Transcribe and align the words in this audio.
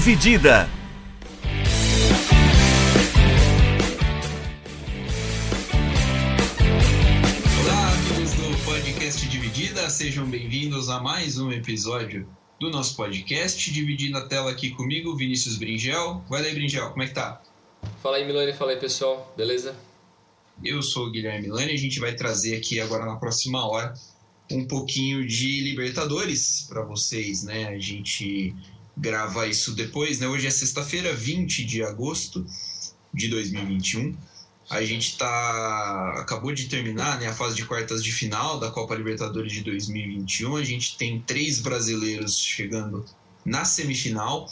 Dividida. 0.00 0.66
Olá, 7.60 7.92
amigos 7.92 8.32
do 8.32 8.64
podcast 8.64 9.28
Dividida, 9.28 9.90
sejam 9.90 10.24
bem-vindos 10.24 10.88
a 10.88 11.02
mais 11.02 11.38
um 11.38 11.52
episódio 11.52 12.26
do 12.58 12.70
nosso 12.70 12.96
podcast. 12.96 13.70
Dividindo 13.70 14.16
a 14.16 14.26
tela 14.26 14.50
aqui 14.50 14.70
comigo, 14.70 15.14
Vinícius 15.14 15.58
Bringel. 15.58 16.24
Vai 16.30 16.44
daí, 16.44 16.54
Bringel, 16.54 16.88
como 16.92 17.02
é 17.02 17.06
que 17.06 17.12
tá? 17.12 17.42
Fala 18.02 18.16
aí, 18.16 18.26
Milani, 18.26 18.54
fala 18.54 18.70
aí, 18.70 18.78
pessoal, 18.78 19.30
beleza? 19.36 19.76
Eu 20.64 20.80
sou 20.80 21.08
o 21.08 21.10
Guilherme 21.10 21.42
Milani 21.42 21.72
e 21.72 21.74
a 21.74 21.78
gente 21.78 22.00
vai 22.00 22.14
trazer 22.14 22.56
aqui 22.56 22.80
agora 22.80 23.04
na 23.04 23.16
próxima 23.16 23.68
hora 23.68 23.92
um 24.50 24.66
pouquinho 24.66 25.26
de 25.26 25.60
Libertadores 25.60 26.64
para 26.70 26.82
vocês, 26.86 27.42
né? 27.42 27.68
A 27.68 27.78
gente 27.78 28.56
grava 29.00 29.46
isso 29.46 29.74
depois, 29.74 30.20
né? 30.20 30.28
Hoje 30.28 30.46
é 30.46 30.50
sexta-feira, 30.50 31.14
20 31.14 31.64
de 31.64 31.82
agosto 31.82 32.44
de 33.12 33.28
2021. 33.28 34.14
A 34.68 34.84
gente 34.84 35.16
tá 35.16 36.14
acabou 36.18 36.52
de 36.52 36.68
terminar, 36.68 37.18
né, 37.18 37.26
a 37.26 37.32
fase 37.32 37.56
de 37.56 37.64
quartas 37.64 38.04
de 38.04 38.12
final 38.12 38.60
da 38.60 38.70
Copa 38.70 38.94
Libertadores 38.94 39.52
de 39.52 39.62
2021. 39.64 40.54
A 40.54 40.62
gente 40.62 40.96
tem 40.96 41.20
três 41.20 41.60
brasileiros 41.60 42.38
chegando 42.38 43.04
na 43.44 43.64
semifinal. 43.64 44.48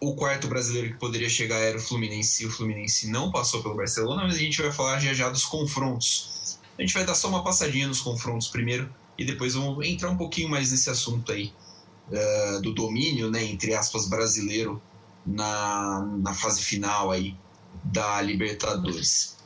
O 0.00 0.14
quarto 0.14 0.48
brasileiro 0.48 0.92
que 0.92 0.98
poderia 0.98 1.28
chegar 1.28 1.58
era 1.58 1.76
o 1.76 1.80
Fluminense, 1.80 2.42
e 2.42 2.46
o 2.46 2.50
Fluminense 2.50 3.08
não 3.08 3.30
passou 3.30 3.62
pelo 3.62 3.76
Barcelona, 3.76 4.24
mas 4.24 4.34
a 4.34 4.38
gente 4.38 4.60
vai 4.60 4.72
falar 4.72 4.98
já 4.98 5.14
já 5.14 5.28
dos 5.28 5.44
confrontos. 5.44 6.58
A 6.78 6.82
gente 6.82 6.92
vai 6.92 7.04
dar 7.04 7.14
só 7.14 7.28
uma 7.28 7.44
passadinha 7.44 7.86
nos 7.86 8.00
confrontos 8.00 8.48
primeiro 8.48 8.92
e 9.16 9.24
depois 9.24 9.54
vamos 9.54 9.86
entrar 9.86 10.10
um 10.10 10.16
pouquinho 10.16 10.48
mais 10.48 10.70
nesse 10.72 10.90
assunto 10.90 11.30
aí 11.32 11.52
uh, 12.10 12.60
do 12.60 12.72
domínio, 12.72 13.30
né, 13.30 13.44
entre 13.44 13.74
aspas, 13.74 14.08
brasileiro 14.08 14.80
na, 15.24 16.06
na 16.18 16.34
fase 16.34 16.62
final 16.62 17.10
aí 17.10 17.34
da 17.84 18.20
Libertadores. 18.20 19.36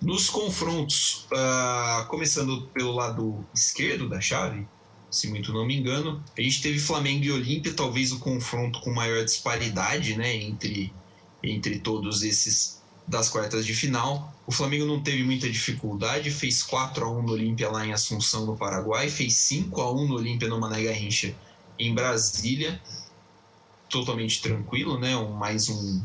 Nos 0.00 0.30
confrontos, 0.30 1.26
uh, 1.32 2.06
começando 2.06 2.62
pelo 2.72 2.92
lado 2.92 3.44
esquerdo 3.54 4.08
da 4.08 4.20
chave, 4.20 4.66
se 5.10 5.28
muito 5.28 5.52
não 5.52 5.66
me 5.66 5.76
engano, 5.76 6.22
a 6.38 6.40
gente 6.40 6.62
teve 6.62 6.78
Flamengo 6.78 7.24
e 7.24 7.32
Olímpia, 7.32 7.74
talvez 7.74 8.12
o 8.12 8.18
confronto 8.18 8.80
com 8.80 8.92
maior 8.92 9.24
disparidade 9.24 10.16
né, 10.16 10.34
entre, 10.36 10.92
entre 11.42 11.80
todos 11.80 12.22
esses 12.22 12.80
das 13.06 13.28
quartas 13.28 13.66
de 13.66 13.74
final. 13.74 14.32
O 14.46 14.52
Flamengo 14.52 14.86
não 14.86 15.02
teve 15.02 15.24
muita 15.24 15.50
dificuldade, 15.50 16.30
fez 16.30 16.62
4 16.62 17.04
a 17.04 17.10
1 17.10 17.22
no 17.22 17.32
Olímpia 17.32 17.68
lá 17.68 17.84
em 17.84 17.92
Assunção, 17.92 18.46
no 18.46 18.56
Paraguai, 18.56 19.10
fez 19.10 19.34
5 19.34 19.80
a 19.80 19.92
1 19.92 20.06
no 20.06 20.14
Olímpia 20.14 20.48
no 20.48 20.60
Mané 20.60 20.82
Garrincha 20.84 21.34
em 21.80 21.94
Brasília, 21.94 22.80
totalmente 23.88 24.40
tranquilo, 24.42 24.98
né? 24.98 25.16
Um, 25.16 25.32
mais 25.32 25.68
um 25.68 26.00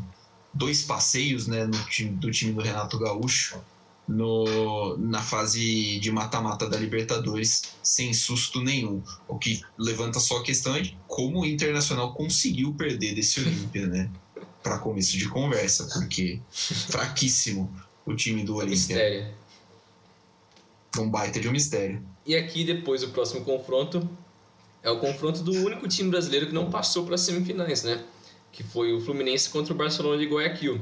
dois 0.52 0.82
passeios, 0.82 1.46
né, 1.46 1.66
no 1.66 1.84
time, 1.84 2.10
do 2.16 2.30
time 2.30 2.52
do 2.52 2.62
Renato 2.62 2.98
Gaúcho 2.98 3.60
no, 4.08 4.96
na 4.96 5.20
fase 5.20 5.98
de 5.98 6.10
mata-mata 6.10 6.68
da 6.68 6.78
Libertadores 6.78 7.62
sem 7.82 8.14
susto 8.14 8.62
nenhum. 8.62 9.02
O 9.28 9.38
que 9.38 9.60
levanta 9.76 10.18
só 10.18 10.38
a 10.38 10.42
questão 10.42 10.74
é 10.74 10.80
de 10.80 10.96
como 11.06 11.40
o 11.40 11.46
Internacional 11.46 12.14
conseguiu 12.14 12.72
perder 12.72 13.14
desse 13.14 13.40
Olímpia, 13.40 13.86
né? 13.86 14.10
Para 14.62 14.78
começo 14.78 15.16
de 15.16 15.28
conversa, 15.28 15.88
porque 15.92 16.40
fraquíssimo 16.50 17.70
o 18.04 18.14
time 18.14 18.44
do 18.44 18.56
Olímpia. 18.56 18.96
Um 20.98 21.10
baita 21.10 21.38
de 21.38 21.48
um 21.48 21.52
mistério. 21.52 22.02
E 22.24 22.34
aqui 22.34 22.64
depois 22.64 23.02
o 23.02 23.08
próximo 23.08 23.44
confronto 23.44 24.08
é 24.86 24.90
o 24.90 25.00
confronto 25.00 25.42
do 25.42 25.50
único 25.50 25.88
time 25.88 26.08
brasileiro 26.08 26.46
que 26.46 26.54
não 26.54 26.70
passou 26.70 27.04
para 27.04 27.16
as 27.16 27.20
semifinais, 27.22 27.82
né? 27.82 28.04
Que 28.52 28.62
foi 28.62 28.92
o 28.92 29.00
Fluminense 29.00 29.50
contra 29.50 29.74
o 29.74 29.76
Barcelona 29.76 30.16
de 30.16 30.26
Guayaquil. 30.26 30.80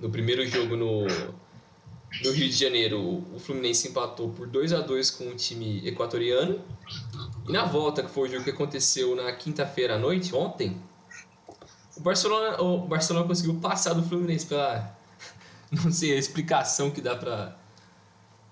No 0.00 0.08
primeiro 0.08 0.46
jogo 0.46 0.74
no, 0.74 1.02
no 1.02 2.32
Rio 2.32 2.48
de 2.48 2.52
Janeiro, 2.52 2.98
o 2.98 3.38
Fluminense 3.38 3.88
empatou 3.88 4.30
por 4.30 4.46
2 4.46 4.72
a 4.72 4.80
2 4.80 5.10
com 5.10 5.28
o 5.28 5.34
time 5.34 5.86
equatoriano. 5.86 6.58
E 7.46 7.52
na 7.52 7.66
volta, 7.66 8.02
que 8.02 8.10
foi 8.10 8.26
o 8.26 8.32
jogo 8.32 8.44
que 8.44 8.50
aconteceu 8.50 9.14
na 9.14 9.30
quinta-feira 9.32 9.96
à 9.96 9.98
noite, 9.98 10.34
ontem, 10.34 10.80
o 11.94 12.00
Barcelona, 12.00 12.58
o 12.62 12.86
Barcelona 12.86 13.26
conseguiu 13.26 13.56
passar 13.56 13.92
do 13.92 14.02
Fluminense 14.02 14.46
pela. 14.46 14.96
Não 15.70 15.92
sei 15.92 16.14
a 16.14 16.18
explicação 16.18 16.90
que 16.90 17.02
dá 17.02 17.14
pra 17.14 17.54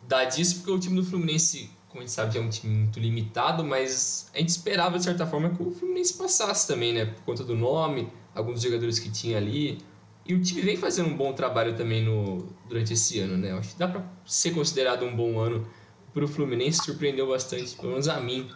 dar 0.03 0.27
disso, 0.27 0.57
porque 0.57 0.73
o 0.73 0.79
time 0.79 0.97
do 0.97 1.07
Fluminense, 1.07 1.71
como 1.95 2.03
a 2.03 2.07
gente 2.07 2.13
sabe, 2.13 2.37
é 2.37 2.41
um 2.41 2.49
time 2.49 2.75
muito 2.75 2.99
limitado, 2.99 3.63
mas 3.63 4.29
a 4.35 4.39
gente 4.39 4.49
esperava 4.49 4.99
de 4.99 5.05
certa 5.05 5.25
forma 5.25 5.51
que 5.51 5.63
o 5.63 5.71
Fluminense 5.71 6.15
passasse 6.15 6.67
também, 6.67 6.93
né? 6.93 7.05
Por 7.05 7.23
conta 7.23 7.45
do 7.45 7.55
nome, 7.55 8.09
alguns 8.35 8.61
jogadores 8.61 8.99
que 8.99 9.09
tinha 9.09 9.39
ali. 9.39 9.79
E 10.27 10.35
o 10.35 10.43
time 10.43 10.61
vem 10.61 10.77
fazendo 10.77 11.09
um 11.09 11.17
bom 11.17 11.33
trabalho 11.33 11.77
também 11.77 12.05
no, 12.05 12.49
durante 12.69 12.95
esse 12.95 13.21
ano, 13.21 13.37
né? 13.37 13.53
Acho 13.53 13.75
que 13.75 13.79
dá 13.79 13.87
para 13.87 14.05
ser 14.27 14.51
considerado 14.51 15.05
um 15.05 15.15
bom 15.15 15.39
ano 15.39 15.69
para 16.13 16.25
o 16.25 16.27
Fluminense, 16.27 16.83
surpreendeu 16.85 17.29
bastante, 17.29 17.77
pelo 17.77 17.91
menos 17.93 18.09
a 18.09 18.19
mim, 18.19 18.51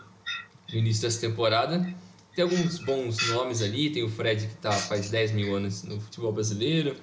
no 0.73 0.77
início 0.77 1.03
dessa 1.03 1.21
temporada. 1.21 1.95
Tem 2.35 2.43
alguns 2.43 2.81
bons 2.81 3.29
nomes 3.29 3.63
ali, 3.63 3.91
tem 3.91 4.03
o 4.03 4.09
Fred 4.09 4.49
que 4.49 4.57
tá 4.57 4.73
faz 4.73 5.11
10 5.11 5.31
mil 5.31 5.55
anos 5.55 5.85
no 5.85 6.01
futebol 6.01 6.33
brasileiro, 6.33 6.97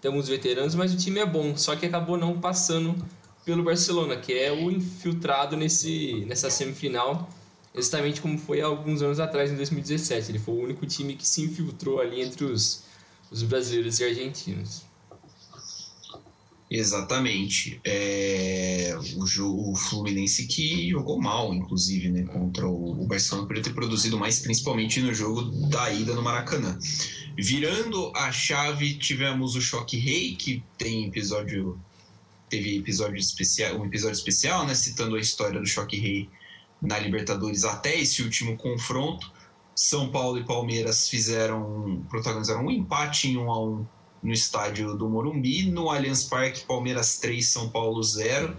tem 0.00 0.08
alguns 0.08 0.26
veteranos, 0.26 0.74
mas 0.74 0.94
o 0.94 0.96
time 0.96 1.20
é 1.20 1.26
bom, 1.26 1.54
só 1.54 1.76
que 1.76 1.84
acabou 1.84 2.16
não 2.16 2.40
passando 2.40 2.96
pelo 3.44 3.62
Barcelona, 3.62 4.16
que 4.16 4.32
é 4.32 4.52
o 4.52 4.70
infiltrado 4.70 5.56
nesse, 5.56 6.24
nessa 6.26 6.48
semifinal, 6.50 7.28
exatamente 7.74 8.20
como 8.20 8.38
foi 8.38 8.60
há 8.60 8.66
alguns 8.66 9.02
anos 9.02 9.18
atrás, 9.18 9.50
em 9.50 9.56
2017. 9.56 10.30
Ele 10.30 10.38
foi 10.38 10.54
o 10.54 10.62
único 10.62 10.86
time 10.86 11.14
que 11.14 11.26
se 11.26 11.42
infiltrou 11.42 12.00
ali 12.00 12.20
entre 12.20 12.44
os, 12.44 12.84
os 13.30 13.42
brasileiros 13.42 13.98
e 14.00 14.04
argentinos. 14.04 14.82
Exatamente. 16.72 17.78
É, 17.84 18.96
o, 19.16 19.72
o, 19.72 19.74
Fluminense 19.76 20.46
que 20.46 20.88
jogou 20.88 21.20
mal, 21.20 21.52
inclusive, 21.52 22.08
né, 22.08 22.22
contra 22.22 22.66
o, 22.66 23.02
o 23.02 23.06
Barcelona, 23.06 23.46
por 23.46 23.60
ter 23.60 23.74
produzido 23.74 24.18
mais, 24.18 24.38
principalmente 24.38 24.98
no 25.02 25.12
jogo 25.12 25.42
da 25.68 25.92
ida 25.92 26.14
no 26.14 26.22
Maracanã. 26.22 26.78
Virando 27.36 28.10
a 28.16 28.32
chave, 28.32 28.94
tivemos 28.94 29.54
o 29.54 29.60
Choque 29.60 29.98
Rei, 29.98 30.34
que 30.34 30.62
tem 30.78 31.06
episódio. 31.06 31.78
Teve 32.52 32.76
episódio 32.76 33.16
especial, 33.16 33.80
um 33.80 33.86
episódio 33.86 34.12
especial, 34.12 34.66
né, 34.66 34.74
citando 34.74 35.16
a 35.16 35.18
história 35.18 35.58
do 35.58 35.66
Choque 35.66 35.98
Rei 35.98 36.28
na 36.82 36.98
Libertadores 36.98 37.64
até 37.64 37.98
esse 37.98 38.22
último 38.22 38.58
confronto. 38.58 39.32
São 39.74 40.10
Paulo 40.10 40.38
e 40.38 40.44
Palmeiras 40.44 41.08
fizeram 41.08 42.04
protagonizaram 42.10 42.66
um 42.66 42.70
empate 42.70 43.30
em 43.30 43.38
1 43.38 43.50
a 43.50 43.58
1 43.58 43.86
no 44.24 44.32
estádio 44.34 44.94
do 44.98 45.08
Morumbi, 45.08 45.70
no 45.70 45.88
Allianz 45.88 46.24
Parque, 46.24 46.66
Palmeiras 46.66 47.18
3, 47.20 47.42
São 47.42 47.70
Paulo 47.70 48.02
0. 48.02 48.54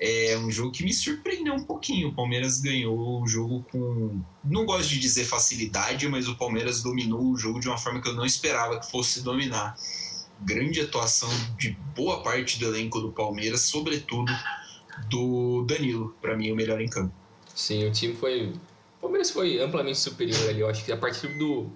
É 0.00 0.36
um 0.38 0.50
jogo 0.50 0.72
que 0.72 0.82
me 0.82 0.92
surpreendeu 0.92 1.54
um 1.54 1.62
pouquinho. 1.62 2.08
O 2.08 2.14
Palmeiras 2.16 2.60
ganhou 2.60 3.22
o 3.22 3.28
jogo 3.28 3.64
com. 3.70 4.22
Não 4.42 4.66
gosto 4.66 4.88
de 4.88 4.98
dizer 4.98 5.24
facilidade, 5.24 6.08
mas 6.08 6.26
o 6.26 6.34
Palmeiras 6.34 6.82
dominou 6.82 7.30
o 7.30 7.36
jogo 7.36 7.60
de 7.60 7.68
uma 7.68 7.78
forma 7.78 8.02
que 8.02 8.08
eu 8.08 8.14
não 8.14 8.26
esperava 8.26 8.80
que 8.80 8.90
fosse 8.90 9.22
dominar. 9.22 9.76
Grande 10.40 10.80
atuação 10.80 11.30
de 11.58 11.70
boa 11.94 12.22
parte 12.22 12.58
do 12.58 12.66
elenco 12.66 13.00
do 13.00 13.10
Palmeiras, 13.10 13.62
sobretudo 13.62 14.32
do 15.08 15.64
Danilo, 15.64 16.14
para 16.20 16.36
mim, 16.36 16.50
o 16.50 16.56
melhor 16.56 16.80
em 16.80 16.88
campo. 16.88 17.12
Sim, 17.54 17.86
o 17.86 17.92
time 17.92 18.14
foi. 18.14 18.52
O 18.98 19.00
Palmeiras 19.00 19.30
foi 19.30 19.60
amplamente 19.60 19.98
superior 19.98 20.48
ali. 20.48 20.60
Eu 20.60 20.68
acho 20.68 20.84
que 20.84 20.92
a 20.92 20.96
partir 20.96 21.28
do 21.38 21.70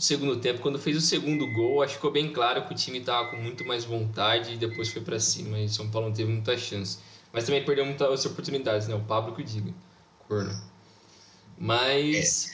no 0.00 0.02
segundo 0.02 0.36
tempo, 0.36 0.60
quando 0.60 0.78
fez 0.78 0.96
o 0.96 1.00
segundo 1.00 1.46
gol, 1.52 1.82
acho 1.82 1.92
que 1.92 1.98
ficou 1.98 2.10
bem 2.10 2.32
claro 2.32 2.66
que 2.66 2.72
o 2.72 2.76
time 2.76 2.98
estava 2.98 3.28
com 3.28 3.36
muito 3.36 3.66
mais 3.66 3.84
vontade 3.84 4.54
e 4.54 4.56
depois 4.56 4.88
foi 4.88 5.02
para 5.02 5.20
cima. 5.20 5.58
E 5.60 5.68
São 5.68 5.90
Paulo 5.90 6.08
não 6.08 6.14
teve 6.14 6.32
muita 6.32 6.56
chance. 6.56 6.98
Mas 7.32 7.44
também 7.44 7.64
perdeu 7.64 7.84
muitas 7.84 8.24
oportunidades, 8.24 8.88
né? 8.88 8.94
O 8.94 9.00
Pablo 9.00 9.34
que 9.34 9.42
o 9.42 9.44
diga. 9.44 9.72
Corno. 10.26 10.58
Mas. 11.58 12.50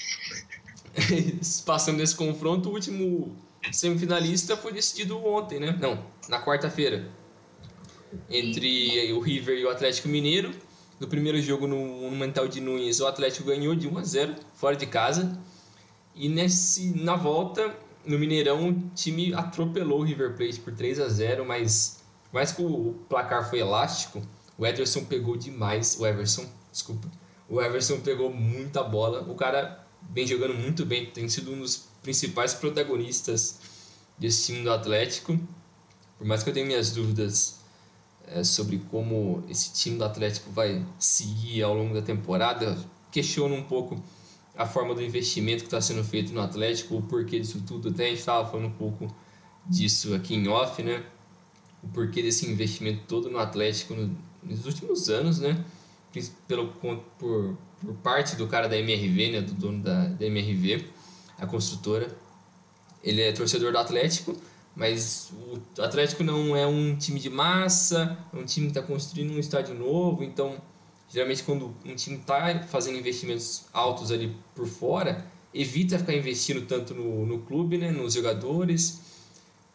É. 0.94 1.62
passando 1.64 1.98
desse 1.98 2.16
confronto, 2.16 2.68
o 2.68 2.72
último 2.72 3.36
semifinalista 3.72 4.56
foi 4.56 4.72
decidido 4.72 5.18
ontem, 5.24 5.60
né? 5.60 5.76
Não, 5.80 6.04
na 6.28 6.42
quarta-feira. 6.42 7.08
Entre 8.30 9.12
o 9.12 9.20
River 9.20 9.58
e 9.58 9.64
o 9.64 9.70
Atlético 9.70 10.08
Mineiro. 10.08 10.52
No 10.98 11.06
primeiro 11.06 11.40
jogo 11.42 11.66
no 11.66 11.76
Monumental 11.76 12.48
de 12.48 12.60
Nunes, 12.60 13.00
o 13.00 13.06
Atlético 13.06 13.48
ganhou 13.48 13.74
de 13.74 13.86
1 13.86 13.98
a 13.98 14.02
0 14.02 14.34
fora 14.54 14.76
de 14.76 14.86
casa. 14.86 15.38
E 16.14 16.28
nesse, 16.28 16.98
na 16.98 17.16
volta, 17.16 17.76
no 18.04 18.18
Mineirão, 18.18 18.70
o 18.70 18.90
time 18.94 19.34
atropelou 19.34 20.00
o 20.00 20.02
River 20.02 20.34
Plate 20.34 20.60
por 20.60 20.72
3 20.72 21.00
a 21.00 21.08
0 21.08 21.44
mas 21.44 22.02
mais 22.32 22.52
que 22.52 22.62
o 22.62 22.94
placar 23.08 23.48
foi 23.48 23.60
elástico, 23.60 24.22
o 24.58 24.66
Ederson 24.66 25.04
pegou 25.04 25.36
demais. 25.36 25.98
O 25.98 26.06
Everson, 26.06 26.46
desculpa. 26.70 27.10
O 27.48 27.60
Everson 27.60 28.00
pegou 28.00 28.32
muita 28.32 28.82
bola. 28.82 29.22
O 29.22 29.34
cara 29.34 29.86
vem 30.10 30.26
jogando 30.26 30.54
muito 30.54 30.84
bem, 30.84 31.06
tem 31.06 31.28
sido 31.28 31.52
um 31.52 31.58
dos 31.58 31.88
principais 32.06 32.54
protagonistas 32.54 33.58
desse 34.16 34.46
time 34.46 34.62
do 34.62 34.70
Atlético. 34.70 35.36
Por 36.16 36.24
mais 36.24 36.44
que 36.44 36.50
eu 36.50 36.54
tenha 36.54 36.64
minhas 36.64 36.92
dúvidas 36.92 37.58
é, 38.28 38.44
sobre 38.44 38.78
como 38.92 39.42
esse 39.48 39.72
time 39.72 39.98
do 39.98 40.04
Atlético 40.04 40.48
vai 40.52 40.86
seguir 41.00 41.64
ao 41.64 41.74
longo 41.74 41.92
da 41.92 42.00
temporada, 42.00 42.78
questiono 43.10 43.56
um 43.56 43.64
pouco 43.64 44.00
a 44.56 44.64
forma 44.64 44.94
do 44.94 45.02
investimento 45.02 45.64
que 45.64 45.66
está 45.66 45.80
sendo 45.80 46.04
feito 46.04 46.32
no 46.32 46.40
Atlético, 46.40 46.96
o 46.96 47.02
porquê 47.02 47.40
disso 47.40 47.60
tudo. 47.66 47.88
Até 47.88 48.04
a 48.04 48.08
gente 48.10 48.20
estava 48.20 48.48
falando 48.48 48.68
um 48.68 48.78
pouco 48.78 49.12
disso 49.68 50.14
aqui 50.14 50.36
em 50.36 50.46
off, 50.46 50.80
né? 50.84 51.04
O 51.82 51.88
porquê 51.88 52.22
desse 52.22 52.48
investimento 52.48 53.02
todo 53.08 53.28
no 53.28 53.38
Atlético 53.38 53.96
no, 53.96 54.16
nos 54.44 54.64
últimos 54.64 55.10
anos, 55.10 55.40
né? 55.40 55.64
Pelo, 56.46 56.68
por, 56.68 56.98
por 57.18 57.94
parte 57.96 58.36
do 58.36 58.46
cara 58.46 58.68
da 58.68 58.78
MRV, 58.78 59.32
né? 59.32 59.40
Do 59.40 59.54
dono 59.54 59.82
da, 59.82 60.06
da 60.06 60.24
MRV, 60.24 60.94
a 61.38 61.46
construtora. 61.46 62.16
Ele 63.02 63.22
é 63.22 63.32
torcedor 63.32 63.72
do 63.72 63.78
Atlético, 63.78 64.36
mas 64.74 65.30
o 65.76 65.82
Atlético 65.82 66.24
não 66.24 66.56
é 66.56 66.66
um 66.66 66.96
time 66.96 67.20
de 67.20 67.30
massa, 67.30 68.18
é 68.32 68.36
um 68.36 68.44
time 68.44 68.66
que 68.66 68.78
está 68.78 68.82
construindo 68.82 69.32
um 69.32 69.38
estádio 69.38 69.74
novo, 69.74 70.24
então 70.24 70.60
Geralmente, 71.08 71.42
quando 71.44 71.74
um 71.84 71.94
time 71.94 72.16
está 72.16 72.60
fazendo 72.64 72.98
investimentos 72.98 73.64
altos 73.72 74.10
ali 74.10 74.34
por 74.54 74.66
fora, 74.66 75.24
evita 75.54 75.98
ficar 75.98 76.14
investindo 76.14 76.66
tanto 76.66 76.94
no, 76.94 77.24
no 77.24 77.38
clube, 77.40 77.78
né, 77.78 77.90
nos 77.90 78.14
jogadores. 78.14 79.00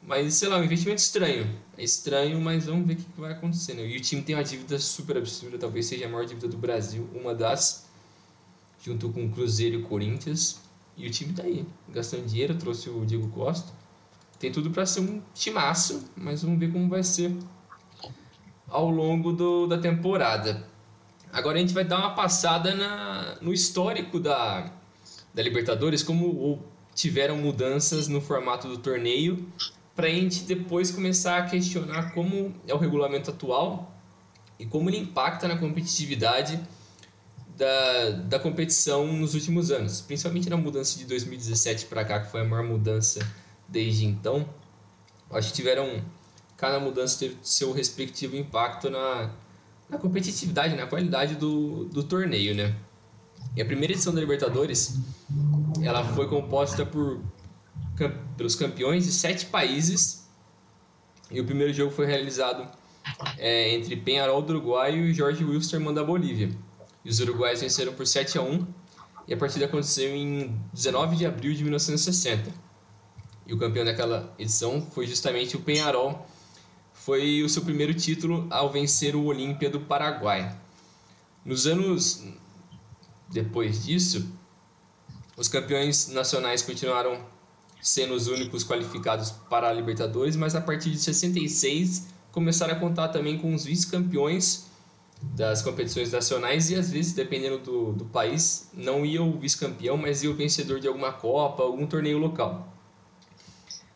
Mas, 0.04 0.34
sei 0.34 0.50
lá, 0.50 0.58
um 0.58 0.64
investimento 0.64 1.02
estranho. 1.02 1.50
É 1.78 1.84
estranho, 1.84 2.40
mas 2.42 2.66
vamos 2.66 2.86
ver 2.86 2.94
o 2.94 2.96
que, 2.98 3.04
que 3.04 3.22
vai 3.22 3.32
acontecer. 3.32 3.76
Né? 3.76 3.88
E 3.88 3.98
o 3.98 4.02
time 4.02 4.22
tem 4.22 4.36
uma 4.36 4.44
dívida 4.44 4.78
super 4.78 5.18
absurda, 5.18 5.58
talvez 5.58 5.86
seja 5.86 6.06
a 6.06 6.10
maior 6.10 6.26
dívida 6.26 6.48
do 6.48 6.58
Brasil, 6.58 7.08
uma 7.14 7.34
das, 7.34 7.86
junto 8.84 9.10
com 9.10 9.26
o 9.26 9.30
Cruzeiro 9.30 9.80
e 9.80 9.84
o 9.84 9.88
Corinthians. 9.88 10.60
E 10.98 11.08
o 11.08 11.12
time 11.12 11.34
tá 11.34 11.44
aí, 11.44 11.66
gastando 11.90 12.26
dinheiro, 12.26 12.56
trouxe 12.56 12.90
o 12.90 13.06
Diego 13.06 13.28
Costa. 13.30 13.72
Tem 14.40 14.52
tudo 14.52 14.72
para 14.72 14.86
ser 14.86 15.02
um 15.02 15.22
timaço, 15.34 16.10
mas 16.16 16.44
vamos 16.44 16.60
ver 16.60 16.72
como 16.72 16.90
vai 16.90 17.04
ser 17.04 17.36
ao 18.68 18.90
longo 18.90 19.32
do, 19.32 19.68
da 19.68 19.78
temporada. 19.78 20.66
Agora 21.32 21.58
a 21.58 21.62
gente 21.62 21.74
vai 21.74 21.84
dar 21.84 22.00
uma 22.00 22.16
passada 22.16 22.74
na, 22.74 23.38
no 23.42 23.54
histórico 23.54 24.20
da, 24.20 24.72
da 25.34 25.42
Libertadores, 25.42 26.04
como 26.04 26.60
tiveram 26.94 27.38
mudanças 27.38 28.08
no 28.08 28.20
formato 28.20 28.68
do 28.68 28.78
torneio, 28.78 29.48
para 29.96 30.08
a 30.08 30.10
gente 30.10 30.44
depois 30.44 30.92
começar 30.92 31.38
a 31.38 31.46
questionar 31.46 32.14
como 32.14 32.54
é 32.68 32.74
o 32.74 32.78
regulamento 32.78 33.30
atual 33.30 33.94
e 34.60 34.66
como 34.66 34.90
ele 34.90 34.98
impacta 34.98 35.48
na 35.48 35.58
competitividade 35.58 36.60
da, 37.62 38.10
da 38.10 38.40
competição 38.40 39.06
nos 39.06 39.36
últimos 39.36 39.70
anos, 39.70 40.02
principalmente 40.02 40.50
na 40.50 40.58
mudança 40.58 40.98
de 40.98 41.06
2017 41.06 41.86
para 41.86 42.04
cá, 42.04 42.20
que 42.20 42.32
foi 42.32 42.42
a 42.42 42.44
maior 42.44 42.66
mudança 42.66 43.20
desde 43.68 44.04
então. 44.04 44.50
Acho 45.30 45.50
que 45.50 45.54
tiveram, 45.54 46.04
cada 46.58 46.80
mudança 46.80 47.20
teve 47.20 47.38
seu 47.44 47.72
respectivo 47.72 48.36
impacto 48.36 48.90
na, 48.90 49.30
na 49.88 50.00
competitividade, 50.00 50.76
na 50.76 50.88
qualidade 50.88 51.36
do, 51.36 51.86
do 51.86 52.02
torneio, 52.02 52.56
né? 52.56 52.76
E 53.56 53.62
a 53.62 53.66
primeira 53.66 53.94
edição 53.94 54.12
da 54.12 54.20
Libertadores, 54.20 54.98
ela 55.84 56.04
foi 56.04 56.28
composta 56.28 56.84
por 56.84 57.22
pelos 58.36 58.56
campeões 58.56 59.06
de 59.06 59.12
sete 59.12 59.46
países 59.46 60.28
e 61.30 61.40
o 61.40 61.46
primeiro 61.46 61.72
jogo 61.72 61.92
foi 61.92 62.08
realizado 62.08 62.68
é, 63.38 63.76
entre 63.76 63.96
Penharol 63.96 64.42
do 64.42 64.54
Uruguai 64.54 64.98
e 64.98 65.14
Jorge 65.14 65.44
Wilstermann 65.44 65.94
da 65.94 66.04
Bolívia. 66.04 66.50
E 67.04 67.10
os 67.10 67.20
uruguaios 67.20 67.62
venceram 67.62 67.94
por 67.94 68.06
7 68.06 68.38
a 68.38 68.42
1 68.42 68.68
e 69.28 69.34
a 69.34 69.38
partida 69.38 69.66
aconteceu 69.66 70.16
em 70.16 70.60
19 70.74 71.16
de 71.16 71.26
abril 71.26 71.54
de 71.54 71.64
1960. 71.64 72.52
E 73.48 73.54
o 73.54 73.58
campeão 73.58 73.84
daquela 73.84 74.34
edição 74.38 74.86
foi 74.92 75.08
justamente 75.08 75.56
o 75.56 75.62
Penharol 75.62 76.28
foi 77.04 77.42
o 77.42 77.50
seu 77.50 77.64
primeiro 77.64 77.96
título 77.96 78.46
ao 78.52 78.72
vencer 78.72 79.16
o 79.16 79.24
Olímpia 79.24 79.72
do 79.72 79.80
Paraguai. 79.80 80.56
Nos 81.44 81.66
anos 81.66 82.24
depois 83.28 83.84
disso, 83.84 84.32
os 85.36 85.48
campeões 85.48 86.10
nacionais 86.10 86.62
continuaram 86.62 87.26
sendo 87.82 88.14
os 88.14 88.28
únicos 88.28 88.64
qualificados 88.64 89.32
para 89.32 89.68
a 89.68 89.74
Libertadores, 89.74 90.36
mas 90.36 90.54
a 90.54 90.62
partir 90.62 90.92
de 90.92 91.00
66 91.00 92.06
começaram 92.32 92.76
a 92.76 92.80
contar 92.80 93.08
também 93.08 93.40
com 93.40 93.52
os 93.56 93.64
vice-campeões 93.66 94.68
das 95.22 95.62
competições 95.62 96.12
nacionais 96.12 96.70
e 96.72 96.76
às 96.76 96.92
vezes, 96.92 97.14
dependendo 97.14 97.60
do, 97.60 97.94
do 97.94 98.06
país, 98.06 98.70
não 98.74 99.06
ia 99.06 99.22
o 99.22 99.38
vice-campeão, 99.38 99.98
mas 99.98 100.24
ia 100.24 100.32
o 100.32 100.34
vencedor 100.34 100.80
de 100.80 100.88
alguma 100.88 101.14
Copa, 101.14 101.64
algum 101.64 101.86
torneio 101.86 102.18
local. 102.18 102.68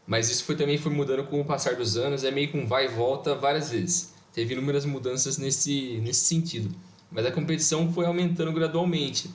Mas 0.05 0.29
isso 0.29 0.43
foi, 0.43 0.55
também 0.55 0.77
foi 0.77 0.91
mudando 0.91 1.25
com 1.25 1.41
o 1.41 1.45
passar 1.45 1.75
dos 1.75 1.97
anos, 1.97 2.23
é 2.23 2.31
meio 2.31 2.49
que 2.49 2.57
um 2.57 2.67
vai 2.67 2.85
e 2.85 2.87
volta 2.87 3.33
várias 3.33 3.71
vezes. 3.71 4.13
Teve 4.31 4.53
inúmeras 4.53 4.85
mudanças 4.85 5.37
nesse, 5.37 5.99
nesse 6.03 6.25
sentido. 6.25 6.73
Mas 7.09 7.25
a 7.25 7.31
competição 7.31 7.91
foi 7.91 8.05
aumentando 8.05 8.51
gradualmente. 8.51 9.29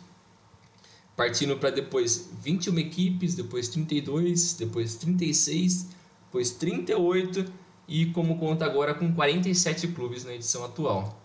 Partindo 1.16 1.56
para 1.56 1.70
depois 1.70 2.30
21 2.40 2.78
equipes, 2.78 3.34
depois 3.34 3.68
32, 3.68 4.54
depois 4.54 4.94
36, 4.96 5.88
depois 6.26 6.50
38 6.52 7.44
e 7.88 8.06
como 8.06 8.38
conta 8.38 8.64
agora 8.64 8.94
com 8.94 9.12
47 9.12 9.88
clubes 9.88 10.24
na 10.24 10.34
edição 10.34 10.64
atual. 10.64 11.19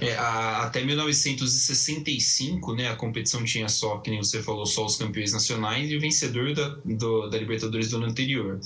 É, 0.00 0.16
a, 0.16 0.62
até 0.64 0.84
1965, 0.84 2.74
né, 2.74 2.88
a 2.88 2.96
competição 2.96 3.44
tinha 3.44 3.68
só, 3.68 3.98
que 3.98 4.10
nem 4.10 4.22
você 4.22 4.42
falou, 4.42 4.66
só 4.66 4.84
os 4.84 4.96
campeões 4.96 5.32
nacionais 5.32 5.90
e 5.90 5.96
o 5.96 6.00
vencedor 6.00 6.54
da, 6.54 6.68
do, 6.84 7.28
da 7.28 7.38
Libertadores 7.38 7.90
do 7.90 7.96
ano 7.96 8.06
anterior. 8.06 8.58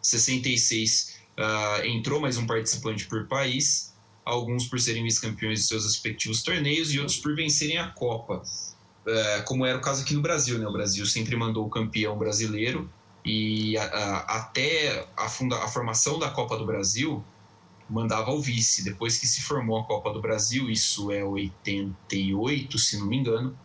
66 0.00 1.18
uh, 1.38 1.86
entrou 1.86 2.20
mais 2.20 2.36
um 2.36 2.46
participante 2.46 3.06
por 3.06 3.26
país, 3.26 3.92
alguns 4.24 4.66
por 4.66 4.80
serem 4.80 5.02
vice-campeões 5.02 5.60
de 5.60 5.66
seus 5.66 5.84
respectivos 5.84 6.42
torneios 6.42 6.92
e 6.92 6.98
outros 6.98 7.18
por 7.18 7.34
vencerem 7.34 7.78
a 7.78 7.88
Copa. 7.88 8.42
Uh, 9.06 9.42
como 9.44 9.66
era 9.66 9.78
o 9.78 9.80
caso 9.80 10.02
aqui 10.02 10.14
no 10.14 10.22
Brasil, 10.22 10.58
né? 10.58 10.66
O 10.66 10.72
Brasil 10.72 11.04
sempre 11.06 11.34
mandou 11.36 11.66
o 11.66 11.70
campeão 11.70 12.16
brasileiro 12.16 12.88
e 13.24 13.76
até 13.78 15.06
a, 15.16 15.28
funda, 15.28 15.56
a 15.56 15.68
formação 15.68 16.18
da 16.18 16.28
Copa 16.28 16.56
do 16.56 16.66
Brasil 16.66 17.24
mandava 17.88 18.30
o 18.30 18.40
vice. 18.40 18.84
Depois 18.84 19.18
que 19.18 19.26
se 19.26 19.42
formou 19.42 19.78
a 19.78 19.84
Copa 19.84 20.12
do 20.12 20.20
Brasil, 20.20 20.70
isso 20.70 21.10
é 21.10 21.24
88, 21.24 22.78
se 22.78 22.98
não 22.98 23.06
me 23.06 23.16
engano, 23.18 23.56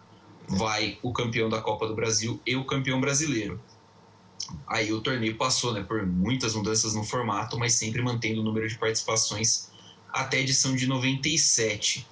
vai 0.47 0.97
o 1.01 1.11
campeão 1.11 1.49
da 1.49 1.61
Copa 1.61 1.87
do 1.87 1.95
Brasil 1.95 2.41
e 2.45 2.55
o 2.55 2.65
campeão 2.65 2.99
brasileiro. 3.01 3.59
Aí 4.65 4.93
o 4.93 5.01
torneio 5.01 5.35
passou 5.35 5.73
né, 5.73 5.83
por 5.83 6.05
muitas 6.05 6.55
mudanças 6.55 6.93
no 6.93 7.03
formato, 7.03 7.57
mas 7.57 7.73
sempre 7.73 8.01
mantendo 8.01 8.41
o 8.41 8.43
número 8.43 8.67
de 8.67 8.77
participações 8.77 9.69
até 10.09 10.37
a 10.37 10.41
edição 10.41 10.75
de 10.75 10.87
97. 10.87 12.07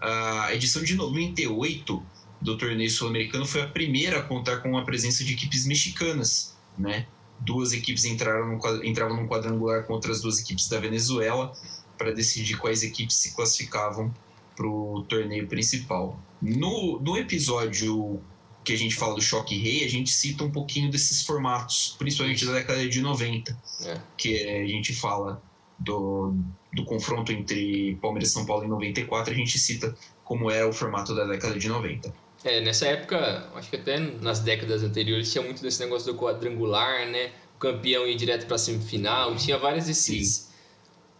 A 0.00 0.54
edição 0.54 0.82
de 0.82 0.94
98 0.94 2.02
do 2.40 2.58
torneio 2.58 2.90
sul-americano 2.90 3.46
foi 3.46 3.62
a 3.62 3.68
primeira 3.68 4.18
a 4.18 4.22
contar 4.22 4.58
com 4.58 4.76
a 4.76 4.82
presença 4.84 5.24
de 5.24 5.32
equipes 5.32 5.64
mexicanas, 5.64 6.56
né? 6.76 7.06
Duas 7.44 7.72
equipes 7.72 8.04
entraram 8.04 8.46
no, 8.56 8.84
entravam 8.84 9.16
num 9.16 9.28
quadrangular 9.28 9.84
contra 9.84 10.12
as 10.12 10.20
duas 10.20 10.38
equipes 10.38 10.68
da 10.68 10.78
Venezuela 10.78 11.52
para 11.98 12.12
decidir 12.12 12.56
quais 12.56 12.82
equipes 12.82 13.16
se 13.16 13.34
classificavam 13.34 14.12
para 14.56 14.66
o 14.66 15.04
torneio 15.08 15.46
principal. 15.46 16.18
No, 16.40 17.00
no 17.00 17.16
episódio 17.16 18.20
que 18.64 18.72
a 18.72 18.76
gente 18.76 18.94
fala 18.94 19.14
do 19.14 19.20
Choque 19.20 19.56
Rei, 19.56 19.84
a 19.84 19.88
gente 19.88 20.10
cita 20.10 20.44
um 20.44 20.50
pouquinho 20.50 20.90
desses 20.90 21.22
formatos, 21.22 21.96
principalmente 21.98 22.44
da 22.44 22.52
década 22.52 22.88
de 22.88 23.00
90, 23.00 23.58
é. 23.86 24.00
que 24.16 24.48
a 24.48 24.66
gente 24.66 24.94
fala 24.94 25.42
do, 25.78 26.34
do 26.72 26.84
confronto 26.84 27.32
entre 27.32 27.96
Palmeiras 28.00 28.30
e 28.30 28.32
São 28.32 28.46
Paulo 28.46 28.64
em 28.64 28.68
94, 28.68 29.32
a 29.32 29.36
gente 29.36 29.58
cita 29.58 29.96
como 30.24 30.50
era 30.50 30.68
o 30.68 30.72
formato 30.72 31.14
da 31.14 31.24
década 31.24 31.58
de 31.58 31.68
90. 31.68 32.14
É, 32.44 32.60
nessa 32.60 32.86
época, 32.86 33.48
acho 33.54 33.70
que 33.70 33.76
até 33.76 33.98
nas 33.98 34.40
décadas 34.40 34.82
anteriores 34.82 35.30
tinha 35.30 35.44
muito 35.44 35.62
desse 35.62 35.80
negócio 35.80 36.12
do 36.12 36.18
quadrangular, 36.18 37.06
né? 37.08 37.30
O 37.56 37.58
campeão 37.58 38.06
ia 38.06 38.16
direto 38.16 38.46
para 38.46 38.58
semifinal, 38.58 39.36
tinha 39.36 39.56
vários 39.56 39.86
desses, 39.86 40.52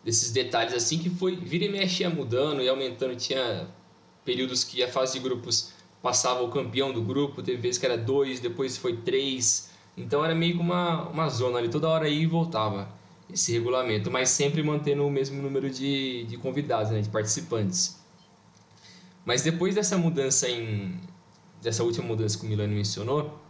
desses 0.04 0.32
detalhes 0.32 0.74
assim 0.74 0.98
que 0.98 1.08
foi 1.08 1.36
vira 1.36 1.64
e 1.64 1.68
mexe 1.68 2.02
ia 2.02 2.10
mudando 2.10 2.60
e 2.60 2.68
aumentando. 2.68 3.14
Tinha 3.14 3.68
períodos 4.24 4.64
que 4.64 4.82
a 4.82 4.88
fase 4.88 5.14
de 5.14 5.20
grupos 5.20 5.72
passava 6.02 6.42
o 6.42 6.50
campeão 6.50 6.92
do 6.92 7.00
grupo, 7.02 7.42
teve 7.42 7.58
vezes 7.62 7.78
que 7.78 7.86
era 7.86 7.96
dois, 7.96 8.40
depois 8.40 8.76
foi 8.76 8.96
três. 8.96 9.70
Então 9.96 10.24
era 10.24 10.34
meio 10.34 10.54
que 10.56 10.60
uma, 10.60 11.08
uma 11.08 11.28
zona 11.28 11.58
ali, 11.58 11.68
toda 11.68 11.88
hora 11.88 12.08
ia 12.08 12.22
e 12.22 12.26
voltava 12.26 12.88
esse 13.32 13.52
regulamento, 13.52 14.10
mas 14.10 14.28
sempre 14.30 14.62
mantendo 14.62 15.06
o 15.06 15.10
mesmo 15.10 15.40
número 15.40 15.70
de, 15.70 16.24
de 16.24 16.36
convidados, 16.36 16.90
né, 16.90 17.00
de 17.00 17.08
participantes. 17.08 18.00
Mas 19.24 19.42
depois 19.42 19.74
dessa 19.74 19.96
mudança 19.96 20.48
em, 20.48 20.98
dessa 21.62 21.84
última 21.84 22.06
mudança 22.06 22.36
que 22.36 22.44
o 22.44 22.48
Milano 22.48 22.74
mencionou, 22.74 23.40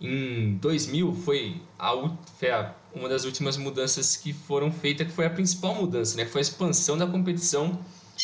em 0.00 0.56
2000 0.56 1.14
foi, 1.14 1.62
a, 1.78 1.92
foi 2.36 2.50
a, 2.50 2.74
uma 2.94 3.08
das 3.08 3.24
últimas 3.24 3.56
mudanças 3.56 4.16
que 4.16 4.32
foram 4.32 4.70
feitas, 4.70 5.06
que 5.06 5.12
foi 5.12 5.24
a 5.24 5.30
principal 5.30 5.74
mudança, 5.74 6.16
né? 6.16 6.26
Foi 6.26 6.40
a 6.40 6.42
expansão 6.42 6.98
da 6.98 7.06
competição, 7.06 7.78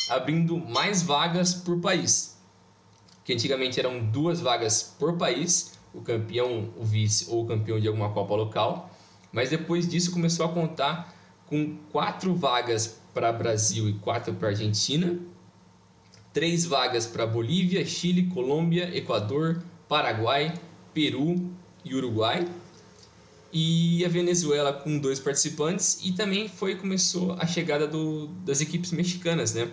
abrindo 0.09 0.59
mais 0.59 1.03
vagas 1.03 1.55
por 1.55 1.81
país. 1.81 2.37
Que 3.25 3.33
antigamente 3.33 3.79
eram 3.79 4.05
duas 4.05 4.41
vagas 4.41 4.95
por 4.99 5.17
país, 5.17 5.79
o 5.95 6.01
campeão, 6.01 6.69
o 6.77 6.85
vice 6.85 7.27
ou 7.31 7.45
o 7.45 7.47
campeão 7.47 7.79
de 7.79 7.87
alguma 7.87 8.11
Copa 8.11 8.35
local. 8.35 8.91
Mas 9.33 9.51
depois 9.51 9.89
disso 9.89 10.11
começou 10.11 10.45
a 10.45 10.49
contar 10.49 11.15
com 11.47 11.77
quatro 11.93 12.35
vagas 12.35 13.01
para 13.15 13.33
Brasil 13.33 13.89
e 13.89 13.93
quatro 13.95 14.35
para 14.35 14.49
Argentina 14.49 15.19
três 16.33 16.65
vagas 16.65 17.07
para 17.07 17.27
Bolívia, 17.27 17.85
Chile, 17.85 18.27
Colômbia, 18.27 18.97
Equador, 18.97 19.63
Paraguai, 19.89 20.55
Peru 20.95 21.51
e 21.85 21.95
Uruguai. 21.95 22.47
E 23.53 24.05
a 24.05 24.09
Venezuela 24.09 24.73
com 24.73 24.97
dois 24.99 25.19
participantes 25.19 25.99
e 26.05 26.13
também 26.13 26.49
foi 26.49 26.77
começou 26.77 27.33
a 27.33 27.47
chegada 27.47 27.87
do, 27.87 28.29
das 28.45 28.61
equipes 28.61 28.93
mexicanas, 28.93 29.55
né? 29.55 29.69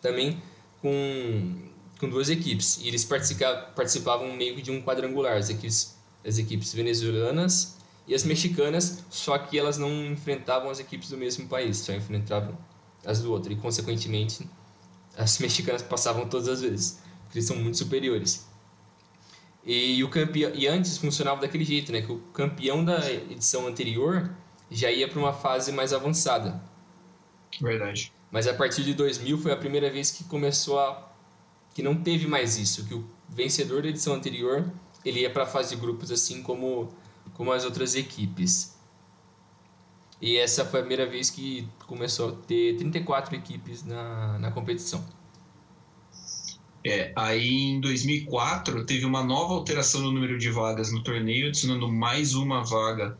Também 0.00 0.40
com, 0.80 1.68
com 2.00 2.08
duas 2.08 2.30
equipes. 2.30 2.78
E 2.82 2.88
eles 2.88 3.04
participavam, 3.04 3.74
participavam 3.74 4.34
meio 4.34 4.62
de 4.62 4.70
um 4.70 4.80
quadrangular, 4.80 5.36
as 5.36 5.50
equipes, 5.50 5.94
as 6.24 6.38
equipes 6.38 6.72
venezuelanas 6.72 7.76
e 8.06 8.14
as 8.14 8.24
mexicanas, 8.24 9.04
só 9.10 9.36
que 9.36 9.58
elas 9.58 9.76
não 9.76 10.06
enfrentavam 10.06 10.70
as 10.70 10.80
equipes 10.80 11.10
do 11.10 11.18
mesmo 11.18 11.46
país, 11.48 11.78
só 11.78 11.92
enfrentavam 11.92 12.56
as 13.04 13.20
do 13.20 13.30
outro. 13.30 13.52
E, 13.52 13.56
consequentemente, 13.56 14.48
as 15.16 15.38
mexicanas 15.38 15.82
passavam 15.82 16.28
todas 16.28 16.48
as 16.48 16.60
vezes, 16.60 17.00
porque 17.24 17.38
eles 17.38 17.46
são 17.46 17.56
muito 17.56 17.78
superiores. 17.78 18.46
E, 19.64 20.02
o 20.04 20.08
campeão, 20.08 20.52
e 20.54 20.68
antes 20.68 20.96
funcionava 20.96 21.40
daquele 21.40 21.64
jeito, 21.64 21.90
né? 21.90 22.00
Que 22.00 22.12
o 22.12 22.18
campeão 22.32 22.84
da 22.84 23.10
edição 23.10 23.66
anterior 23.66 24.30
já 24.70 24.90
ia 24.90 25.08
para 25.08 25.18
uma 25.18 25.32
fase 25.32 25.72
mais 25.72 25.92
avançada. 25.92 26.62
Verdade. 27.60 28.12
Mas 28.30 28.46
a 28.46 28.54
partir 28.54 28.84
de 28.84 28.94
2000 28.94 29.38
foi 29.38 29.52
a 29.52 29.56
primeira 29.56 29.90
vez 29.90 30.10
que 30.10 30.24
começou 30.24 30.78
a 30.78 31.12
que 31.74 31.82
não 31.82 31.94
teve 31.94 32.26
mais 32.26 32.56
isso, 32.56 32.86
que 32.86 32.94
o 32.94 33.06
vencedor 33.28 33.82
da 33.82 33.88
edição 33.88 34.14
anterior 34.14 34.70
ele 35.04 35.20
ia 35.20 35.30
para 35.30 35.42
a 35.42 35.46
fase 35.46 35.74
de 35.74 35.80
grupos 35.80 36.10
assim 36.10 36.42
como 36.42 36.88
como 37.34 37.52
as 37.52 37.64
outras 37.64 37.94
equipes. 37.94 38.75
E 40.20 40.36
essa 40.36 40.64
foi 40.64 40.80
a 40.80 40.82
primeira 40.82 41.08
vez 41.08 41.30
que 41.30 41.68
começou 41.86 42.30
a 42.30 42.32
ter 42.32 42.76
34 42.76 43.34
equipes 43.34 43.84
na, 43.84 44.38
na 44.38 44.50
competição. 44.50 45.04
É, 46.84 47.12
aí 47.16 47.48
em 47.48 47.80
2004 47.80 48.86
teve 48.86 49.04
uma 49.04 49.22
nova 49.22 49.54
alteração 49.54 50.00
no 50.00 50.12
número 50.12 50.38
de 50.38 50.50
vagas 50.50 50.92
no 50.92 51.02
torneio, 51.02 51.48
adicionando 51.48 51.90
mais 51.90 52.34
uma 52.34 52.62
vaga 52.62 53.18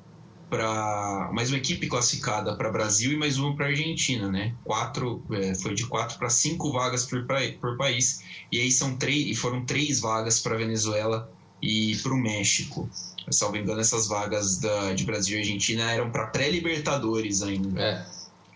para 0.48 1.30
mais 1.32 1.50
uma 1.50 1.58
equipe 1.58 1.88
classificada 1.88 2.56
para 2.56 2.70
Brasil 2.70 3.12
e 3.12 3.16
mais 3.16 3.36
uma 3.38 3.56
para 3.56 3.66
Argentina, 3.66 4.30
né? 4.30 4.54
Quatro, 4.62 5.24
é, 5.32 5.54
foi 5.56 5.74
de 5.74 5.84
quatro 5.86 6.16
para 6.16 6.30
cinco 6.30 6.70
vagas 6.70 7.04
por, 7.04 7.26
por 7.60 7.76
país 7.76 8.22
e 8.52 8.60
aí 8.60 8.70
são 8.70 8.96
três 8.96 9.26
e 9.26 9.34
foram 9.34 9.64
três 9.64 9.98
vagas 9.98 10.38
para 10.38 10.56
Venezuela 10.56 11.28
e 11.60 11.96
para 11.96 12.12
o 12.12 12.16
México. 12.16 12.88
Salvo 13.30 13.56
engano, 13.56 13.80
essas 13.80 14.06
vagas 14.06 14.58
da, 14.58 14.92
de 14.92 15.04
Brasil 15.04 15.36
e 15.36 15.40
Argentina 15.40 15.90
eram 15.90 16.10
para 16.10 16.26
pré-Libertadores 16.28 17.42
ainda. 17.42 17.80
É. 17.80 18.06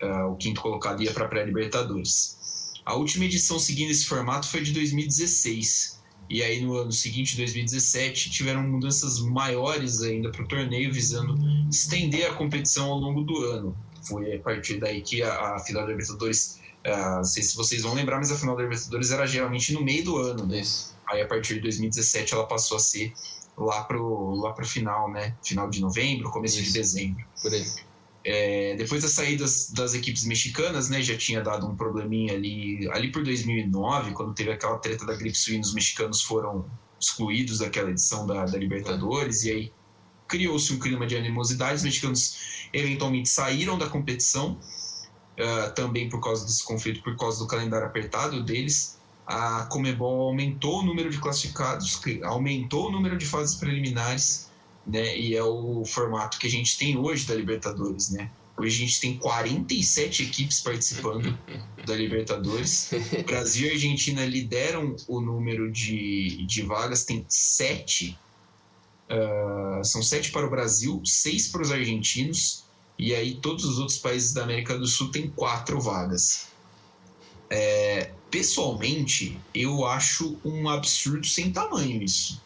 Uh, 0.03 0.31
o 0.31 0.35
quinto 0.35 0.61
colocado 0.61 1.03
ia 1.03 1.11
para 1.11 1.27
pré-Libertadores. 1.27 2.37
A 2.85 2.95
última 2.95 3.25
edição 3.25 3.59
seguindo 3.59 3.91
esse 3.91 4.05
formato 4.05 4.47
foi 4.47 4.61
de 4.61 4.71
2016. 4.71 6.01
E 6.29 6.41
aí 6.41 6.61
no 6.61 6.77
ano 6.77 6.91
seguinte, 6.91 7.35
2017, 7.35 8.29
tiveram 8.29 8.63
mudanças 8.63 9.19
maiores 9.19 10.01
ainda 10.01 10.31
para 10.31 10.43
o 10.43 10.47
torneio, 10.47 10.91
visando 10.91 11.37
estender 11.69 12.25
a 12.25 12.33
competição 12.33 12.89
ao 12.89 12.99
longo 12.99 13.21
do 13.21 13.37
ano. 13.45 13.75
Foi 14.01 14.35
a 14.35 14.39
partir 14.39 14.79
daí 14.79 15.01
que 15.01 15.21
a, 15.21 15.55
a 15.55 15.59
final 15.59 15.83
da 15.83 15.89
Libertadores, 15.89 16.59
uh, 16.87 17.17
não 17.17 17.23
sei 17.25 17.43
se 17.43 17.55
vocês 17.55 17.83
vão 17.83 17.93
lembrar, 17.93 18.17
mas 18.17 18.31
a 18.31 18.37
final 18.37 18.55
da 18.55 18.63
Libertadores 18.63 19.11
era 19.11 19.27
geralmente 19.27 19.73
no 19.73 19.83
meio 19.83 20.05
do 20.05 20.17
ano. 20.17 20.45
Né? 20.45 20.63
Aí 21.11 21.21
a 21.21 21.27
partir 21.27 21.55
de 21.55 21.59
2017 21.59 22.33
ela 22.33 22.47
passou 22.47 22.77
a 22.77 22.79
ser 22.79 23.13
lá 23.63 23.83
pro, 23.83 24.35
lá 24.35 24.53
pro 24.53 24.65
final, 24.65 25.11
né? 25.11 25.35
Final 25.43 25.69
de 25.69 25.81
novembro, 25.81 26.29
começo 26.31 26.59
Isso. 26.59 26.71
de 26.71 26.79
dezembro. 26.79 27.25
Por 27.41 27.53
aí. 27.53 27.65
É, 28.23 28.75
depois 28.75 29.01
das 29.01 29.13
saídas 29.13 29.71
das 29.71 29.95
equipes 29.95 30.25
mexicanas, 30.25 30.89
né, 30.89 31.01
já 31.01 31.17
tinha 31.17 31.41
dado 31.41 31.65
um 31.67 31.75
probleminha 31.75 32.33
ali, 32.33 32.87
ali 32.91 33.11
por 33.11 33.23
2009, 33.23 34.11
quando 34.11 34.33
teve 34.33 34.51
aquela 34.51 34.77
treta 34.77 35.05
da 35.05 35.15
gripe 35.15 35.35
suína, 35.35 35.61
os 35.61 35.73
mexicanos 35.73 36.21
foram 36.21 36.65
excluídos 36.99 37.59
daquela 37.59 37.89
edição 37.89 38.27
da, 38.27 38.45
da 38.45 38.57
Libertadores, 38.57 39.43
e 39.43 39.51
aí 39.51 39.73
criou-se 40.27 40.71
um 40.71 40.79
clima 40.79 41.07
de 41.07 41.17
animosidade, 41.17 41.75
os 41.75 41.83
mexicanos 41.83 42.67
eventualmente 42.71 43.27
saíram 43.27 43.75
da 43.77 43.89
competição, 43.89 44.59
uh, 45.39 45.73
também 45.73 46.07
por 46.07 46.21
causa 46.21 46.45
desse 46.45 46.63
conflito, 46.63 47.01
por 47.01 47.17
causa 47.17 47.39
do 47.39 47.47
calendário 47.47 47.87
apertado 47.87 48.43
deles, 48.43 49.00
a 49.31 49.65
Comebol 49.65 50.27
aumentou 50.27 50.79
o 50.79 50.83
número 50.83 51.09
de 51.09 51.17
classificados, 51.17 52.01
aumentou 52.23 52.89
o 52.89 52.91
número 52.91 53.17
de 53.17 53.25
fases 53.25 53.55
preliminares, 53.55 54.49
né? 54.85 55.17
E 55.17 55.35
é 55.35 55.43
o 55.43 55.85
formato 55.85 56.37
que 56.37 56.47
a 56.47 56.49
gente 56.49 56.77
tem 56.77 56.97
hoje 56.97 57.25
da 57.25 57.33
Libertadores, 57.33 58.09
né? 58.09 58.29
Hoje 58.57 58.83
a 58.83 58.85
gente 58.85 58.99
tem 58.99 59.17
47 59.17 60.23
equipes 60.23 60.59
participando 60.59 61.37
da 61.87 61.95
Libertadores. 61.95 62.91
Brasil 63.25 63.69
e 63.69 63.71
Argentina 63.71 64.25
lideram 64.25 64.95
o 65.07 65.21
número 65.21 65.71
de, 65.71 66.45
de 66.45 66.61
vagas, 66.63 67.05
tem 67.05 67.25
sete. 67.29 68.19
Uh, 69.09 69.83
são 69.83 70.03
sete 70.03 70.31
para 70.31 70.45
o 70.45 70.49
Brasil, 70.49 71.01
seis 71.05 71.47
para 71.47 71.61
os 71.61 71.71
argentinos, 71.71 72.65
e 72.99 73.15
aí 73.15 73.35
todos 73.35 73.65
os 73.65 73.79
outros 73.79 73.97
países 73.97 74.33
da 74.33 74.43
América 74.43 74.77
do 74.77 74.87
Sul 74.87 75.09
têm 75.09 75.29
quatro 75.29 75.79
vagas. 75.79 76.50
É, 77.51 78.11
pessoalmente, 78.31 79.37
eu 79.53 79.85
acho 79.85 80.39
um 80.43 80.69
absurdo 80.69 81.27
sem 81.27 81.51
tamanho 81.51 82.01
isso. 82.01 82.41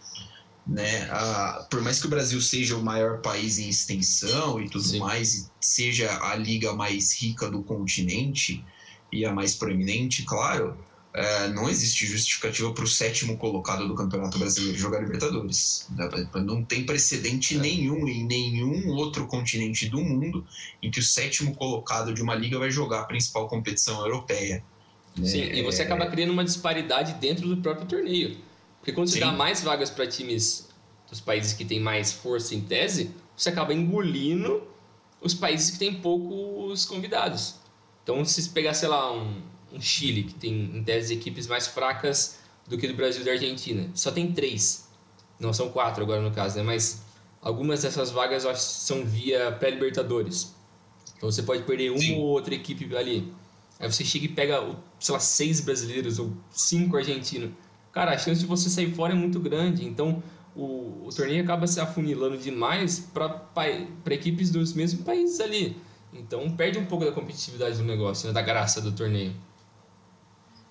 Né? 0.66 1.08
Ah, 1.12 1.68
por 1.70 1.80
mais 1.82 2.00
que 2.00 2.08
o 2.08 2.10
Brasil 2.10 2.42
seja 2.42 2.76
o 2.76 2.84
maior 2.84 3.22
país 3.22 3.60
em 3.60 3.70
extensão 3.70 4.60
e 4.60 4.68
tudo 4.68 4.84
Sim. 4.84 5.00
mais, 5.00 5.52
seja 5.62 6.12
a 6.24 6.36
liga 6.36 6.74
mais 6.74 7.14
rica 7.14 7.48
do 7.48 7.62
continente 7.62 8.66
e 9.12 9.24
a 9.24 9.32
mais 9.32 9.54
proeminente, 9.54 10.24
claro, 10.24 10.76
é, 11.14 11.48
não 11.50 11.70
existe 11.70 12.08
justificativa 12.08 12.74
para 12.74 12.84
o 12.84 12.88
sétimo 12.88 13.38
colocado 13.38 13.88
do 13.88 13.94
Campeonato 13.94 14.40
Brasileiro 14.40 14.78
jogar 14.78 15.02
Libertadores. 15.02 15.88
Não 16.44 16.66
tem 16.66 16.84
precedente 16.84 17.56
é. 17.56 17.60
nenhum 17.60 18.08
em 18.08 18.26
nenhum 18.26 18.90
outro 18.90 19.28
continente 19.28 19.88
do 19.88 20.02
mundo 20.02 20.44
em 20.82 20.90
que 20.90 21.00
o 21.00 21.04
sétimo 21.04 21.56
colocado 21.56 22.12
de 22.12 22.24
uma 22.24 22.34
liga 22.34 22.58
vai 22.58 22.72
jogar 22.72 23.02
a 23.02 23.06
principal 23.06 23.48
competição 23.48 24.02
europeia. 24.02 24.64
Sim, 25.24 25.42
é... 25.42 25.56
e 25.58 25.64
você 25.64 25.82
acaba 25.82 26.06
criando 26.08 26.32
uma 26.32 26.44
disparidade 26.44 27.14
dentro 27.14 27.48
do 27.48 27.58
próprio 27.58 27.88
torneio. 27.88 28.38
Porque 28.80 28.92
quando 28.92 29.08
você 29.08 29.16
Sim. 29.16 29.22
dá 29.22 29.32
mais 29.32 29.64
vagas 29.64 29.90
para 29.90 30.06
times 30.06 30.70
dos 31.10 31.20
países 31.20 31.54
que 31.54 31.66
têm 31.66 31.80
mais 31.80 32.12
força 32.12 32.54
em 32.54 32.62
tese, 32.62 33.12
você 33.36 33.50
acaba 33.50 33.74
engolindo 33.74 34.64
os 35.22 35.34
países 35.34 35.72
que 35.72 35.80
têm 35.80 35.94
poucos 35.96 36.86
convidados. 36.86 37.56
Então, 38.04 38.24
se 38.24 38.42
você 38.42 38.50
pegar, 38.50 38.74
sei 38.74 38.88
lá, 38.88 39.12
um, 39.12 39.42
um 39.74 39.82
Chile, 39.82 40.24
que 40.24 40.34
tem 40.36 40.54
em 40.54 40.84
tese 40.84 41.14
equipes 41.14 41.48
mais 41.48 41.66
fracas 41.66 42.40
do 42.68 42.78
que 42.78 42.88
do 42.88 42.94
Brasil 42.94 43.22
e 43.22 43.26
da 43.26 43.32
Argentina, 43.32 43.90
só 43.96 44.12
tem 44.12 44.32
três. 44.32 44.88
Não, 45.40 45.52
são 45.52 45.70
quatro 45.70 46.04
agora 46.04 46.22
no 46.22 46.32
caso, 46.32 46.58
né? 46.58 46.64
Mas 46.64 47.02
algumas 47.42 47.82
dessas 47.82 48.12
vagas 48.12 48.44
são 48.60 49.04
via 49.04 49.52
pré-libertadores. 49.52 50.54
Então 51.18 51.32
você 51.32 51.44
pode 51.44 51.64
perder 51.64 51.90
uma 51.90 52.00
Sim. 52.00 52.18
ou 52.18 52.26
outra 52.26 52.54
equipe 52.54 52.96
ali. 52.96 53.34
Aí 53.80 53.92
você 53.92 54.04
chega 54.04 54.26
e 54.26 54.30
pega, 54.30 54.76
sei 55.00 55.14
lá, 55.14 55.20
seis 55.20 55.60
brasileiros 55.60 56.18
ou 56.20 56.34
cinco 56.50 56.96
argentinos. 56.96 57.52
Cara, 57.92 58.12
a 58.12 58.18
chance 58.18 58.42
de 58.42 58.46
você 58.46 58.70
sair 58.70 58.94
fora 58.94 59.14
é 59.14 59.16
muito 59.16 59.40
grande. 59.40 59.86
Então, 59.86 60.24
o, 60.56 61.08
o 61.08 61.10
torneio 61.16 61.44
acaba 61.44 61.68
se 61.68 61.80
afunilando 61.80 62.38
demais 62.38 63.00
para 63.00 64.14
equipes 64.14 64.50
dos 64.50 64.74
mesmos 64.74 65.04
países 65.04 65.40
ali. 65.40 65.78
Então, 66.14 66.50
perde 66.56 66.80
um 66.80 66.86
pouco 66.86 67.04
da 67.04 67.12
competitividade 67.12 67.78
do 67.78 67.84
negócio, 67.84 68.28
né, 68.28 68.34
da 68.34 68.42
graça 68.42 68.80
do 68.80 68.92
torneio. 68.92 69.34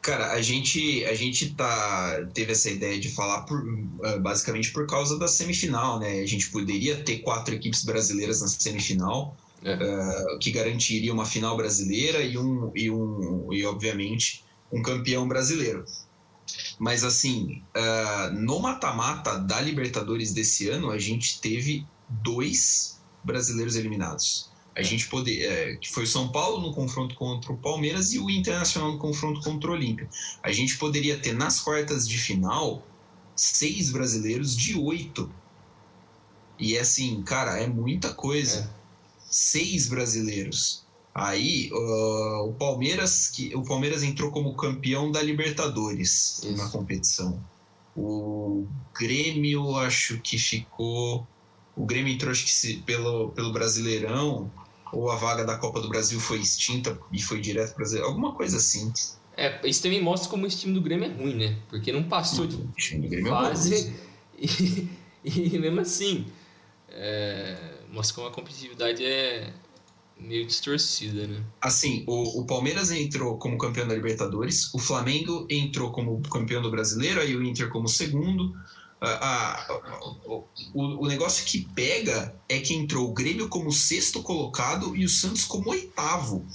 Cara, 0.01 0.33
a 0.33 0.43
gente, 0.43 1.03
a 1.07 1.15
gente 1.15 1.55
tá, 1.55 2.29
teve 2.35 2.53
essa 2.53 2.71
ideia 2.71 2.99
de 2.99 3.09
falar 3.11 3.43
por, 3.43 3.63
ah, 4.03 4.19
basicamente 4.19 4.71
por 4.71 4.87
causa 4.87 5.19
da 5.19 5.27
semifinal, 5.27 5.99
né? 5.99 6.21
A 6.21 6.27
gente 6.27 6.51
poderia 6.51 7.03
ter 7.03 7.21
quatro 7.21 7.55
equipes 7.55 7.85
brasileiras 7.85 8.43
na 8.43 8.49
semifinal, 8.49 9.35
é. 9.65 9.75
uh, 9.75 10.39
que 10.39 10.51
garantiria 10.51 11.13
uma 11.13 11.25
final 11.25 11.57
brasileira 11.57 12.23
e, 12.23 12.37
um, 12.37 12.71
e, 12.75 12.91
um, 12.91 13.53
e, 13.53 13.65
obviamente, 13.65 14.45
um 14.71 14.83
campeão 14.83 15.27
brasileiro. 15.27 15.85
Mas, 16.79 17.03
assim, 17.03 17.63
uh, 17.75 18.35
no 18.35 18.61
mata-mata 18.61 19.39
da 19.39 19.61
Libertadores 19.61 20.33
desse 20.33 20.69
ano, 20.69 20.91
a 20.91 20.99
gente 20.99 21.41
teve 21.41 21.87
dois 22.09 23.01
brasileiros 23.25 23.77
eliminados. 23.77 24.51
A 24.77 24.81
é. 24.81 24.85
gente 24.85 25.09
poder, 25.09 25.45
é, 25.45 25.77
que 25.77 25.91
foi 25.91 26.03
o 26.03 26.07
São 26.07 26.29
Paulo 26.29 26.61
no 26.61 26.75
confronto 26.75 27.15
contra 27.15 27.53
o 27.53 27.57
Palmeiras 27.57 28.13
e 28.13 28.19
o 28.19 28.29
Internacional 28.29 28.93
no 28.93 28.99
confronto 28.99 29.41
contra 29.41 29.71
o 29.71 29.73
Olímpia. 29.73 30.09
A 30.43 30.53
gente 30.53 30.77
poderia 30.77 31.17
ter 31.17 31.33
nas 31.33 31.61
quartas 31.61 32.07
de 32.07 32.19
final 32.19 32.85
seis 33.37 33.91
brasileiros 33.91 34.55
de 34.55 34.77
oito. 34.77 35.33
E 36.59 36.77
assim, 36.77 37.23
cara, 37.23 37.59
é 37.59 37.67
muita 37.67 38.13
coisa. 38.13 38.71
É 38.81 38.84
seis 39.35 39.89
brasileiros. 39.89 40.85
Aí 41.13 41.69
uh, 41.73 42.49
o 42.49 42.53
Palmeiras 42.53 43.27
que 43.29 43.55
o 43.57 43.65
Palmeiras 43.65 44.05
entrou 44.05 44.31
como 44.31 44.55
campeão 44.55 45.11
da 45.11 45.21
Libertadores 45.21 46.39
Isso. 46.39 46.57
na 46.57 46.69
competição. 46.69 47.43
O 47.97 48.65
Grêmio 48.97 49.77
acho 49.77 50.21
que 50.21 50.39
ficou 50.39 51.27
o 51.77 51.85
Grêmio 51.85 52.13
entrou 52.13 52.31
acho 52.31 52.45
que 52.45 52.53
se, 52.53 52.77
pelo 52.79 53.31
pelo 53.31 53.53
Brasileirão 53.53 54.51
ou 54.93 55.11
a 55.11 55.17
vaga 55.17 55.45
da 55.45 55.59
Copa 55.59 55.81
do 55.81 55.89
Brasil 55.89 56.21
foi 56.21 56.39
extinta 56.39 56.97
e 57.13 57.21
foi 57.21 57.41
direto 57.41 57.71
para 57.71 57.79
Brasil, 57.79 58.05
alguma 58.05 58.35
coisa 58.35 58.59
assim. 58.59 58.93
É, 59.37 59.69
isso 59.69 59.83
também 59.83 60.01
mostra 60.01 60.31
como 60.31 60.47
esse 60.47 60.59
time 60.59 60.73
do 60.73 60.81
Grêmio 60.81 61.11
é 61.11 61.13
ruim, 61.13 61.35
né? 61.35 61.59
Porque 61.69 61.91
não 61.91 62.05
passou 62.05 62.47
de 62.47 62.57
é 62.57 63.29
fase 63.29 63.93
e, 64.39 64.89
e 65.25 65.59
mesmo 65.59 65.81
assim 65.81 66.27
é, 66.89 67.75
mostra 67.95 68.17
como 68.17 68.29
a 68.29 68.31
competitividade 68.33 69.05
é 69.05 69.53
meio 70.19 70.47
distorcida, 70.47 71.27
né? 71.27 71.43
Assim, 71.61 72.05
o, 72.07 72.41
o 72.41 72.47
Palmeiras 72.47 72.91
entrou 72.91 73.39
como 73.39 73.59
campeão 73.59 73.87
da 73.87 73.95
Libertadores, 73.95 74.73
o 74.75 74.79
Flamengo 74.79 75.47
entrou 75.49 75.91
como 75.93 76.21
campeão 76.23 76.61
do 76.61 76.71
Brasileiro, 76.71 77.21
aí 77.21 77.35
o 77.37 77.43
Inter 77.43 77.69
como 77.71 77.89
segundo. 77.89 78.55
Ah, 79.01 79.67
o, 80.25 80.45
o, 80.73 81.07
negócio 81.07 81.45
que 81.45 81.69
pega 81.75 82.35
é 82.49 82.59
que 82.59 82.73
entrou 82.73 83.11
o 83.11 83.13
Grêmio 83.13 83.49
como 83.49 83.71
sexto 83.71 84.23
colocado 84.23 84.97
e 84.97 85.05
o 85.05 85.09
Santos 85.09 85.45
como 85.45 85.71
oitavo. 85.71 86.47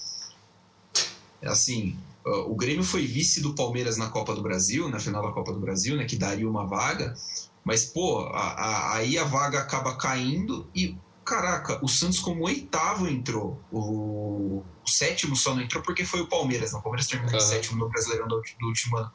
Assim, 1.43 1.95
o 2.25 2.55
Grêmio 2.55 2.83
foi 2.83 3.05
vice 3.05 3.39
do 3.39 3.53
Palmeiras 3.53 3.97
na 3.97 4.09
Copa 4.09 4.33
do 4.33 4.41
Brasil, 4.41 4.89
na 4.89 4.99
final 4.99 5.21
da 5.21 5.31
Copa 5.31 5.53
do 5.53 5.59
Brasil, 5.59 5.95
né, 5.95 6.05
que 6.05 6.15
daria 6.15 6.49
uma 6.49 6.65
vaga. 6.65 7.13
Mas, 7.63 7.85
pô, 7.85 8.21
a, 8.21 8.53
a, 8.53 8.95
aí 8.95 9.15
a 9.17 9.25
vaga 9.25 9.59
acaba 9.59 9.95
caindo 9.95 10.67
e 10.73 10.97
caraca, 11.29 11.79
o 11.85 11.87
Santos 11.87 12.19
como 12.19 12.43
oitavo 12.45 13.07
entrou. 13.07 13.61
O, 13.71 14.63
o, 14.83 14.89
sétimo 14.89 15.35
só 15.35 15.53
não 15.53 15.61
entrou 15.61 15.83
porque 15.83 16.03
foi 16.03 16.21
o 16.21 16.27
Palmeiras. 16.27 16.71
Não, 16.71 16.79
o 16.79 16.81
Palmeiras 16.81 17.07
terminou 17.07 17.35
em 17.35 17.39
sétimo 17.39 17.77
no 17.77 17.87
Brasileirão 17.87 18.27
do, 18.27 18.41
do, 18.59 18.67
último 18.67 18.97
ano. 18.97 19.11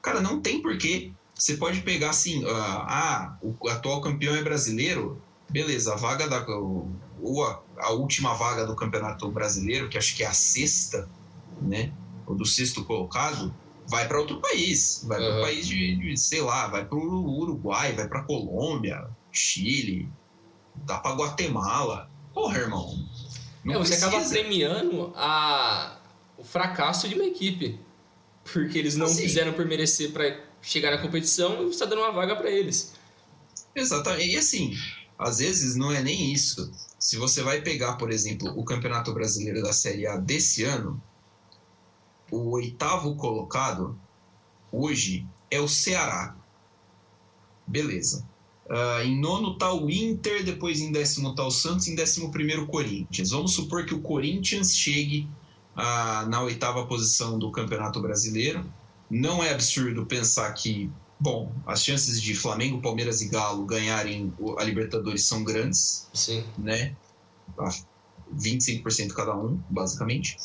Cara, 0.00 0.20
não 0.20 0.40
tem 0.40 0.62
porquê. 0.62 1.12
Você 1.34 1.56
pode 1.56 1.80
pegar 1.82 2.10
assim, 2.10 2.44
uh, 2.44 2.48
ah, 2.50 3.36
o 3.42 3.68
atual 3.68 4.00
campeão 4.00 4.34
é 4.36 4.42
brasileiro, 4.42 5.20
beleza, 5.50 5.92
a 5.92 5.96
vaga 5.96 6.28
da. 6.28 6.44
Ou 7.20 7.44
a, 7.44 7.60
a, 7.78 7.90
última 7.90 8.34
vaga 8.34 8.64
do 8.64 8.76
Campeonato 8.76 9.28
Brasileiro, 9.30 9.88
que 9.88 9.98
acho 9.98 10.14
que 10.14 10.22
é 10.22 10.26
a 10.26 10.32
sexta, 10.32 11.08
né? 11.60 11.92
Ou 12.26 12.36
do 12.36 12.46
sexto 12.46 12.84
colocado, 12.84 13.52
vai 13.88 14.06
para 14.06 14.20
outro 14.20 14.40
país. 14.40 15.04
Vai 15.04 15.18
uhum. 15.18 15.26
para 15.26 15.38
o 15.38 15.42
país 15.42 15.66
de, 15.66 15.96
de, 15.96 16.16
sei 16.16 16.42
lá, 16.42 16.68
vai 16.68 16.84
para 16.84 16.96
o 16.96 17.40
Uruguai, 17.40 17.92
vai 17.92 18.06
para 18.06 18.22
Colômbia, 18.22 19.08
Chile, 19.32 20.08
dá 20.84 20.98
pra 20.98 21.12
Guatemala. 21.12 22.10
Porra, 22.32 22.58
irmão. 22.58 23.06
Não 23.64 23.74
é, 23.74 23.78
você 23.78 23.94
acaba 23.94 24.20
premiando 24.28 25.12
a, 25.16 25.98
o 26.36 26.44
fracasso 26.44 27.08
de 27.08 27.14
uma 27.14 27.24
equipe. 27.24 27.80
Porque 28.52 28.78
eles 28.78 28.96
não 28.96 29.06
assim, 29.06 29.22
fizeram 29.22 29.52
por 29.52 29.66
merecer 29.66 30.12
para 30.12 30.40
chegar 30.62 30.90
na 30.90 30.98
competição 30.98 31.62
e 31.62 31.66
você 31.66 31.70
está 31.70 31.86
dando 31.86 32.00
uma 32.00 32.12
vaga 32.12 32.34
para 32.36 32.50
eles. 32.50 32.94
Exatamente. 33.74 34.30
E 34.30 34.36
assim, 34.36 34.74
às 35.18 35.38
vezes 35.38 35.76
não 35.76 35.92
é 35.92 36.02
nem 36.02 36.32
isso. 36.32 36.72
Se 36.98 37.16
você 37.16 37.42
vai 37.42 37.60
pegar, 37.60 37.94
por 37.96 38.10
exemplo, 38.10 38.48
o 38.58 38.64
Campeonato 38.64 39.12
Brasileiro 39.12 39.62
da 39.62 39.72
Série 39.72 40.06
A 40.06 40.16
desse 40.16 40.64
ano, 40.64 41.00
o 42.30 42.50
oitavo 42.50 43.16
colocado 43.16 43.98
hoje 44.72 45.26
é 45.50 45.60
o 45.60 45.68
Ceará. 45.68 46.36
Beleza. 47.66 48.26
Uh, 48.68 49.02
em 49.02 49.18
nono 49.18 49.52
está 49.54 49.72
o 49.72 49.90
Inter, 49.90 50.44
depois 50.44 50.78
em 50.80 50.92
décimo 50.92 51.30
está 51.30 51.42
o 51.42 51.50
Santos, 51.50 51.88
em 51.88 51.94
décimo 51.94 52.30
primeiro 52.30 52.64
o 52.64 52.66
Corinthians. 52.66 53.30
Vamos 53.30 53.54
supor 53.54 53.86
que 53.86 53.94
o 53.94 54.00
Corinthians 54.00 54.76
chegue 54.76 55.26
uh, 55.74 56.28
na 56.28 56.42
oitava 56.42 56.86
posição 56.86 57.38
do 57.38 57.50
Campeonato 57.50 58.00
Brasileiro. 58.00 58.64
Não 59.10 59.42
é 59.42 59.54
absurdo 59.54 60.04
pensar 60.04 60.52
que, 60.52 60.90
bom, 61.18 61.50
as 61.66 61.82
chances 61.82 62.20
de 62.20 62.34
Flamengo, 62.34 62.82
Palmeiras 62.82 63.22
e 63.22 63.28
Galo 63.28 63.64
ganharem 63.64 64.32
a 64.58 64.64
Libertadores 64.64 65.24
são 65.24 65.42
grandes. 65.42 66.06
Sim. 66.12 66.44
Né? 66.58 66.94
25% 68.36 69.14
cada 69.14 69.34
um, 69.34 69.58
basicamente. 69.70 70.36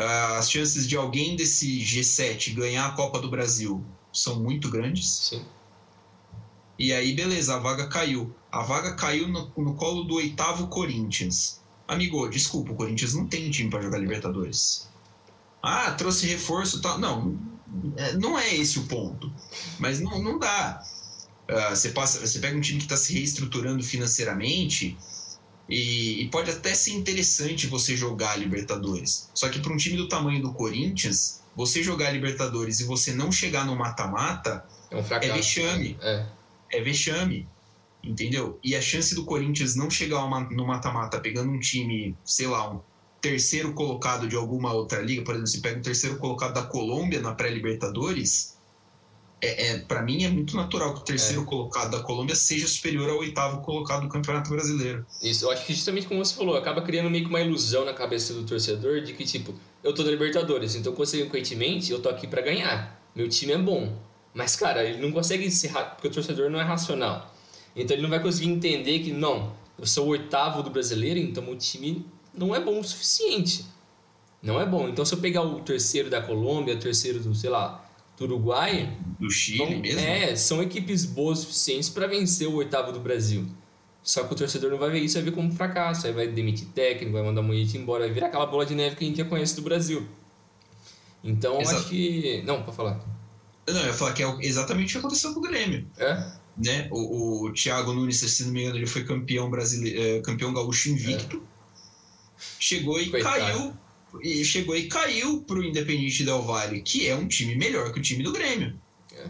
Uh, 0.00 0.38
as 0.38 0.50
chances 0.50 0.88
de 0.88 0.96
alguém 0.96 1.36
desse 1.36 1.80
G7 1.80 2.54
ganhar 2.54 2.86
a 2.86 2.92
Copa 2.92 3.20
do 3.20 3.28
Brasil 3.28 3.84
são 4.10 4.40
muito 4.40 4.70
grandes. 4.70 5.10
Sim. 5.10 5.44
E 6.78 6.92
aí, 6.92 7.14
beleza, 7.14 7.56
a 7.56 7.58
vaga 7.58 7.86
caiu. 7.86 8.34
A 8.52 8.62
vaga 8.62 8.92
caiu 8.94 9.28
no, 9.28 9.50
no 9.56 9.74
colo 9.74 10.04
do 10.04 10.14
oitavo 10.14 10.68
Corinthians. 10.68 11.60
Amigo, 11.88 12.28
desculpa, 12.28 12.72
o 12.72 12.76
Corinthians 12.76 13.14
não 13.14 13.26
tem 13.26 13.50
time 13.50 13.70
para 13.70 13.82
jogar 13.82 13.98
Libertadores. 13.98 14.88
Ah, 15.62 15.92
trouxe 15.92 16.26
reforço 16.26 16.80
tal. 16.82 16.98
Não, 16.98 17.38
é, 17.96 18.12
não 18.14 18.38
é 18.38 18.54
esse 18.54 18.78
o 18.78 18.84
ponto. 18.84 19.32
Mas 19.78 20.00
não, 20.00 20.22
não 20.22 20.38
dá. 20.38 20.82
Uh, 21.48 21.70
você, 21.74 21.90
passa, 21.90 22.26
você 22.26 22.38
pega 22.40 22.56
um 22.56 22.60
time 22.60 22.78
que 22.78 22.84
está 22.84 22.96
se 22.96 23.14
reestruturando 23.14 23.82
financeiramente 23.82 24.98
e, 25.68 26.22
e, 26.22 26.28
pode 26.28 26.50
até 26.50 26.74
ser 26.74 26.90
interessante 26.90 27.68
você 27.68 27.96
jogar 27.96 28.36
Libertadores. 28.36 29.30
Só 29.32 29.48
que 29.48 29.60
para 29.60 29.72
um 29.72 29.76
time 29.76 29.96
do 29.96 30.08
tamanho 30.08 30.42
do 30.42 30.52
Corinthians, 30.52 31.40
você 31.54 31.82
jogar 31.82 32.10
Libertadores 32.10 32.80
e 32.80 32.84
você 32.84 33.12
não 33.12 33.30
chegar 33.30 33.64
no 33.64 33.76
mata-mata 33.76 34.66
é, 34.90 34.96
um 34.96 35.04
fracasso. 35.04 35.32
é 35.32 35.36
vexame. 35.36 35.96
É 36.00 36.26
é 36.76 36.80
vexame, 36.82 37.48
entendeu? 38.02 38.58
E 38.62 38.74
a 38.74 38.80
chance 38.80 39.14
do 39.14 39.24
Corinthians 39.24 39.74
não 39.74 39.90
chegar 39.90 40.28
no 40.50 40.66
mata-mata 40.66 41.20
pegando 41.20 41.50
um 41.50 41.58
time, 41.58 42.16
sei 42.24 42.46
lá, 42.46 42.72
um 42.72 42.80
terceiro 43.20 43.72
colocado 43.72 44.28
de 44.28 44.36
alguma 44.36 44.72
outra 44.72 45.00
liga, 45.00 45.22
por 45.22 45.34
exemplo, 45.34 45.48
se 45.48 45.60
pega 45.60 45.78
o 45.78 45.82
terceiro 45.82 46.16
colocado 46.18 46.54
da 46.54 46.62
Colômbia 46.62 47.20
na 47.20 47.34
pré-Libertadores, 47.34 48.56
é, 49.40 49.68
é 49.68 49.78
para 49.78 50.02
mim 50.02 50.24
é 50.24 50.28
muito 50.28 50.56
natural 50.56 50.94
que 50.94 51.00
o 51.00 51.04
terceiro 51.04 51.42
é. 51.42 51.44
colocado 51.44 51.90
da 51.90 52.00
Colômbia 52.00 52.34
seja 52.34 52.66
superior 52.66 53.10
ao 53.10 53.18
oitavo 53.18 53.60
colocado 53.62 54.02
do 54.02 54.08
Campeonato 54.08 54.50
Brasileiro. 54.50 55.04
Isso, 55.22 55.44
eu 55.44 55.50
acho 55.50 55.66
que 55.66 55.74
justamente 55.74 56.06
como 56.06 56.24
você 56.24 56.34
falou, 56.34 56.56
acaba 56.56 56.82
criando 56.82 57.10
meio 57.10 57.24
que 57.24 57.30
uma 57.30 57.40
ilusão 57.40 57.84
na 57.84 57.92
cabeça 57.92 58.32
do 58.32 58.44
torcedor 58.44 59.02
de 59.02 59.12
que, 59.12 59.24
tipo, 59.24 59.54
eu 59.82 59.94
tô 59.94 60.02
na 60.02 60.10
Libertadores, 60.10 60.74
então, 60.74 60.92
consequentemente, 60.92 61.92
eu 61.92 62.00
tô 62.00 62.08
aqui 62.08 62.26
para 62.26 62.40
ganhar. 62.40 63.00
Meu 63.14 63.28
time 63.28 63.52
é 63.52 63.58
bom. 63.58 63.92
Mas, 64.36 64.54
cara, 64.54 64.84
ele 64.84 65.00
não 65.00 65.10
consegue 65.10 65.50
ser 65.50 65.72
porque 65.72 66.08
o 66.08 66.10
torcedor 66.10 66.50
não 66.50 66.60
é 66.60 66.62
racional. 66.62 67.34
Então 67.74 67.96
ele 67.96 68.02
não 68.02 68.10
vai 68.10 68.20
conseguir 68.20 68.50
entender 68.50 68.98
que, 68.98 69.10
não, 69.10 69.54
eu 69.78 69.86
sou 69.86 70.04
o 70.04 70.08
oitavo 70.10 70.62
do 70.62 70.68
brasileiro, 70.68 71.18
então 71.18 71.50
o 71.50 71.56
time 71.56 72.04
não 72.34 72.54
é 72.54 72.60
bom 72.60 72.78
o 72.78 72.84
suficiente. 72.84 73.64
Não 74.42 74.60
é 74.60 74.66
bom. 74.66 74.90
Então 74.90 75.06
se 75.06 75.14
eu 75.14 75.18
pegar 75.20 75.40
o 75.40 75.60
terceiro 75.60 76.10
da 76.10 76.20
Colômbia, 76.20 76.74
o 76.74 76.78
terceiro 76.78 77.18
do, 77.18 77.34
sei 77.34 77.48
lá, 77.48 77.82
do 78.18 78.24
Uruguai. 78.24 78.94
Do 79.18 79.30
Chile 79.30 79.76
mesmo? 79.76 80.00
É, 80.00 80.36
são 80.36 80.62
equipes 80.62 81.06
boas 81.06 81.38
o 81.38 81.42
suficientes 81.42 81.88
para 81.88 82.06
vencer 82.06 82.46
o 82.46 82.56
oitavo 82.56 82.92
do 82.92 83.00
Brasil. 83.00 83.46
Só 84.02 84.22
que 84.24 84.34
o 84.34 84.36
torcedor 84.36 84.70
não 84.70 84.78
vai 84.78 84.90
ver 84.90 85.00
isso, 85.00 85.14
vai 85.14 85.22
ver 85.22 85.32
como 85.32 85.50
fracasso. 85.50 86.06
Aí 86.06 86.12
vai 86.12 86.28
demitir 86.28 86.66
técnico, 86.74 87.14
vai 87.14 87.22
mandar 87.22 87.40
Moite 87.40 87.78
embora, 87.78 88.04
vai 88.04 88.12
virar 88.12 88.26
aquela 88.26 88.44
bola 88.44 88.66
de 88.66 88.74
neve 88.74 88.96
que 88.96 89.04
a 89.04 89.08
gente 89.08 89.16
já 89.16 89.24
conhece 89.24 89.56
do 89.56 89.62
Brasil. 89.62 90.06
Então, 91.24 91.58
Exato. 91.58 91.78
acho 91.78 91.88
que. 91.88 92.42
Não, 92.44 92.62
para 92.62 92.72
falar. 92.74 93.15
Não, 93.68 93.80
eu 93.80 93.86
ia 93.86 93.94
falar 93.94 94.12
que 94.12 94.22
é 94.22 94.36
exatamente 94.42 94.90
o 94.90 94.92
que 94.92 94.98
aconteceu 94.98 95.32
com 95.32 95.40
o 95.40 95.42
Grêmio. 95.42 95.86
É? 95.98 96.32
Né? 96.56 96.88
O, 96.90 97.46
o 97.46 97.52
Thiago 97.52 97.92
Nunes, 97.92 98.18
se 98.18 98.44
não 98.44 98.52
me 98.52 98.62
engano, 98.62 98.76
ele 98.76 98.86
foi 98.86 99.04
campeão 99.04 99.50
brasileiro, 99.50 100.00
é, 100.00 100.20
campeão 100.20 100.54
gaúcho 100.54 100.88
invicto. 100.88 101.36
É. 101.36 102.42
Chegou 102.60 103.00
e 103.00 103.10
Coitado. 103.10 103.38
caiu. 103.38 103.74
E 104.22 104.44
chegou 104.44 104.74
e 104.74 104.88
caiu 104.88 105.42
pro 105.42 105.62
Independente 105.62 106.24
Del 106.24 106.42
Valle, 106.42 106.80
que 106.80 107.06
é 107.06 107.14
um 107.14 107.28
time 107.28 107.54
melhor 107.54 107.92
que 107.92 107.98
o 107.98 108.02
time 108.02 108.22
do 108.22 108.32
Grêmio. 108.32 108.78
É. 109.12 109.28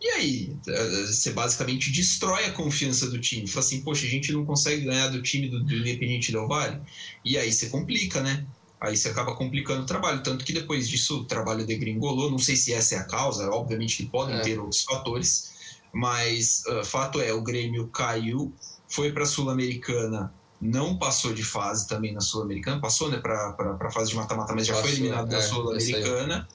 E 0.00 0.08
aí, 0.08 0.56
é, 0.66 1.06
você 1.06 1.30
basicamente 1.30 1.92
destrói 1.92 2.46
a 2.46 2.52
confiança 2.52 3.08
do 3.08 3.20
time. 3.20 3.46
Fala 3.46 3.64
assim, 3.64 3.82
poxa, 3.82 4.04
a 4.04 4.08
gente 4.08 4.32
não 4.32 4.44
consegue 4.44 4.84
ganhar 4.84 5.08
do 5.08 5.22
time 5.22 5.48
do, 5.48 5.62
do 5.62 5.76
Independente 5.76 6.32
Del 6.32 6.48
Valle. 6.48 6.80
E 7.24 7.38
aí 7.38 7.52
você 7.52 7.68
complica, 7.68 8.20
né? 8.20 8.44
Aí 8.80 8.96
você 8.96 9.10
acaba 9.10 9.34
complicando 9.34 9.82
o 9.82 9.86
trabalho. 9.86 10.22
Tanto 10.22 10.44
que 10.44 10.52
depois 10.52 10.88
disso 10.88 11.20
o 11.20 11.24
trabalho 11.24 11.66
degringolou. 11.66 12.30
Não 12.30 12.38
sei 12.38 12.56
se 12.56 12.72
essa 12.72 12.94
é 12.94 12.98
a 12.98 13.04
causa, 13.04 13.50
obviamente 13.50 13.98
que 13.98 14.06
podem 14.06 14.36
é. 14.36 14.40
ter 14.40 14.58
outros 14.58 14.82
fatores, 14.82 15.50
mas 15.92 16.62
uh, 16.66 16.84
fato 16.84 17.20
é: 17.20 17.32
o 17.32 17.42
Grêmio 17.42 17.88
caiu, 17.88 18.52
foi 18.88 19.12
para 19.12 19.24
a 19.24 19.26
Sul-Americana, 19.26 20.32
não 20.60 20.96
passou 20.96 21.34
de 21.34 21.44
fase 21.44 21.86
também 21.86 22.12
na 22.12 22.20
Sul-Americana, 22.20 22.80
passou 22.80 23.10
né, 23.10 23.18
para 23.18 23.54
a 23.80 23.90
fase 23.90 24.10
de 24.10 24.16
mata-mata, 24.16 24.54
mas 24.54 24.66
já 24.66 24.74
passou, 24.74 24.88
foi 24.88 24.98
eliminado 24.98 25.28
é, 25.28 25.36
da 25.36 25.42
Sul-Americana. 25.42 26.48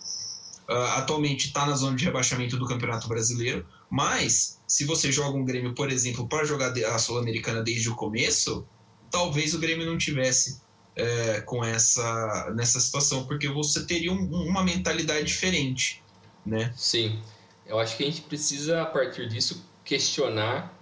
Uh, 0.68 0.74
atualmente 0.96 1.48
está 1.48 1.64
na 1.68 1.76
zona 1.76 1.96
de 1.96 2.06
rebaixamento 2.06 2.58
do 2.58 2.66
Campeonato 2.66 3.08
Brasileiro, 3.08 3.64
mas 3.88 4.60
se 4.68 4.84
você 4.84 5.12
joga 5.12 5.38
um 5.38 5.46
Grêmio, 5.46 5.76
por 5.76 5.92
exemplo, 5.92 6.28
para 6.28 6.44
jogar 6.44 6.74
a 6.74 6.98
Sul-Americana 6.98 7.62
desde 7.62 7.88
o 7.88 7.96
começo, 7.96 8.66
talvez 9.12 9.54
o 9.54 9.60
Grêmio 9.60 9.86
não 9.86 9.96
tivesse 9.96 10.60
é, 10.96 11.42
com 11.42 11.64
essa 11.64 12.52
nessa 12.56 12.80
situação, 12.80 13.26
porque 13.26 13.48
você 13.48 13.86
teria 13.86 14.12
um, 14.12 14.26
uma 14.48 14.64
mentalidade 14.64 15.26
diferente, 15.26 16.02
né? 16.46 16.74
Sim, 16.76 17.20
eu 17.66 17.80
acho 17.80 17.98
que 17.98 18.04
a 18.04 18.06
gente 18.06 18.22
precisa 18.22 18.82
a 18.82 18.86
partir 18.86 19.28
disso 19.28 19.66
questionar 19.84 20.74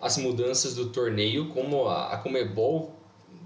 as 0.00 0.16
mudanças 0.16 0.74
do 0.74 0.88
torneio, 0.88 1.48
como 1.48 1.86
a, 1.86 2.14
a 2.14 2.16
Comebol, 2.18 2.96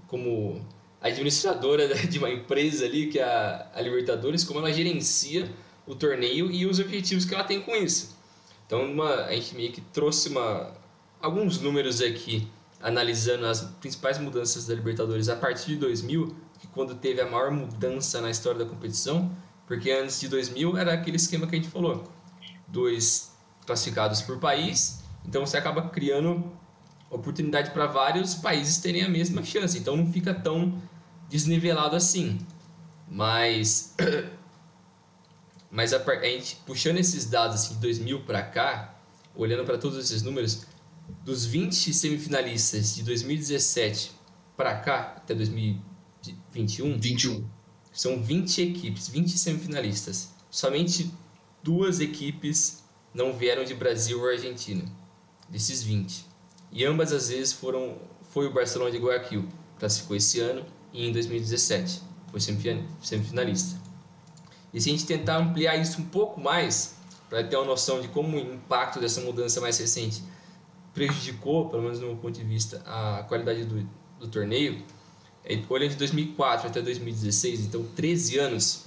como 0.07 0.65
administradora 1.01 1.93
de 2.07 2.17
uma 2.17 2.29
empresa 2.29 2.85
ali 2.85 3.07
que 3.07 3.19
é 3.19 3.23
a, 3.23 3.71
a 3.73 3.81
Libertadores, 3.81 4.43
como 4.43 4.59
ela 4.59 4.71
gerencia 4.71 5.51
o 5.85 5.93
torneio 5.93 6.51
e 6.51 6.65
os 6.65 6.79
objetivos 6.79 7.25
que 7.25 7.35
ela 7.35 7.43
tem 7.43 7.61
com 7.61 7.75
isso. 7.75 8.15
Então, 8.65 8.83
uma, 8.83 9.25
a 9.25 9.31
gente 9.33 9.53
meio 9.53 9.71
que 9.71 9.81
trouxe 9.81 10.29
uma, 10.29 10.73
alguns 11.21 11.59
números 11.59 12.01
aqui 12.01 12.47
analisando 12.85 13.47
as 13.47 13.61
principais 13.61 14.19
mudanças 14.19 14.67
da 14.67 14.75
Libertadores 14.75 15.27
a 15.27 15.35
partir 15.35 15.71
de 15.71 15.77
2000, 15.77 16.35
que 16.59 16.67
quando 16.67 16.93
teve 16.93 17.19
a 17.19 17.25
maior 17.25 17.49
mudança 17.49 18.21
na 18.21 18.29
história 18.29 18.63
da 18.63 18.65
competição, 18.69 19.35
Porque 19.65 19.89
antes 19.89 20.19
de 20.21 20.27
2000 20.27 20.77
era 20.77 20.93
aquele 20.93 21.17
esquema 21.17 21.47
que 21.47 21.55
a 21.55 21.57
gente 21.57 21.71
falou: 21.71 22.03
dois 22.67 23.35
classificados 23.65 24.21
por 24.21 24.37
país, 24.37 25.03
então 25.25 25.43
você 25.43 25.57
acaba 25.57 25.89
criando 25.89 26.51
oportunidade 27.09 27.71
para 27.71 27.87
vários 27.87 28.35
países 28.35 28.77
terem 28.77 29.01
a 29.01 29.09
mesma 29.09 29.43
chance, 29.43 29.75
então 29.79 29.97
não 29.97 30.11
fica 30.13 30.35
tão 30.35 30.79
desnivelado 31.27 31.95
assim. 31.95 32.37
Mas 33.09 33.95
mas 35.71 35.91
a, 35.91 35.97
a 35.97 36.25
gente 36.25 36.57
puxando 36.67 36.99
esses 36.99 37.25
dados 37.25 37.55
assim, 37.55 37.73
de 37.73 37.81
2000 37.81 38.21
para 38.21 38.43
cá, 38.43 38.93
olhando 39.35 39.65
para 39.65 39.79
todos 39.79 39.97
esses 39.97 40.21
números, 40.21 40.67
dos 41.23 41.45
20 41.45 41.93
semifinalistas 41.93 42.95
de 42.95 43.03
2017 43.03 44.11
para 44.55 44.75
cá 44.79 45.13
até 45.17 45.33
2021, 45.33 46.99
21. 46.99 47.45
são 47.91 48.21
20 48.21 48.61
equipes, 48.61 49.07
20 49.07 49.37
semifinalistas. 49.37 50.33
Somente 50.49 51.11
duas 51.63 51.99
equipes 51.99 52.83
não 53.13 53.33
vieram 53.33 53.63
de 53.63 53.73
Brasil 53.73 54.19
ou 54.19 54.29
Argentina, 54.29 54.83
desses 55.49 55.83
20. 55.83 56.25
E 56.71 56.85
ambas 56.85 57.11
as 57.11 57.29
vezes 57.29 57.53
foram 57.53 57.97
foi 58.29 58.47
o 58.47 58.53
Barcelona 58.53 58.91
de 58.91 58.97
Guayaquil, 58.97 59.47
classificou 59.79 60.15
esse 60.15 60.39
ano 60.39 60.65
e 60.91 61.07
em 61.07 61.11
2017 61.11 62.01
foi 62.29 62.39
semifinalista. 62.41 63.79
E 64.73 64.81
se 64.81 64.89
a 64.89 64.91
gente 64.91 65.05
tentar 65.05 65.37
ampliar 65.37 65.77
isso 65.77 66.01
um 66.01 66.05
pouco 66.05 66.41
mais, 66.41 66.95
para 67.29 67.43
ter 67.43 67.55
uma 67.55 67.65
noção 67.65 68.01
de 68.01 68.09
como 68.09 68.35
o 68.35 68.39
impacto 68.39 68.99
dessa 68.99 69.21
mudança 69.21 69.61
mais 69.61 69.77
recente 69.77 70.21
prejudicou, 70.95 71.69
pelo 71.69 71.83
menos 71.83 71.99
no 71.99 72.07
meu 72.07 72.15
ponto 72.15 72.33
de 72.33 72.43
vista, 72.43 72.81
a 72.85 73.23
qualidade 73.27 73.65
do, 73.65 73.87
do 74.19 74.27
torneio, 74.27 74.81
é, 75.43 75.61
olhando 75.69 75.91
de 75.91 75.97
2004 75.97 76.69
até 76.69 76.81
2016, 76.81 77.65
então 77.65 77.83
13 77.95 78.39
anos, 78.39 78.85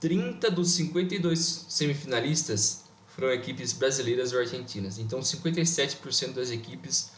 30 0.00 0.50
dos 0.50 0.70
52 0.72 1.66
semifinalistas 1.68 2.84
foram 3.08 3.32
equipes 3.32 3.72
brasileiras 3.72 4.32
ou 4.32 4.38
argentinas. 4.38 4.98
Então 4.98 5.20
57% 5.20 6.32
das 6.32 6.50
equipes 6.50 7.12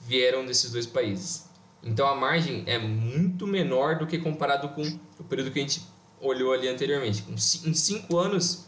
vieram 0.00 0.44
desses 0.46 0.70
dois 0.70 0.86
países. 0.86 1.46
Então 1.82 2.06
a 2.06 2.14
margem 2.14 2.62
é 2.66 2.78
muito 2.78 3.46
menor 3.46 3.98
do 3.98 4.06
que 4.06 4.18
comparado 4.18 4.68
com 4.70 4.82
o 5.18 5.24
período 5.24 5.50
que 5.50 5.58
a 5.58 5.62
gente 5.62 5.82
olhou 6.20 6.52
ali 6.52 6.68
anteriormente. 6.68 7.24
Em 7.28 7.74
5 7.74 8.18
anos, 8.18 8.66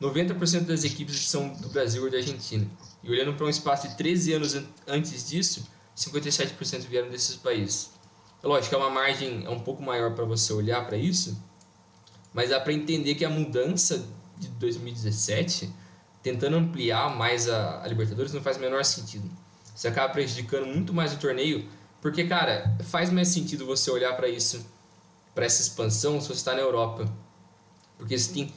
90% 0.00 0.66
das 0.66 0.84
equipes 0.84 1.28
são 1.28 1.48
do 1.54 1.68
Brasil 1.68 2.04
ou 2.04 2.10
da 2.10 2.18
Argentina. 2.18 2.66
E 3.04 3.10
olhando 3.10 3.34
para 3.34 3.44
um 3.44 3.50
espaço 3.50 3.86
de 3.86 3.96
13 3.96 4.32
anos 4.32 4.56
antes 4.86 5.28
disso, 5.28 5.68
57% 5.94 6.80
vieram 6.88 7.10
desses 7.10 7.36
países. 7.36 7.90
É 8.42 8.46
lógico, 8.46 8.74
é 8.74 8.78
uma 8.78 8.90
margem 8.90 9.44
é 9.44 9.50
um 9.50 9.60
pouco 9.60 9.82
maior 9.82 10.14
para 10.14 10.24
você 10.24 10.52
olhar 10.52 10.84
para 10.86 10.96
isso, 10.96 11.38
mas 12.32 12.50
dá 12.50 12.58
para 12.58 12.72
entender 12.72 13.14
que 13.14 13.24
a 13.24 13.30
mudança 13.30 14.04
de 14.36 14.48
2017, 14.48 15.70
tentando 16.22 16.56
ampliar 16.56 17.14
mais 17.14 17.48
a, 17.48 17.82
a 17.82 17.86
Libertadores, 17.86 18.32
não 18.32 18.42
faz 18.42 18.56
o 18.56 18.60
menor 18.60 18.84
sentido. 18.84 19.30
Você 19.74 19.88
acaba 19.88 20.12
prejudicando 20.12 20.66
muito 20.66 20.92
mais 20.92 21.12
o 21.12 21.18
torneio, 21.18 21.68
porque, 22.00 22.24
cara, 22.24 22.76
faz 22.84 23.10
mais 23.10 23.28
sentido 23.28 23.66
você 23.66 23.90
olhar 23.90 24.14
para 24.14 24.28
isso, 24.28 24.64
para 25.34 25.44
essa 25.44 25.62
expansão, 25.62 26.20
se 26.20 26.28
você 26.28 26.34
está 26.34 26.54
na 26.54 26.60
Europa. 26.60 27.10
Porque 27.96 28.18
você 28.18 28.32
tem, 28.32 28.54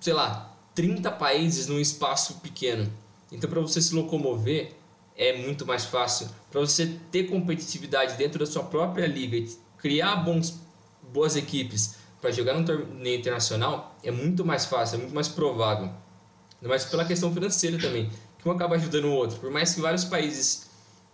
sei 0.00 0.12
lá, 0.12 0.56
30 0.74 1.10
países 1.12 1.66
num 1.66 1.78
espaço 1.78 2.34
pequeno. 2.40 2.90
Então, 3.30 3.48
para 3.48 3.60
você 3.60 3.80
se 3.80 3.94
locomover, 3.94 4.72
é 5.16 5.36
muito 5.36 5.66
mais 5.66 5.84
fácil. 5.84 6.28
Para 6.50 6.60
você 6.60 6.86
ter 7.10 7.24
competitividade 7.24 8.16
dentro 8.16 8.38
da 8.38 8.46
sua 8.46 8.62
própria 8.62 9.06
liga 9.06 9.36
e 9.36 9.50
criar 9.76 10.16
bons, 10.16 10.60
boas 11.12 11.36
equipes 11.36 11.96
para 12.20 12.30
jogar 12.30 12.54
num 12.54 12.64
torneio 12.64 13.18
internacional, 13.18 13.96
é 14.02 14.10
muito 14.10 14.44
mais 14.44 14.64
fácil, 14.64 14.96
é 14.96 14.98
muito 14.98 15.14
mais 15.14 15.28
provável. 15.28 15.90
Mas 16.60 16.84
pela 16.84 17.04
questão 17.04 17.32
financeira 17.32 17.78
também, 17.78 18.10
que 18.38 18.48
um 18.48 18.52
acaba 18.52 18.76
ajudando 18.76 19.06
o 19.06 19.12
outro. 19.12 19.38
Por 19.38 19.50
mais 19.50 19.74
que 19.74 19.80
vários 19.80 20.04
países, 20.04 20.68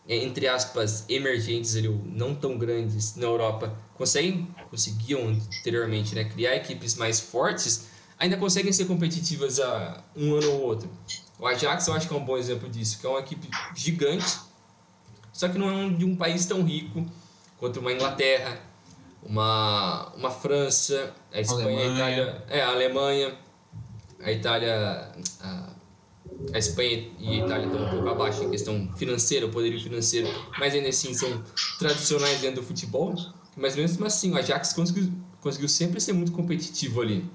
é, 0.08 0.16
entre 0.16 0.48
aspas, 0.48 1.04
emergentes, 1.08 1.76
ali, 1.76 1.88
não 1.88 2.34
tão 2.34 2.56
grandes 2.56 3.16
na 3.16 3.26
Europa, 3.26 3.76
conseguem, 3.94 4.48
conseguiam 4.70 5.28
anteriormente 5.28 6.14
né, 6.14 6.24
criar 6.24 6.56
equipes 6.56 6.94
mais 6.94 7.20
fortes, 7.20 7.88
ainda 8.18 8.36
conseguem 8.36 8.72
ser 8.72 8.86
competitivas 8.86 9.60
a 9.60 10.02
um 10.16 10.34
ano 10.34 10.52
ou 10.52 10.62
outro. 10.62 10.88
O 11.38 11.46
Ajax 11.46 11.86
eu 11.86 11.94
acho 11.94 12.08
que 12.08 12.14
é 12.14 12.16
um 12.16 12.24
bom 12.24 12.36
exemplo 12.36 12.68
disso, 12.68 12.98
que 12.98 13.06
é 13.06 13.08
uma 13.08 13.20
equipe 13.20 13.48
gigante, 13.74 14.38
só 15.32 15.48
que 15.48 15.58
não 15.58 15.70
é 15.70 15.90
de 15.90 16.04
um 16.04 16.14
país 16.14 16.46
tão 16.46 16.62
rico 16.62 17.04
quanto 17.58 17.80
uma 17.80 17.92
Inglaterra, 17.92 18.60
uma, 19.22 20.12
uma 20.16 20.30
França, 20.30 21.12
a 21.32 21.40
Espanha, 21.40 21.80
Alemanha. 21.80 21.86
a 21.86 22.10
Itália, 22.10 22.44
é, 22.48 22.62
a 22.62 22.68
Alemanha, 22.68 23.38
a 24.22 24.32
Itália, 24.32 25.12
a, 25.40 25.70
a 26.52 26.58
Espanha 26.58 27.10
e 27.18 27.40
a 27.40 27.44
Itália 27.44 27.66
estão 27.66 27.84
um 27.84 27.90
pouco 27.90 28.08
abaixo 28.08 28.44
em 28.44 28.50
questão 28.50 28.92
financeira, 28.96 29.46
o 29.46 29.50
poderio 29.50 29.80
financeiro, 29.80 30.28
mas 30.58 30.74
ainda 30.74 30.88
assim 30.88 31.12
são 31.14 31.42
tradicionais 31.78 32.40
dentro 32.40 32.60
do 32.60 32.66
futebol. 32.66 33.14
Mas 33.56 33.76
mesmo 33.76 34.04
assim, 34.04 34.32
o 34.32 34.36
Ajax 34.36 34.72
conseguiu, 34.72 35.12
conseguiu 35.40 35.68
sempre 35.68 36.00
ser 36.00 36.12
muito 36.12 36.32
competitivo 36.32 37.00
ali. 37.00 37.28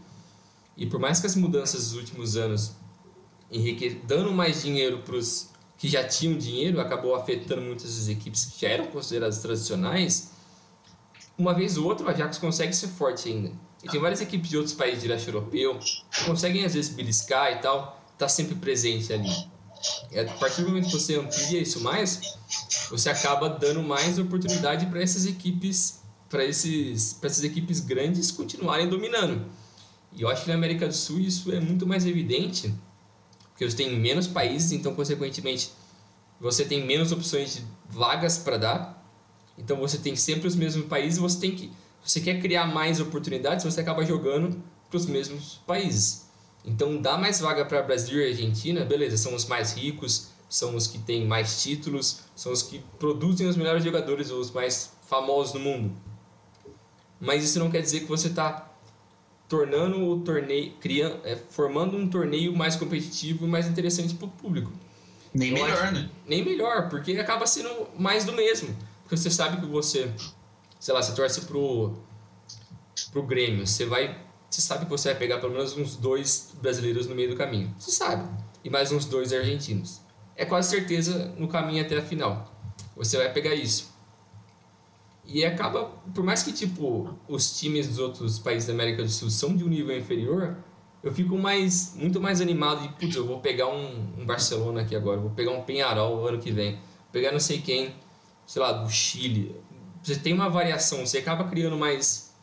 E 0.75 0.85
por 0.85 0.99
mais 0.99 1.19
que 1.19 1.27
as 1.27 1.35
mudanças 1.35 1.89
dos 1.89 1.95
últimos 1.95 2.37
anos 2.37 2.73
enrique... 3.51 4.01
dando 4.05 4.31
mais 4.31 4.61
dinheiro 4.61 4.99
para 4.99 5.15
os 5.15 5.49
que 5.77 5.87
já 5.87 6.03
tinham 6.03 6.37
dinheiro, 6.37 6.81
acabou 6.81 7.15
afetando 7.15 7.61
muitas 7.61 7.95
das 7.95 8.09
equipes 8.09 8.45
que 8.45 8.61
já 8.61 8.67
eram 8.67 8.87
consideradas 8.87 9.39
tradicionais, 9.39 10.31
uma 11.37 11.53
vez 11.53 11.77
ou 11.77 11.85
outra 11.85 12.05
o 12.05 12.09
Ajax 12.09 12.37
consegue 12.37 12.73
ser 12.75 12.89
forte 12.89 13.29
ainda. 13.29 13.53
E 13.81 13.87
tem 13.87 13.99
várias 13.99 14.19
equipes 14.19 14.49
de 14.49 14.57
outros 14.57 14.75
países 14.75 15.01
de 15.01 15.07
leste 15.07 15.27
europeu 15.29 15.79
que 15.79 16.25
conseguem 16.25 16.65
às 16.65 16.73
vezes 16.73 16.93
beliscar 16.93 17.53
e 17.53 17.59
tal, 17.59 18.03
tá 18.17 18.27
sempre 18.27 18.55
presente 18.55 19.13
ali. 19.13 19.31
E 20.11 20.19
a 20.19 20.25
partir 20.33 20.63
do 20.63 20.67
momento 20.67 20.87
que 20.87 20.91
você 20.91 21.15
amplia 21.15 21.61
isso 21.61 21.79
mais, 21.79 22.37
você 22.89 23.09
acaba 23.09 23.47
dando 23.47 23.81
mais 23.81 24.19
oportunidade 24.19 24.85
para 24.87 25.01
essas 25.01 25.25
equipes, 25.25 26.01
para 26.27 26.43
esses, 26.43 27.13
para 27.13 27.29
essas 27.29 27.45
equipes 27.45 27.79
grandes 27.79 28.31
continuarem 28.31 28.89
dominando. 28.89 29.45
E 30.11 30.23
eu 30.23 30.29
acho 30.29 30.41
que 30.41 30.49
na 30.49 30.55
América 30.55 30.85
do 30.85 30.93
Sul 30.93 31.21
isso 31.21 31.53
é 31.53 31.61
muito 31.61 31.87
mais 31.87 32.05
evidente 32.05 32.73
porque 33.59 33.69
você 33.69 33.75
tem 33.75 33.99
menos 33.99 34.25
países, 34.25 34.71
então 34.71 34.95
consequentemente 34.95 35.73
você 36.39 36.63
tem 36.63 36.85
menos 36.85 37.11
opções 37.11 37.55
de 37.55 37.63
vagas 37.89 38.37
para 38.37 38.55
dar. 38.55 39.05
Então 39.57 39.75
você 39.75 39.97
tem 39.97 40.15
sempre 40.15 40.47
os 40.47 40.55
mesmos 40.55 40.85
países, 40.85 41.19
você 41.19 41.37
tem 41.41 41.51
que 41.53 41.69
você 42.01 42.21
quer 42.21 42.41
criar 42.41 42.67
mais 42.67 43.01
oportunidades, 43.01 43.65
você 43.65 43.81
acaba 43.81 44.05
jogando 44.05 44.63
para 44.89 44.95
os 44.95 45.05
mesmos 45.05 45.59
países. 45.67 46.25
Então 46.63 47.01
dá 47.01 47.17
mais 47.17 47.41
vaga 47.41 47.65
para 47.65 47.81
Brasil 47.81 48.21
e 48.21 48.29
Argentina, 48.29 48.85
beleza, 48.85 49.17
são 49.17 49.35
os 49.35 49.43
mais 49.43 49.73
ricos, 49.73 50.29
são 50.47 50.73
os 50.77 50.87
que 50.87 50.97
têm 50.97 51.25
mais 51.25 51.61
títulos, 51.61 52.21
são 52.33 52.53
os 52.53 52.63
que 52.63 52.79
produzem 52.97 53.45
os 53.45 53.57
melhores 53.57 53.83
jogadores, 53.83 54.31
os 54.31 54.51
mais 54.51 54.93
famosos 55.09 55.51
do 55.51 55.59
mundo. 55.59 55.91
Mas 57.19 57.43
isso 57.43 57.59
não 57.59 57.69
quer 57.69 57.81
dizer 57.81 57.99
que 57.99 58.05
você 58.05 58.29
está 58.29 58.68
tornando 59.49 60.07
o 60.07 60.21
torneio, 60.21 60.73
criando, 60.79 61.19
é, 61.25 61.35
formando 61.35 61.97
um 61.97 62.07
torneio 62.07 62.55
mais 62.55 62.75
competitivo 62.75 63.45
e 63.45 63.47
mais 63.49 63.67
interessante 63.67 64.13
para 64.13 64.27
o 64.27 64.29
público. 64.29 64.71
Nem 65.33 65.51
melhor, 65.51 65.91
né? 65.91 66.09
Nem 66.27 66.45
melhor, 66.45 66.87
porque 66.87 67.13
acaba 67.13 67.47
sendo 67.47 67.69
mais 67.97 68.23
do 68.23 68.31
mesmo. 68.31 68.75
Porque 69.01 69.17
você 69.17 69.31
sabe 69.31 69.59
que 69.59 69.65
você, 69.65 70.11
sei 70.79 70.93
lá, 70.93 71.01
você 71.01 71.13
torce 71.13 71.41
pro, 71.41 71.95
pro 73.11 73.23
Grêmio, 73.23 73.65
você 73.65 73.85
vai, 73.85 74.23
você 74.49 74.61
sabe 74.61 74.85
que 74.85 74.91
você 74.91 75.09
vai 75.09 75.17
pegar 75.17 75.39
pelo 75.39 75.53
menos 75.53 75.75
uns 75.75 75.95
dois 75.95 76.53
brasileiros 76.61 77.07
no 77.07 77.15
meio 77.15 77.29
do 77.29 77.35
caminho. 77.35 77.73
Você 77.79 77.91
sabe. 77.91 78.29
E 78.63 78.69
mais 78.69 78.91
uns 78.91 79.05
dois 79.05 79.33
argentinos. 79.33 79.99
É 80.35 80.45
quase 80.45 80.69
certeza 80.69 81.33
no 81.37 81.47
caminho 81.47 81.83
até 81.83 81.97
a 81.97 82.01
final. 82.03 82.53
Você 82.95 83.17
vai 83.17 83.33
pegar 83.33 83.55
isso. 83.55 83.91
E 85.31 85.45
acaba, 85.45 85.85
por 86.13 86.23
mais 86.23 86.41
que 86.41 86.51
tipo 86.51 87.13
os 87.27 87.59
times 87.59 87.87
dos 87.87 87.99
outros 87.99 88.39
países 88.39 88.65
da 88.67 88.73
América 88.73 89.03
do 89.03 89.09
Sul 89.09 89.29
são 89.29 89.55
de 89.55 89.63
um 89.63 89.67
nível 89.67 89.95
inferior, 89.95 90.57
eu 91.03 91.13
fico 91.13 91.37
mais 91.37 91.93
muito 91.95 92.19
mais 92.19 92.41
animado 92.41 92.81
de, 92.81 92.89
putz, 92.95 93.15
eu 93.15 93.27
vou 93.27 93.39
pegar 93.39 93.67
um, 93.67 94.13
um 94.17 94.25
Barcelona 94.25 94.81
aqui 94.81 94.95
agora, 94.95 95.19
vou 95.19 95.29
pegar 95.29 95.51
um 95.51 95.61
Penharol 95.61 96.27
ano 96.27 96.39
que 96.39 96.51
vem, 96.51 96.73
vou 96.73 97.11
pegar 97.11 97.31
não 97.31 97.39
sei 97.39 97.61
quem, 97.61 97.93
sei 98.45 98.59
lá, 98.59 98.71
do 98.71 98.89
Chile. 98.89 99.55
Você 100.01 100.15
tem 100.15 100.33
uma 100.33 100.49
variação, 100.49 101.05
você 101.05 101.19
acaba 101.19 101.43
criando 101.43 101.77
mais 101.77 102.33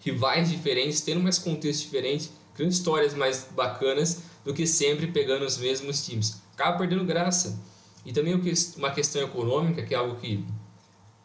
rivais 0.00 0.50
diferentes, 0.50 1.02
tendo 1.02 1.20
mais 1.20 1.38
contexto 1.38 1.82
diferente, 1.82 2.30
criando 2.54 2.72
histórias 2.72 3.12
mais 3.12 3.48
bacanas 3.54 4.22
do 4.42 4.54
que 4.54 4.66
sempre 4.66 5.06
pegando 5.08 5.44
os 5.44 5.58
mesmos 5.58 6.04
times. 6.04 6.40
Acaba 6.54 6.78
perdendo 6.78 7.04
graça. 7.04 7.60
E 8.06 8.12
também 8.12 8.40
uma 8.78 8.90
questão 8.90 9.22
econômica, 9.22 9.82
que 9.82 9.94
é 9.94 9.98
algo 9.98 10.16
que 10.16 10.42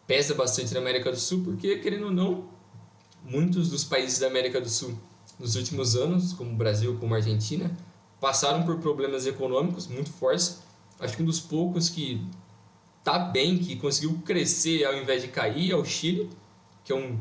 pesa 0.07 0.33
bastante 0.35 0.73
na 0.73 0.79
América 0.79 1.11
do 1.11 1.17
Sul, 1.17 1.43
porque, 1.43 1.77
querendo 1.77 2.05
ou 2.05 2.11
não, 2.11 2.49
muitos 3.23 3.69
dos 3.69 3.83
países 3.83 4.19
da 4.19 4.27
América 4.27 4.61
do 4.61 4.69
Sul 4.69 4.97
nos 5.39 5.55
últimos 5.55 5.95
anos, 5.95 6.33
como 6.33 6.51
o 6.51 6.55
Brasil, 6.55 6.97
como 6.99 7.13
a 7.13 7.17
Argentina, 7.17 7.75
passaram 8.19 8.63
por 8.63 8.79
problemas 8.79 9.25
econômicos 9.25 9.87
muito 9.87 10.11
fortes. 10.11 10.61
Acho 10.99 11.17
que 11.17 11.23
um 11.23 11.25
dos 11.25 11.39
poucos 11.39 11.89
que 11.89 12.25
está 12.99 13.19
bem, 13.19 13.57
que 13.57 13.75
conseguiu 13.75 14.21
crescer 14.25 14.85
ao 14.85 14.95
invés 14.95 15.21
de 15.21 15.27
cair, 15.27 15.71
é 15.71 15.75
o 15.75 15.83
Chile, 15.83 16.29
que 16.83 16.93
é 16.93 16.95
um 16.95 17.19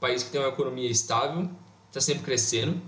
país 0.00 0.22
que 0.22 0.30
tem 0.30 0.40
uma 0.40 0.48
economia 0.48 0.90
estável 0.90 1.48
está 1.92 2.00
sempre 2.00 2.24
crescendo. 2.24 2.80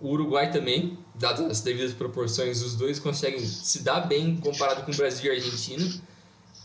O 0.00 0.10
Uruguai 0.10 0.50
também, 0.50 0.96
dadas 1.14 1.50
as 1.50 1.60
devidas 1.60 1.92
proporções, 1.92 2.62
os 2.62 2.76
dois 2.76 3.00
conseguem 3.00 3.40
se 3.40 3.82
dar 3.82 4.00
bem 4.02 4.36
comparado 4.36 4.84
com 4.84 4.92
o 4.92 4.96
Brasil 4.96 5.26
e 5.26 5.30
a 5.30 5.38
Argentina. 5.38 6.02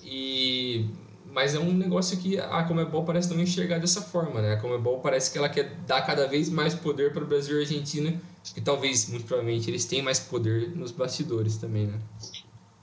E 0.03 0.85
mas 1.31 1.53
é 1.55 1.59
um 1.59 1.73
negócio 1.73 2.17
que 2.17 2.39
a 2.39 2.63
Comebol 2.63 3.03
parece 3.03 3.33
não 3.33 3.41
enxergar 3.41 3.77
dessa 3.77 4.01
forma, 4.01 4.41
né? 4.41 4.53
A 4.53 4.57
Comebol 4.57 4.99
parece 4.99 5.31
que 5.31 5.37
ela 5.37 5.49
quer 5.49 5.75
dar 5.85 6.01
cada 6.01 6.27
vez 6.27 6.49
mais 6.49 6.73
poder 6.73 7.13
para 7.13 7.23
o 7.23 7.27
Brasil 7.27 7.55
e 7.55 7.59
a 7.59 7.61
Argentina, 7.61 8.19
que 8.53 8.61
talvez, 8.61 9.07
muito 9.09 9.25
provavelmente, 9.25 9.69
eles 9.69 9.85
têm 9.85 10.01
mais 10.01 10.19
poder 10.19 10.75
nos 10.75 10.91
bastidores 10.91 11.57
também, 11.57 11.87
né? 11.87 11.99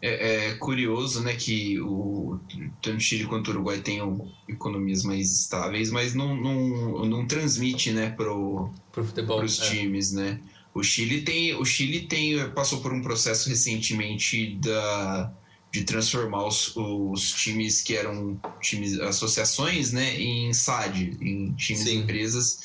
É, 0.00 0.50
é 0.50 0.54
curioso, 0.54 1.22
né, 1.22 1.34
que 1.34 1.80
o, 1.80 2.38
tanto 2.82 2.98
o 2.98 3.00
Chile 3.00 3.24
quanto 3.24 3.48
o 3.48 3.50
Uruguai 3.52 3.80
tenham 3.80 4.30
economias 4.46 5.02
mais 5.02 5.32
estáveis, 5.32 5.90
mas 5.90 6.14
não, 6.14 6.36
não, 6.36 7.04
não 7.06 7.26
transmite, 7.26 7.90
né, 7.90 8.10
pro, 8.10 8.70
pro 8.92 9.02
futebol, 9.02 9.38
pros 9.38 9.60
é. 9.60 9.70
times, 9.70 10.12
né? 10.12 10.40
O 10.74 10.82
Chile 10.82 11.22
tem, 11.22 11.54
o 11.54 11.64
Chile 11.64 12.02
tem 12.02 12.50
passou 12.50 12.82
por 12.82 12.92
um 12.92 13.00
processo 13.00 13.48
recentemente 13.48 14.56
da 14.56 15.32
de 15.76 15.84
transformar 15.84 16.46
os, 16.46 16.74
os 16.74 17.32
times 17.32 17.82
que 17.82 17.94
eram 17.94 18.40
times 18.62 18.98
associações, 18.98 19.92
né, 19.92 20.18
em 20.18 20.52
SAD, 20.52 21.18
em 21.20 21.52
times 21.52 21.84
Sim. 21.84 21.98
empresas. 21.98 22.60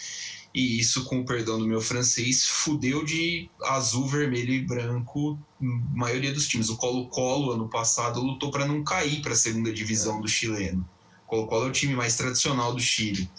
E 0.53 0.79
isso, 0.79 1.03
com 1.05 1.19
o 1.19 1.25
perdão 1.25 1.59
do 1.59 1.67
meu 1.67 1.81
francês, 1.81 2.45
fudeu 2.45 3.03
de 3.03 3.49
azul, 3.63 4.07
vermelho 4.07 4.53
e 4.53 4.61
branco 4.61 5.37
a 5.61 5.65
maioria 5.97 6.33
dos 6.33 6.47
times. 6.47 6.69
O 6.69 6.77
Colo-Colo, 6.77 7.51
ano 7.51 7.67
passado, 7.67 8.21
lutou 8.21 8.49
para 8.49 8.65
não 8.65 8.83
cair 8.83 9.21
para 9.21 9.33
a 9.33 9.35
segunda 9.35 9.73
divisão 9.73 10.19
é. 10.19 10.21
do 10.21 10.27
chileno. 10.27 10.89
O 11.25 11.29
Colo-Colo 11.29 11.65
é 11.65 11.69
o 11.69 11.73
time 11.73 11.95
mais 11.95 12.15
tradicional 12.15 12.73
do 12.73 12.81
Chile. 12.81 13.29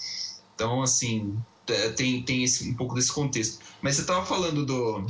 Então, 0.55 0.83
assim, 0.83 1.37
é, 1.67 1.89
tem, 1.91 2.23
tem 2.23 2.45
esse, 2.45 2.69
um 2.69 2.75
pouco 2.75 2.95
desse 2.95 3.13
contexto. 3.13 3.59
Mas 3.81 3.97
você 3.97 4.03
estava 4.03 4.25
falando 4.25 4.65
do, 4.65 5.07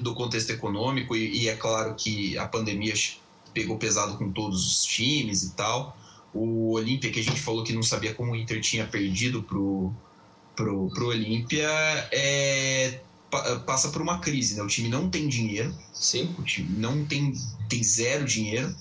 do 0.00 0.14
contexto 0.14 0.50
econômico, 0.50 1.14
e, 1.16 1.42
e 1.42 1.48
é 1.48 1.54
claro 1.54 1.94
que 1.94 2.36
a 2.38 2.46
pandemia 2.46 2.94
pegou 3.52 3.78
pesado 3.78 4.16
com 4.16 4.30
todos 4.30 4.66
os 4.66 4.84
times 4.84 5.42
e 5.42 5.50
tal. 5.54 5.96
O 6.34 6.72
Olímpia, 6.72 7.10
que 7.10 7.20
a 7.20 7.22
gente 7.22 7.40
falou 7.40 7.62
que 7.62 7.72
não 7.72 7.82
sabia 7.82 8.14
como 8.14 8.32
o 8.32 8.36
Inter 8.36 8.60
tinha 8.60 8.86
perdido 8.86 9.42
pro, 9.42 9.92
pro, 10.56 10.88
pro 10.88 11.08
Olímpia, 11.08 11.68
é, 12.10 13.00
passa 13.66 13.90
por 13.90 14.00
uma 14.00 14.18
crise, 14.18 14.56
né? 14.56 14.62
O 14.62 14.66
time 14.66 14.88
não 14.88 15.10
tem 15.10 15.28
dinheiro. 15.28 15.74
Sim. 15.92 16.34
O 16.38 16.42
time 16.42 16.78
não 16.78 17.04
tem, 17.04 17.34
tem 17.68 17.82
zero 17.82 18.24
dinheiro. 18.24 18.74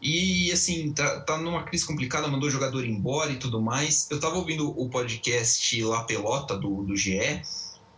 E, 0.00 0.50
assim, 0.50 0.92
tá, 0.92 1.20
tá 1.20 1.38
numa 1.38 1.62
crise 1.62 1.86
complicada, 1.86 2.26
mandou 2.26 2.48
o 2.48 2.52
jogador 2.52 2.84
embora 2.84 3.30
e 3.30 3.36
tudo 3.36 3.62
mais. 3.62 4.08
Eu 4.10 4.18
tava 4.18 4.36
ouvindo 4.36 4.68
o 4.68 4.88
podcast 4.88 5.82
La 5.84 6.02
Pelota, 6.02 6.58
do, 6.58 6.82
do 6.82 6.96
GE, 6.96 7.40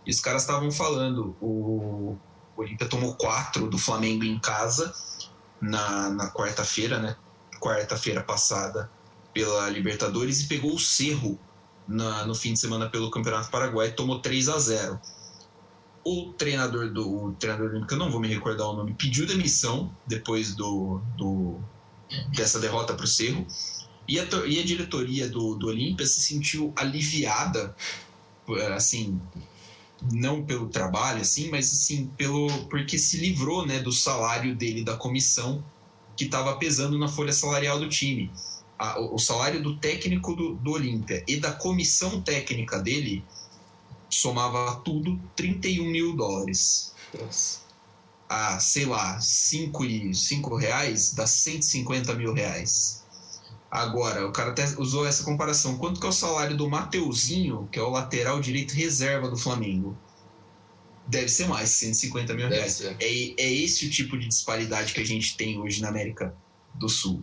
e 0.05 0.11
os 0.11 0.21
caras 0.21 0.43
estavam 0.43 0.71
falando, 0.71 1.35
o, 1.41 2.19
o 2.55 2.61
Olímpia 2.61 2.87
tomou 2.87 3.15
quatro 3.15 3.71
do 3.71 3.79
Flamengo 3.79 4.23
em 4.23 4.39
casa, 4.39 4.95
na, 5.61 6.11
na 6.11 6.31
quarta-feira, 6.31 6.99
né? 6.99 7.17
Quarta-feira 7.61 8.23
passada 8.23 8.91
pela 9.33 9.69
Libertadores 9.69 10.43
e 10.43 10.47
pegou 10.47 10.75
o 10.75 10.79
Cerro 10.79 11.39
na, 11.87 12.25
no 12.27 12.35
fim 12.35 12.53
de 12.53 12.61
semana 12.61 12.89
pelo 12.89 13.11
Campeonato 13.11 13.51
Paraguai, 13.51 13.93
tomou 13.93 14.21
3 14.21 14.49
a 14.49 14.59
0 14.59 15.01
O 16.05 16.33
treinador 16.33 16.91
do 16.91 17.27
o 17.27 17.33
treinador, 17.33 17.87
que 17.87 17.95
eu 17.95 17.99
não 17.99 18.11
vou 18.11 18.21
me 18.21 18.29
recordar 18.29 18.69
o 18.69 18.77
nome, 18.77 18.95
pediu 18.95 19.27
demissão 19.27 19.95
depois 20.07 20.55
do, 20.55 21.01
do 21.17 21.59
dessa 22.35 22.61
derrota 22.61 22.95
para 22.95 23.05
o 23.05 23.09
Cerro. 23.09 23.47
E 24.07 24.21
a, 24.21 24.25
e 24.47 24.61
a 24.61 24.65
diretoria 24.65 25.29
do, 25.29 25.55
do 25.55 25.69
Olímpia 25.69 26.07
se 26.07 26.21
sentiu 26.21 26.73
aliviada, 26.77 27.75
assim, 28.75 29.21
não 30.13 30.45
pelo 30.45 30.69
trabalho, 30.69 31.21
assim, 31.21 31.51
mas 31.51 31.67
sim 31.67 32.07
pelo 32.17 32.49
porque 32.69 32.99
se 32.99 33.17
livrou, 33.17 33.67
né, 33.67 33.81
do 33.81 33.93
salário 33.93 34.55
dele 34.55 34.85
da 34.85 34.97
comissão 34.97 35.65
que 36.17 36.25
estava 36.25 36.57
pesando 36.57 36.99
na 36.99 37.09
folha 37.09 37.33
salarial 37.33 37.79
do 37.79 37.89
time. 37.89 38.31
A, 38.79 39.01
o, 39.01 39.19
salário 39.19 39.63
do 39.63 39.77
técnico 39.77 40.35
do, 40.35 40.55
do 40.57 40.73
Olímpia 40.73 41.23
e 41.29 41.37
da 41.37 41.53
comissão 41.53 42.21
técnica 42.21 42.79
dele 42.79 43.25
somava 44.11 44.77
tudo 44.77 45.19
31 45.37 45.85
mil 45.85 46.17
dólares. 46.17 46.93
Nossa. 47.19 47.61
A, 48.29 48.59
sei 48.59 48.85
lá, 48.85 49.21
5 49.21 49.85
cinco 50.15 50.57
reais 50.57 51.13
dá 51.15 51.27
150 51.27 52.15
mil 52.15 52.33
reais. 52.33 53.04
Agora, 53.75 54.25
o 54.25 54.31
cara 54.31 54.53
até 54.53 54.65
usou 54.79 55.05
essa 55.05 55.25
comparação. 55.25 55.77
Quanto 55.77 55.99
que 55.99 56.07
é 56.07 56.09
o 56.09 56.13
salário 56.13 56.57
do 56.57 56.71
Mateuzinho, 56.71 57.69
que 57.73 57.77
é 57.77 57.83
o 57.83 57.91
lateral 57.91 58.41
direito 58.41 58.73
reserva 58.73 59.29
do 59.29 59.37
Flamengo? 59.37 59.99
Deve 61.09 61.29
ser 61.29 61.49
mais, 61.49 61.71
150 61.71 62.35
mil 62.35 62.49
reais. 62.49 62.81
É, 62.81 62.97
é 63.01 63.53
esse 63.53 63.85
o 63.85 63.91
tipo 63.91 64.17
de 64.17 64.29
disparidade 64.29 64.93
que 64.93 65.01
a 65.01 65.05
gente 65.05 65.37
tem 65.37 65.59
hoje 65.59 65.83
na 65.83 65.89
América 65.89 66.33
do 66.73 66.89
Sul. 66.89 67.21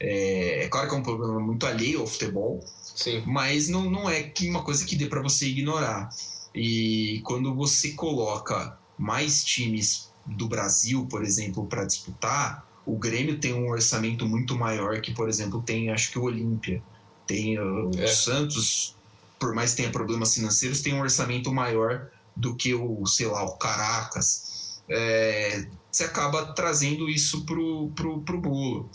É, 0.00 0.64
é 0.64 0.68
claro 0.68 0.88
que 0.88 0.94
é 0.94 0.98
um 0.98 1.02
problema 1.02 1.38
muito 1.38 1.66
alheio 1.66 2.00
ao 2.00 2.06
futebol, 2.06 2.64
Sim. 2.82 3.22
mas 3.26 3.68
não, 3.68 3.90
não 3.90 4.08
é 4.08 4.32
uma 4.44 4.62
coisa 4.62 4.86
que 4.86 4.96
dê 4.96 5.04
para 5.04 5.20
você 5.20 5.46
ignorar. 5.46 6.08
E 6.54 7.20
quando 7.22 7.54
você 7.54 7.92
coloca 7.92 8.78
mais 8.96 9.44
times 9.44 10.10
do 10.24 10.48
Brasil, 10.48 11.04
por 11.04 11.22
exemplo, 11.22 11.66
para 11.66 11.84
disputar, 11.84 12.66
o 12.84 12.96
Grêmio 12.96 13.38
tem 13.38 13.54
um 13.54 13.68
orçamento 13.68 14.26
muito 14.26 14.56
maior 14.56 15.00
que, 15.00 15.12
por 15.12 15.28
exemplo, 15.28 15.62
tem 15.62 15.90
acho 15.90 16.10
que 16.10 16.18
o 16.18 16.24
Olímpia. 16.24 16.82
Tem 17.26 17.58
uh, 17.58 17.90
é. 17.96 18.04
o 18.04 18.08
Santos, 18.08 18.96
por 19.38 19.54
mais 19.54 19.70
que 19.70 19.78
tenha 19.78 19.90
problemas 19.90 20.34
financeiros, 20.34 20.80
tem 20.80 20.94
um 20.94 21.00
orçamento 21.00 21.52
maior 21.52 22.08
do 22.34 22.56
que 22.56 22.74
o, 22.74 23.06
sei 23.06 23.26
lá, 23.26 23.42
o 23.44 23.56
Caracas. 23.56 24.80
É, 24.88 25.66
você 25.90 26.04
acaba 26.04 26.52
trazendo 26.52 27.08
isso 27.08 27.44
pro, 27.44 27.90
pro, 27.94 28.20
pro 28.22 28.40
bolo. 28.40 28.90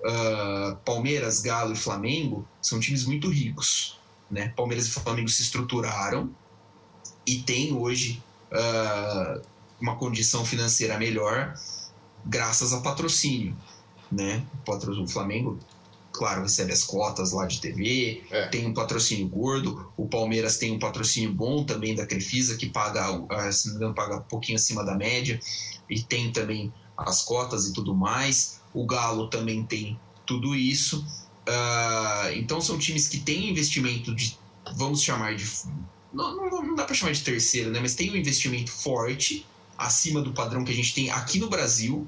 Uh, 0.00 0.76
Palmeiras, 0.84 1.40
Galo 1.40 1.72
e 1.72 1.76
Flamengo 1.76 2.46
são 2.62 2.80
times 2.80 3.04
muito 3.04 3.28
ricos. 3.28 3.98
Né? 4.30 4.48
Palmeiras 4.56 4.86
e 4.86 4.90
Flamengo 4.90 5.28
se 5.28 5.42
estruturaram 5.42 6.30
e 7.26 7.38
tem 7.38 7.72
hoje 7.72 8.22
uh, 8.52 9.42
uma 9.80 9.96
condição 9.96 10.44
financeira 10.44 10.98
melhor 10.98 11.54
graças 12.24 12.72
a 12.72 12.80
patrocínio, 12.80 13.56
né? 14.10 14.44
O 14.66 15.06
Flamengo, 15.06 15.58
claro, 16.12 16.42
recebe 16.42 16.72
as 16.72 16.84
cotas 16.84 17.32
lá 17.32 17.46
de 17.46 17.60
TV, 17.60 18.22
é. 18.30 18.48
tem 18.48 18.66
um 18.66 18.74
patrocínio 18.74 19.28
gordo, 19.28 19.92
o 19.96 20.06
Palmeiras 20.06 20.56
tem 20.56 20.72
um 20.72 20.78
patrocínio 20.78 21.32
bom 21.32 21.64
também 21.64 21.94
da 21.94 22.06
Crefisa, 22.06 22.56
que 22.56 22.68
paga, 22.68 23.24
ah, 23.30 23.52
se 23.52 23.66
não 23.68 23.74
me 23.74 23.78
engano, 23.78 23.94
paga 23.94 24.16
um 24.16 24.22
pouquinho 24.22 24.56
acima 24.56 24.84
da 24.84 24.94
média, 24.94 25.40
e 25.88 26.02
tem 26.02 26.32
também 26.32 26.72
as 26.96 27.22
cotas 27.22 27.66
e 27.66 27.72
tudo 27.72 27.94
mais. 27.94 28.60
O 28.74 28.84
Galo 28.84 29.28
também 29.28 29.64
tem 29.64 29.98
tudo 30.26 30.54
isso. 30.54 31.04
Uh, 31.48 32.32
então 32.34 32.60
são 32.60 32.78
times 32.78 33.08
que 33.08 33.18
têm 33.18 33.48
investimento 33.48 34.14
de, 34.14 34.38
vamos 34.76 35.02
chamar 35.02 35.34
de. 35.34 35.50
Não, 36.12 36.36
não, 36.36 36.62
não 36.62 36.74
dá 36.74 36.84
para 36.84 36.94
chamar 36.94 37.12
de 37.12 37.22
terceiro, 37.22 37.70
né? 37.70 37.80
Mas 37.80 37.94
tem 37.94 38.10
um 38.10 38.16
investimento 38.16 38.70
forte 38.70 39.46
acima 39.78 40.20
do 40.20 40.32
padrão 40.32 40.64
que 40.64 40.72
a 40.72 40.74
gente 40.74 40.92
tem 40.92 41.10
aqui 41.10 41.38
no 41.38 41.48
Brasil. 41.48 42.06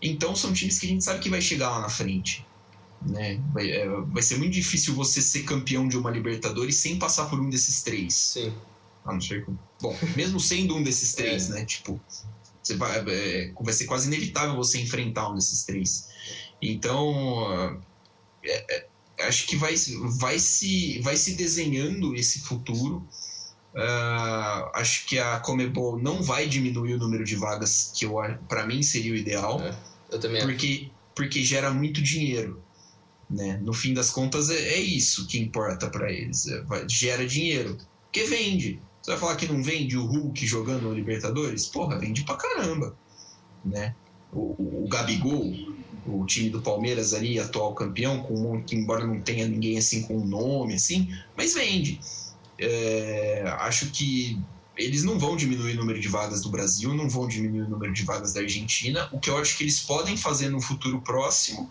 Então 0.00 0.34
são 0.34 0.52
times 0.52 0.78
que 0.78 0.86
a 0.86 0.88
gente 0.88 1.04
sabe 1.04 1.18
que 1.20 1.28
vai 1.28 1.42
chegar 1.42 1.70
lá 1.70 1.80
na 1.80 1.88
frente. 1.88 2.46
Né? 3.02 3.40
Vai, 3.52 3.70
é, 3.70 3.88
vai 3.88 4.22
ser 4.22 4.38
muito 4.38 4.52
difícil 4.52 4.94
você 4.94 5.20
ser 5.20 5.42
campeão 5.42 5.88
de 5.88 5.96
uma 5.96 6.10
Libertadores 6.10 6.76
sem 6.76 6.98
passar 6.98 7.26
por 7.26 7.40
um 7.40 7.50
desses 7.50 7.82
três. 7.82 8.14
Sim. 8.14 8.54
Ah, 9.04 9.12
não 9.12 9.20
sei 9.20 9.40
como. 9.40 9.58
Bom, 9.80 9.96
mesmo 10.14 10.38
sendo 10.38 10.76
um 10.76 10.82
desses 10.82 11.14
três, 11.14 11.48
é. 11.50 11.54
né? 11.54 11.64
Tipo, 11.64 12.00
você 12.62 12.76
vai, 12.76 13.02
é, 13.08 13.52
vai 13.60 13.72
ser 13.72 13.86
quase 13.86 14.06
inevitável 14.06 14.54
você 14.54 14.80
enfrentar 14.80 15.30
um 15.30 15.34
desses 15.34 15.64
três. 15.64 16.08
Então, 16.62 17.80
é, 18.44 18.76
é, 18.76 18.88
acho 19.26 19.46
que 19.46 19.56
vai, 19.56 19.74
vai, 20.18 20.38
se, 20.38 20.98
vai 21.00 21.16
se 21.16 21.34
desenhando 21.34 22.14
esse 22.14 22.40
futuro 22.40 23.06
Uh, 23.74 24.66
acho 24.74 25.06
que 25.06 25.18
a 25.18 25.38
Comebol 25.38 25.96
não 25.96 26.22
vai 26.22 26.48
diminuir 26.48 26.94
o 26.94 26.98
número 26.98 27.24
de 27.24 27.36
vagas, 27.36 27.92
que 27.94 28.04
para 28.48 28.66
mim 28.66 28.82
seria 28.82 29.12
o 29.12 29.16
ideal. 29.16 29.60
É, 29.60 29.76
eu 30.10 30.18
também 30.18 30.42
porque, 30.42 30.90
porque 31.14 31.42
gera 31.42 31.70
muito 31.70 32.02
dinheiro. 32.02 32.60
Né? 33.28 33.60
No 33.62 33.72
fim 33.72 33.94
das 33.94 34.10
contas, 34.10 34.50
é, 34.50 34.56
é 34.56 34.80
isso 34.80 35.26
que 35.28 35.38
importa 35.38 35.88
para 35.88 36.10
eles. 36.10 36.48
É, 36.48 36.62
vai, 36.62 36.84
gera 36.88 37.24
dinheiro. 37.24 37.78
Porque 38.06 38.24
vende. 38.24 38.80
Você 39.00 39.12
vai 39.12 39.20
falar 39.20 39.36
que 39.36 39.46
não 39.46 39.62
vende 39.62 39.96
o 39.96 40.04
Hulk 40.04 40.44
jogando 40.46 40.82
no 40.82 40.92
Libertadores? 40.92 41.66
Porra, 41.66 41.98
vende 41.98 42.24
pra 42.24 42.36
caramba. 42.36 42.96
Né? 43.64 43.94
O, 44.32 44.54
o, 44.58 44.84
o 44.84 44.88
Gabigol, 44.88 45.54
o 46.06 46.26
time 46.26 46.50
do 46.50 46.60
Palmeiras 46.60 47.14
ali, 47.14 47.38
atual 47.38 47.72
campeão, 47.74 48.22
com 48.22 48.60
que 48.62 48.74
embora 48.74 49.06
não 49.06 49.20
tenha 49.20 49.46
ninguém 49.46 49.78
assim 49.78 50.02
com 50.02 50.16
um 50.16 50.26
nome 50.26 50.74
assim, 50.74 51.08
mas 51.36 51.54
vende. 51.54 52.00
É, 52.60 53.44
acho 53.60 53.86
que 53.90 54.38
eles 54.76 55.02
não 55.02 55.18
vão 55.18 55.36
diminuir 55.36 55.74
o 55.74 55.76
número 55.76 56.00
de 56.00 56.08
vagas 56.08 56.42
do 56.42 56.50
Brasil, 56.50 56.94
não 56.94 57.08
vão 57.08 57.26
diminuir 57.28 57.62
o 57.62 57.68
número 57.68 57.92
de 57.92 58.04
vagas 58.04 58.32
da 58.32 58.40
Argentina. 58.40 59.08
O 59.12 59.18
que 59.18 59.28
eu 59.30 59.38
acho 59.38 59.56
que 59.56 59.64
eles 59.64 59.80
podem 59.80 60.16
fazer 60.16 60.48
no 60.48 60.60
futuro 60.60 61.00
próximo, 61.00 61.70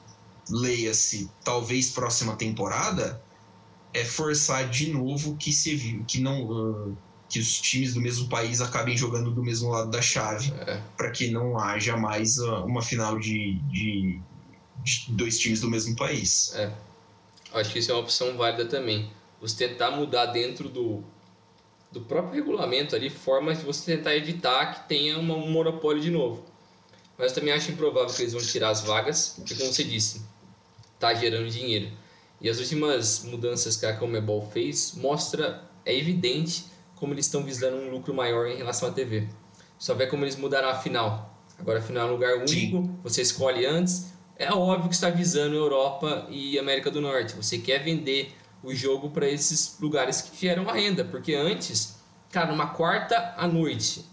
leia-se, 0.50 1.30
talvez 1.44 1.90
próxima 1.90 2.36
temporada, 2.36 3.22
é 3.94 4.04
forçar 4.06 4.70
de 4.70 4.92
novo 4.92 5.36
que 5.38 5.52
se 5.52 6.04
que 6.08 6.20
não 6.20 6.44
uh, 6.46 6.98
que 7.30 7.40
os 7.40 7.62
times 7.62 7.94
do 7.94 8.02
mesmo 8.02 8.28
país 8.28 8.60
acabem 8.60 8.98
jogando 8.98 9.32
do 9.32 9.44
mesmo 9.44 9.70
lado 9.70 9.92
da 9.92 10.02
chave, 10.02 10.52
É. 10.66 10.82
para 10.98 11.12
que 11.12 11.30
não 11.30 11.60
haja 11.60 11.96
mais 11.96 12.40
ah, 12.40 12.64
uma 12.66 12.82
final 12.82 13.20
de, 13.20 13.60
de, 13.70 14.20
de 14.84 15.06
dois 15.10 15.38
times 15.38 15.62
do 15.62 15.70
mesmo 15.70 15.96
país. 15.96 16.52
É. 16.56 16.72
Acho 17.54 17.72
que 17.72 17.80
isso 17.80 17.92
é 17.92 17.94
uma 17.94 18.02
opção 18.02 18.36
válida 18.36 18.66
também. 18.66 19.12
Você 19.42 19.68
tentar 19.68 19.92
mudar 19.92 20.28
dentro 20.28 20.68
do, 20.70 21.04
do 21.92 22.02
próprio 22.02 22.36
regulamento 22.36 22.96
ali, 22.96 23.10
formas 23.10 23.60
de 23.60 23.66
você 23.66 23.96
tentar 23.96 24.16
evitar 24.16 24.74
que 24.74 24.88
tenha 24.90 25.18
uma- 25.18 25.36
um 25.36 25.50
monopólio 25.50 26.02
de 26.02 26.12
novo. 26.12 26.44
Mas 27.18 27.32
também 27.32 27.54
acho 27.54 27.72
improvável 27.72 28.14
que 28.14 28.22
eles 28.22 28.34
vão 28.34 28.42
tirar 28.42 28.70
as 28.70 28.82
vagas, 28.82 29.34
porque 29.38 29.56
como 29.56 29.72
você 29.74 29.84
disse, 29.84 30.22
tá 31.00 31.14
gerando 31.14 31.50
dinheiro. 31.50 31.92
E 32.42 32.50
as 32.50 32.60
últimas 32.60 33.24
mudanças 33.26 33.76
que 33.76 33.86
a 33.86 33.96
Comebol 33.96 34.50
fez 34.52 34.94
mostra, 34.96 35.64
é 35.86 35.96
evidente 35.98 36.66
como 36.96 37.14
eles 37.14 37.26
estão 37.26 37.44
visando 37.44 37.78
um 37.78 37.90
lucro 37.92 38.14
maior 38.14 38.48
em 38.48 38.56
relação 38.58 38.88
à 38.90 38.92
TV. 38.92 39.28
Só 39.78 39.94
vê 39.94 40.08
como 40.08 40.24
eles 40.24 40.36
mudaram 40.36 40.70
a 40.70 40.76
final. 40.76 41.34
Agora 41.58 41.80
a 41.80 41.82
final 41.82 42.08
é 42.08 42.10
um 42.10 42.14
lugar 42.14 42.38
único, 42.38 42.90
você 43.04 43.22
escolhe 43.22 43.66
antes. 43.66 44.14
É 44.38 44.52
óbvio 44.54 44.88
que 44.88 44.96
está 44.96 45.10
visando 45.10 45.56
Europa 45.56 46.26
e 46.30 46.58
América 46.58 46.90
do 46.90 47.02
Norte. 47.02 47.36
Você 47.36 47.58
quer 47.58 47.84
vender 47.84 48.34
o 48.64 48.74
jogo 48.74 49.10
para 49.10 49.28
esses 49.30 49.78
lugares 49.80 50.22
que 50.22 50.40
geram 50.40 50.70
a 50.70 50.74
renda, 50.74 51.04
porque 51.06 51.34
antes, 51.34 51.96
cara, 52.32 52.52
numa 52.52 52.68
quarta 52.68 53.34
à 53.38 53.48
noite, 53.48 54.06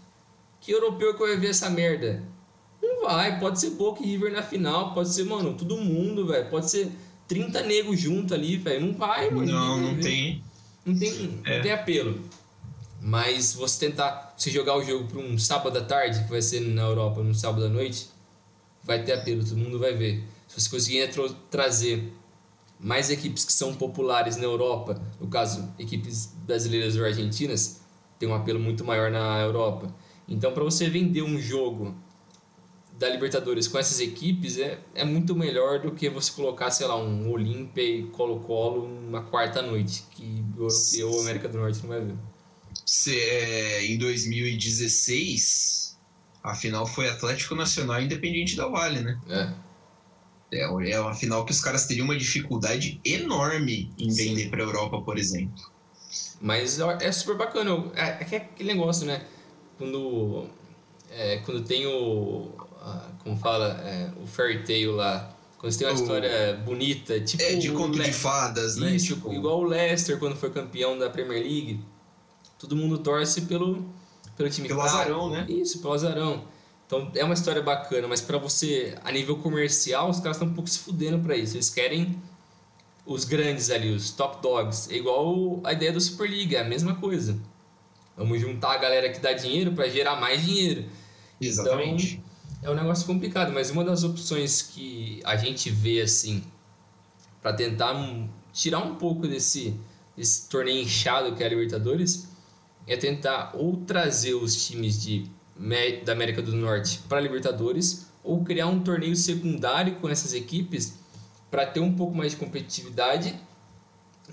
que 0.61 0.71
europeu 0.71 1.13
que 1.13 1.19
vai 1.19 1.37
ver 1.37 1.49
essa 1.49 1.69
merda? 1.69 2.23
Não 2.81 3.03
vai, 3.03 3.39
pode 3.39 3.59
ser 3.59 3.71
Boca 3.71 4.01
e 4.03 4.07
River 4.07 4.31
na 4.31 4.41
final, 4.43 4.93
pode 4.93 5.09
ser, 5.09 5.25
mano, 5.25 5.53
todo 5.53 5.77
mundo, 5.77 6.25
velho, 6.25 6.49
pode 6.49 6.69
ser 6.69 6.91
30 7.27 7.61
negros 7.63 7.99
junto 7.99 8.33
ali, 8.33 8.55
velho, 8.57 8.85
não 8.87 8.93
vai, 8.93 9.29
mano. 9.29 9.51
Não, 9.51 9.77
não 9.81 9.99
tem. 9.99 10.41
Não 10.85 10.97
tem, 10.97 11.41
É. 11.45 11.55
não 11.57 11.63
tem 11.63 11.71
apelo. 11.71 12.21
Mas 13.01 13.53
você 13.53 13.87
tentar 13.87 14.33
você 14.37 14.49
jogar 14.49 14.75
o 14.77 14.83
jogo 14.83 15.07
para 15.07 15.19
um 15.19 15.37
sábado 15.37 15.77
à 15.77 15.81
tarde, 15.83 16.23
que 16.23 16.29
vai 16.29 16.41
ser 16.41 16.61
na 16.61 16.83
Europa, 16.83 17.21
num 17.21 17.33
sábado 17.33 17.65
à 17.65 17.69
noite, 17.69 18.09
vai 18.83 19.03
ter 19.03 19.13
apelo, 19.13 19.43
todo 19.43 19.57
mundo 19.57 19.77
vai 19.77 19.93
ver. 19.93 20.23
Se 20.47 20.59
você 20.61 20.69
conseguir 20.69 21.09
trazer 21.51 22.11
mais 22.79 23.09
equipes 23.09 23.43
que 23.43 23.53
são 23.53 23.73
populares 23.73 24.37
na 24.37 24.43
Europa, 24.43 25.01
no 25.19 25.27
caso, 25.27 25.73
equipes 25.79 26.33
brasileiras 26.45 26.95
ou 26.95 27.05
argentinas, 27.05 27.81
tem 28.19 28.27
um 28.27 28.35
apelo 28.35 28.59
muito 28.59 28.85
maior 28.85 29.11
na 29.11 29.39
Europa. 29.39 29.93
Então, 30.27 30.51
para 30.51 30.63
você 30.63 30.89
vender 30.89 31.21
um 31.21 31.39
jogo 31.39 31.95
da 32.97 33.07
Libertadores 33.09 33.67
com 33.67 33.77
essas 33.77 33.99
equipes, 33.99 34.57
é, 34.57 34.79
é 34.95 35.05
muito 35.05 35.35
melhor 35.35 35.79
do 35.79 35.91
que 35.91 36.09
você 36.09 36.31
colocar, 36.31 36.71
sei 36.71 36.87
lá, 36.87 36.97
um 36.97 37.31
Olímpia 37.31 37.83
e 37.83 38.03
Colo-Colo 38.07 38.87
numa 38.87 39.21
quarta 39.21 39.61
noite, 39.61 40.03
que 40.11 40.43
o 40.57 40.63
Europeu 40.63 41.11
ou 41.11 41.21
América 41.21 41.47
do 41.47 41.59
Norte 41.59 41.79
não 41.81 41.89
vai 41.89 42.01
ver. 42.01 42.15
Se, 42.85 43.17
é, 43.17 43.85
em 43.85 43.97
2016, 43.97 45.97
a 46.43 46.55
final 46.55 46.87
foi 46.87 47.07
Atlético 47.07 47.55
Nacional 47.55 48.01
e 48.01 48.05
Independiente 48.05 48.55
da 48.55 48.67
Vale, 48.67 49.01
né? 49.01 49.19
É. 49.29 49.66
É, 50.51 50.61
é 50.91 50.99
uma 50.99 51.13
final 51.13 51.45
que 51.45 51.51
os 51.51 51.59
caras 51.59 51.85
teriam 51.85 52.05
uma 52.05 52.17
dificuldade 52.17 52.99
enorme 53.03 53.91
em 53.97 54.09
Sim. 54.09 54.29
vender 54.35 54.49
para 54.49 54.61
Europa, 54.63 55.01
por 55.01 55.17
exemplo. 55.17 55.61
Mas 56.39 56.79
é 56.79 57.11
super 57.11 57.35
bacana. 57.35 57.71
É, 57.95 58.01
é 58.01 58.27
é 58.31 58.37
aquele 58.37 58.73
negócio, 58.73 59.05
né? 59.05 59.25
Quando, 59.77 60.45
é, 61.11 61.37
quando 61.45 61.63
tem 61.63 61.85
o. 61.85 62.49
a- 62.81 63.09
como 63.23 63.35
fala? 63.37 63.81
É, 63.83 64.09
o 64.21 64.25
fairy 64.25 64.63
tale 64.63 64.87
lá. 64.87 65.33
Quando 65.57 65.71
você 65.73 65.79
tem 65.79 65.87
uma 65.87 65.93
O- 65.97 66.01
história 66.01 66.53
bonita, 66.65 67.19
tipo. 67.19 67.43
É 67.43 67.55
de 67.55 67.71
conto 67.71 67.99
de 68.01 68.13
fadas, 68.13 68.77
né? 68.77 68.95
Isso, 68.95 69.15
Tipo, 69.15 69.33
igual 69.33 69.59
o 69.59 69.63
Leicester 69.63 70.17
quando 70.17 70.35
foi 70.35 70.49
campeão 70.49 70.97
da 70.97 71.09
Premier 71.09 71.41
League. 71.41 71.81
Todo 72.57 72.75
mundo 72.75 72.97
torce 72.99 73.41
pelo, 73.41 73.85
pelo 74.35 74.49
time 74.49 74.67
Pelo 74.67 74.81
azarão, 74.81 75.29
né? 75.29 75.45
Isso, 75.49 75.79
pelo 75.81 75.93
azarão. 75.93 76.43
Então 76.87 77.11
é 77.13 77.23
uma 77.23 77.33
história 77.33 77.61
bacana, 77.61 78.07
mas 78.07 78.21
pra 78.21 78.37
você, 78.37 78.97
a 79.03 79.11
nível 79.11 79.37
comercial, 79.37 80.09
os 80.09 80.19
caras 80.19 80.37
estão 80.37 80.47
um 80.47 80.53
pouco 80.53 80.69
se 80.69 80.79
fudendo 80.79 81.19
pra 81.19 81.35
isso. 81.35 81.57
Eles 81.57 81.69
querem 81.69 82.17
os 83.05 83.25
grandes 83.25 83.69
ali, 83.69 83.93
os 83.93 84.09
top 84.11 84.41
dogs. 84.41 84.91
É 84.91 84.95
igual 84.95 85.59
a 85.65 85.73
ideia 85.73 85.91
do 85.91 85.99
Super 85.99 86.29
League, 86.29 86.55
é 86.55 86.61
a 86.61 86.63
mesma 86.63 86.95
coisa. 86.95 87.37
Vamos 88.15 88.39
juntar 88.39 88.73
a 88.73 88.77
galera 88.77 89.09
que 89.11 89.19
dá 89.19 89.33
dinheiro 89.33 89.73
pra 89.73 89.87
gerar 89.89 90.15
mais 90.15 90.43
dinheiro. 90.43 90.85
Exatamente. 91.39 92.23
É 92.63 92.71
um 92.71 92.73
negócio 92.73 93.05
complicado, 93.05 93.53
mas 93.53 93.69
uma 93.69 93.83
das 93.83 94.03
opções 94.03 94.61
que 94.61 95.21
a 95.23 95.35
gente 95.35 95.69
vê 95.69 96.01
assim 96.01 96.43
para 97.41 97.53
tentar 97.53 97.93
tirar 98.51 98.79
um 98.79 98.95
pouco 98.95 99.27
desse, 99.27 99.79
desse 100.15 100.49
torneio 100.49 100.81
inchado 100.81 101.35
que 101.35 101.43
é 101.43 101.45
a 101.45 101.49
Libertadores 101.49 102.27
é 102.87 102.97
tentar 102.97 103.51
ou 103.53 103.77
trazer 103.77 104.33
os 104.33 104.65
times 104.65 105.01
de, 105.01 105.29
da 106.05 106.11
América 106.11 106.41
do 106.41 106.55
Norte 106.55 106.99
para 107.09 107.19
Libertadores 107.19 108.07
ou 108.23 108.43
criar 108.43 108.67
um 108.67 108.79
torneio 108.79 109.15
secundário 109.15 109.95
com 109.95 110.09
essas 110.09 110.33
equipes 110.33 110.95
para 111.49 111.65
ter 111.65 111.79
um 111.79 111.93
pouco 111.95 112.15
mais 112.15 112.31
de 112.33 112.37
competitividade, 112.37 113.35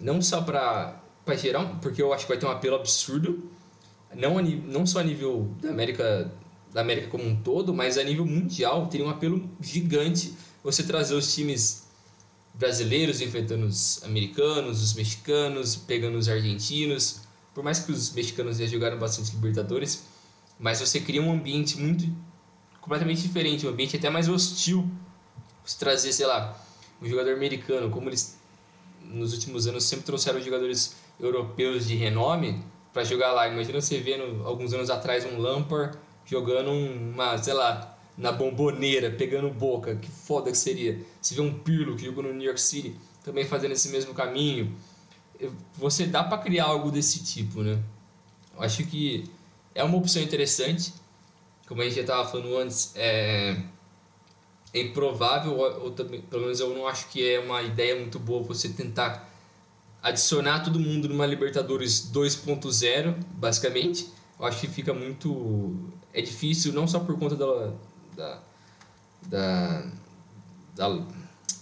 não 0.01 0.21
só 0.21 0.43
para 0.43 1.01
gerar, 1.37 1.65
porque 1.81 2.03
eu 2.03 2.13
acho 2.13 2.27
que 2.27 2.33
vai 2.33 2.39
ter 2.39 2.47
um 2.47 2.51
apelo 2.51 2.77
absurdo, 2.77 3.51
não, 4.15 4.39
a 4.39 4.43
não 4.43 4.87
só 4.87 5.01
a 5.01 5.05
nível 5.05 5.49
da 5.61 5.71
América 5.71 6.31
da 6.73 6.81
América 6.81 7.07
como 7.07 7.25
um 7.25 7.37
todo, 7.37 7.73
mas 7.73 7.97
a 7.97 8.03
nível 8.03 8.27
mundial 8.27 8.89
teria 8.89 9.07
um 9.07 9.09
apelo 9.09 9.49
gigante 9.61 10.35
você 10.63 10.83
trazer 10.83 11.15
os 11.15 11.33
times 11.33 11.85
brasileiros 12.53 13.21
enfrentando 13.21 13.65
os 13.67 14.03
americanos, 14.03 14.83
os 14.83 14.93
mexicanos, 14.95 15.77
pegando 15.77 16.19
os 16.19 16.29
argentinos. 16.29 17.21
Por 17.55 17.63
mais 17.63 17.79
que 17.79 17.93
os 17.93 18.13
mexicanos 18.13 18.57
já 18.59 18.67
jogaram 18.67 18.99
bastante 18.99 19.31
Libertadores, 19.37 20.03
mas 20.59 20.81
você 20.81 21.01
cria 21.01 21.23
um 21.23 21.33
ambiente 21.33 21.79
muito 21.79 22.07
completamente 22.81 23.23
diferente, 23.23 23.67
um 23.67 23.71
ambiente 23.71 23.97
até 23.97 24.11
mais 24.11 24.29
hostil. 24.29 24.89
Você 25.65 25.79
trazer, 25.79 26.13
sei 26.13 26.27
lá, 26.27 26.59
um 27.01 27.09
jogador 27.09 27.35
americano, 27.35 27.91
como 27.91 28.09
eles 28.09 28.39
nos 29.03 29.33
últimos 29.33 29.67
anos 29.67 29.85
sempre 29.85 30.05
trouxeram 30.05 30.41
jogadores 30.41 30.97
europeus 31.21 31.87
de 31.87 31.95
renome 31.95 32.63
para 32.93 33.05
jogar 33.05 33.33
lá. 33.33 33.49
Imagina 33.49 33.81
você 33.81 33.99
vendo 34.01 34.47
alguns 34.47 34.73
anos 34.73 34.91
atrás 34.91 35.25
um 35.25 35.39
Lampard 35.39 35.97
jogando 36.25 36.71
uma, 36.71 37.37
sei 37.39 37.53
lá, 37.53 37.97
na 38.17 38.31
bomboneira, 38.33 39.11
pegando 39.11 39.51
boca, 39.51 39.97
que 39.97 40.11
foda 40.11 40.51
que 40.51 40.57
seria. 40.59 41.01
Você 41.21 41.35
vê 41.35 41.41
um 41.41 41.53
Pirlo 41.53 41.97
que 41.97 42.05
jogou 42.05 42.23
no 42.23 42.33
New 42.33 42.45
York 42.45 42.61
City, 42.61 42.97
também 43.23 43.45
fazendo 43.45 43.73
esse 43.73 43.89
mesmo 43.89 44.15
caminho. 44.15 44.75
Você 45.75 46.07
dá 46.07 46.23
para 46.23 46.39
criar 46.39 46.67
algo 46.67 46.91
desse 46.91 47.25
tipo, 47.25 47.63
né? 47.63 47.83
Eu 48.55 48.63
acho 48.63 48.85
que 48.87 49.25
é 49.75 49.83
uma 49.83 49.97
opção 49.97 50.23
interessante. 50.23 50.93
Como 51.67 51.81
a 51.81 51.85
gente 51.85 51.97
já 51.97 52.03
estava 52.03 52.29
falando 52.29 52.57
antes, 52.59 52.93
é, 52.95 53.57
é 54.73 54.81
improvável, 54.81 55.57
ou, 55.57 55.85
ou 55.85 55.91
também, 55.91 56.21
pelo 56.23 56.43
menos 56.43 56.61
eu 56.61 56.75
não 56.75 56.87
acho 56.87 57.09
que 57.09 57.27
é 57.27 57.41
uma 57.41 57.63
ideia 57.63 57.97
muito 57.97 58.19
boa 58.19 58.43
você 58.43 58.69
tentar 58.69 59.31
adicionar 60.03 60.61
todo 60.61 60.79
mundo 60.79 61.09
numa 61.09 61.25
Libertadores 61.25 62.11
2.0, 62.13 63.17
basicamente. 63.37 64.09
Eu 64.39 64.47
acho 64.47 64.61
que 64.61 64.69
fica 64.69 64.93
muito. 64.93 65.75
É 66.13 66.21
difícil, 66.21 66.73
não 66.73 66.87
só 66.87 67.01
por 67.01 67.19
conta 67.19 67.35
da. 67.35 67.73
da, 68.15 68.43
da, 69.23 69.87
da 70.77 70.89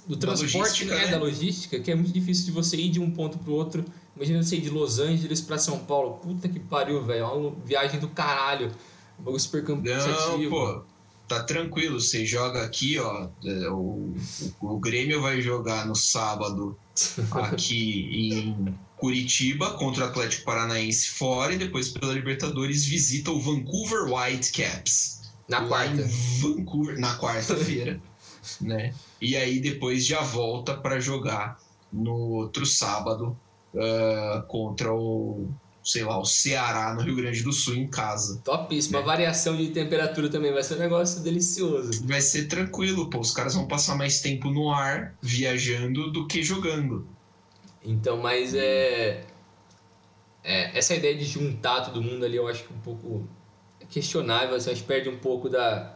do 0.06 0.16
Da 0.16 0.26
transporte, 0.26 0.58
logística, 0.58 0.94
né? 0.94 1.04
né? 1.04 1.10
Da 1.12 1.18
logística, 1.18 1.78
que 1.78 1.90
é 1.90 1.94
muito 1.94 2.12
difícil 2.12 2.46
de 2.46 2.50
você 2.50 2.76
ir 2.76 2.88
de 2.88 3.00
um 3.00 3.10
ponto 3.10 3.38
pro 3.38 3.52
outro. 3.52 3.84
Imagina 4.22 4.40
você 4.40 4.54
ir 4.54 4.60
de 4.60 4.70
Los 4.70 5.00
Angeles 5.00 5.40
para 5.40 5.58
São 5.58 5.80
Paulo. 5.80 6.18
Puta 6.18 6.48
que 6.48 6.60
pariu, 6.60 7.04
velho. 7.04 7.24
É 7.24 7.26
uma 7.26 7.50
viagem 7.64 7.98
do 7.98 8.08
caralho. 8.08 8.70
Um 9.18 9.24
bagulho 9.24 9.40
super 9.40 9.64
Não, 9.68 10.48
pô, 10.48 10.84
tá 11.26 11.42
tranquilo. 11.42 12.00
Você 12.00 12.24
joga 12.24 12.62
aqui, 12.62 13.00
ó. 13.00 13.28
é, 13.44 13.68
O, 13.70 14.14
o, 14.60 14.74
o 14.74 14.78
Grêmio 14.78 15.20
vai 15.20 15.42
jogar 15.42 15.86
no 15.86 15.96
sábado 15.96 16.78
aqui 17.32 18.08
em 18.12 18.78
Curitiba 18.96 19.72
contra 19.72 20.04
o 20.04 20.08
Atlético 20.08 20.44
Paranaense 20.44 21.08
fora 21.08 21.54
e 21.54 21.58
depois 21.58 21.88
pela 21.88 22.12
Libertadores 22.12 22.84
visita 22.84 23.32
o 23.32 23.40
Vancouver 23.40 24.04
Whitecaps. 24.04 25.32
Na 25.48 25.66
quarta. 25.66 26.08
Vancouver, 26.38 26.96
na 26.96 27.18
quarta-feira, 27.18 28.00
né? 28.60 28.94
E 29.20 29.36
aí 29.36 29.58
depois 29.58 30.06
já 30.06 30.20
volta 30.22 30.76
para 30.76 31.00
jogar 31.00 31.58
no 31.92 32.14
outro 32.14 32.64
sábado 32.64 33.36
ah, 33.76 34.44
contra 34.48 34.92
o, 34.92 35.48
sei 35.82 36.04
lá, 36.04 36.18
o 36.18 36.24
Ceará 36.24 36.94
no 36.94 37.02
Rio 37.02 37.16
Grande 37.16 37.42
do 37.42 37.52
Sul 37.52 37.74
em 37.74 37.88
casa. 37.88 38.40
Topíssima. 38.44 38.98
É. 38.98 39.02
A 39.02 39.04
variação 39.04 39.56
de 39.56 39.68
temperatura 39.68 40.28
também 40.28 40.52
vai 40.52 40.62
ser 40.62 40.74
um 40.74 40.78
negócio 40.78 41.22
delicioso. 41.22 42.06
Vai 42.06 42.20
ser 42.20 42.46
tranquilo, 42.46 43.08
pô. 43.08 43.18
Os 43.18 43.32
caras 43.32 43.54
vão 43.54 43.66
passar 43.66 43.96
mais 43.96 44.20
tempo 44.20 44.50
no 44.50 44.70
ar 44.70 45.14
viajando 45.20 46.10
do 46.10 46.26
que 46.26 46.42
jogando. 46.42 47.06
Então, 47.84 48.16
mas 48.18 48.54
é, 48.54 49.24
é, 50.44 50.78
Essa 50.78 50.94
ideia 50.94 51.16
de 51.16 51.24
juntar 51.24 51.80
todo 51.82 52.00
mundo 52.00 52.24
ali 52.24 52.36
eu 52.36 52.46
acho 52.46 52.64
que 52.64 52.72
um 52.72 52.78
pouco 52.78 53.26
questionável. 53.90 54.54
Assim, 54.54 54.70
acho 54.70 54.82
que 54.82 54.86
perde 54.86 55.08
um 55.08 55.18
pouco 55.18 55.48
da, 55.48 55.94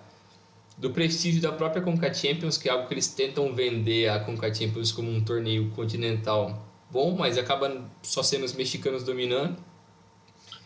do 0.77 0.91
prestígio 0.91 1.41
da 1.41 1.53
própria 1.53 1.83
Conca 1.83 2.12
Champions, 2.12 2.57
que 2.57 2.68
é 2.68 2.72
algo 2.72 2.89
que 2.89 2.95
eles 2.95 3.09
tentam 3.09 3.55
vender 3.55 4.09
a 4.09 4.18
Conca 4.18 4.53
Champions 4.53 4.91
como 4.91 5.11
um 5.11 5.22
torneio 5.22 5.70
continental 5.70 6.66
bom, 6.91 7.16
mas 7.16 7.39
acaba 7.39 7.84
só 8.03 8.22
sendo 8.22 8.45
os 8.45 8.53
mexicanos 8.53 9.03
dominando. 9.03 9.57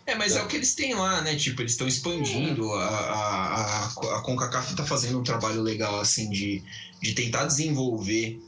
É, 0.06 0.14
mas 0.14 0.34
é. 0.34 0.42
o 0.42 0.46
que 0.46 0.56
eles 0.56 0.74
têm 0.74 0.94
lá, 0.94 1.20
né? 1.20 1.36
Tipo, 1.36 1.62
eles 1.62 1.72
estão 1.72 1.86
expandindo. 1.86 2.66
É. 2.74 2.82
A, 2.82 2.86
a, 2.86 3.84
a, 3.84 4.18
a 4.18 4.20
CONCACAF 4.22 4.74
tá 4.74 4.84
fazendo 4.84 5.18
um 5.20 5.22
trabalho 5.22 5.62
legal, 5.62 6.00
assim, 6.00 6.28
de, 6.30 6.62
de 7.00 7.14
tentar 7.14 7.44
desenvolver 7.44 8.42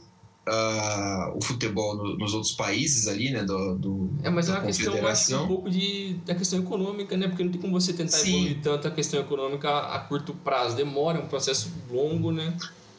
uh, 0.47 1.37
o 1.37 1.43
futebol 1.43 1.95
no, 1.95 2.17
nos 2.17 2.33
outros 2.33 2.53
países 2.53 3.07
ali, 3.07 3.31
né? 3.31 3.43
Do, 3.43 3.75
do 3.75 4.09
é, 4.23 4.29
mas 4.29 4.49
é 4.49 4.53
uma 4.53 4.61
questão, 4.61 5.07
acho, 5.07 5.43
um 5.43 5.47
pouco 5.47 5.69
de, 5.69 6.15
da 6.25 6.35
questão 6.35 6.59
econômica, 6.59 7.15
né? 7.15 7.27
Porque 7.27 7.43
não 7.43 7.51
tem 7.51 7.61
como 7.61 7.79
você 7.79 7.93
tentar 7.93 8.17
Sim. 8.17 8.35
evoluir 8.35 8.61
tanto 8.61 8.87
a 8.87 8.91
questão 8.91 9.19
econômica 9.19 9.69
a, 9.69 9.95
a 9.95 9.99
curto 9.99 10.33
prazo. 10.33 10.75
Demora, 10.75 11.19
é 11.19 11.21
um 11.21 11.27
processo 11.27 11.71
longo, 11.89 12.31
né? 12.31 12.55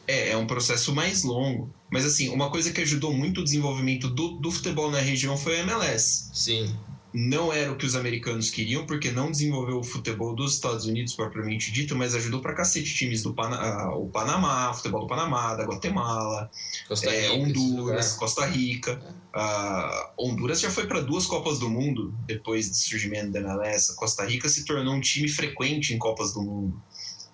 É, 0.07 0.31
é 0.31 0.37
um 0.37 0.47
processo 0.47 0.93
mais 0.93 1.23
longo. 1.23 1.69
Mas 1.95 2.05
assim, 2.05 2.27
uma 2.29 2.49
coisa 2.49 2.73
que 2.73 2.81
ajudou 2.81 3.13
muito 3.13 3.39
o 3.39 3.43
desenvolvimento 3.43 4.09
do, 4.09 4.33
do 4.33 4.51
futebol 4.51 4.91
na 4.91 4.99
região 4.99 5.37
foi 5.37 5.61
a 5.61 5.63
MLS. 5.63 6.29
Sim 6.33 6.75
não 7.15 7.53
era 7.53 7.71
o 7.71 7.77
que 7.77 7.85
os 7.85 7.95
americanos 7.95 8.49
queriam, 8.49 8.85
porque 8.85 9.09
não 9.09 9.31
desenvolveu 9.31 9.79
o 9.79 9.83
futebol 9.83 10.35
dos 10.35 10.55
Estados 10.55 10.85
Unidos 10.85 11.15
propriamente 11.15 11.71
dito, 11.71 11.95
mas 11.95 12.13
ajudou 12.13 12.41
pra 12.41 12.53
cacete 12.53 12.93
times 12.93 13.23
do 13.23 13.33
Pana, 13.33 13.87
uh, 13.87 14.03
o 14.03 14.09
Panamá, 14.09 14.69
o 14.69 14.73
futebol 14.73 14.99
do 14.99 15.07
Panamá, 15.07 15.55
da 15.55 15.63
Guatemala, 15.63 16.51
Costa 16.85 17.09
é, 17.09 17.29
Rica, 17.29 17.33
Honduras, 17.33 18.13
Costa 18.13 18.45
Rica. 18.45 19.01
Uh, 19.33 20.27
Honduras 20.27 20.59
já 20.59 20.69
foi 20.69 20.87
para 20.87 20.99
duas 20.99 21.25
Copas 21.25 21.57
do 21.57 21.69
Mundo 21.69 22.13
depois 22.25 22.69
do 22.69 22.75
surgimento 22.75 23.31
da 23.31 23.39
MLS. 23.39 23.95
Costa 23.95 24.25
Rica 24.25 24.49
se 24.49 24.65
tornou 24.65 24.93
um 24.93 24.99
time 24.99 25.29
frequente 25.29 25.93
em 25.93 25.97
Copas 25.97 26.33
do 26.33 26.41
Mundo. 26.41 26.81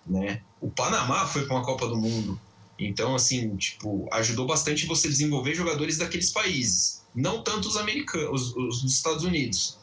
Né? 0.06 0.44
O 0.60 0.70
Panamá 0.70 1.26
foi 1.26 1.46
para 1.46 1.56
uma 1.56 1.66
Copa 1.66 1.88
do 1.88 1.98
Mundo. 1.98 2.40
Então, 2.82 3.14
assim, 3.14 3.56
tipo, 3.56 4.08
ajudou 4.12 4.48
bastante 4.48 4.88
você 4.88 5.08
desenvolver 5.08 5.54
jogadores 5.54 5.98
daqueles 5.98 6.32
países. 6.32 7.04
Não 7.14 7.44
tanto 7.44 7.68
os 7.68 7.78
americanos, 7.78 8.54
os, 8.54 8.56
os 8.56 8.82
dos 8.82 8.94
Estados 8.94 9.24
Unidos. 9.24 9.78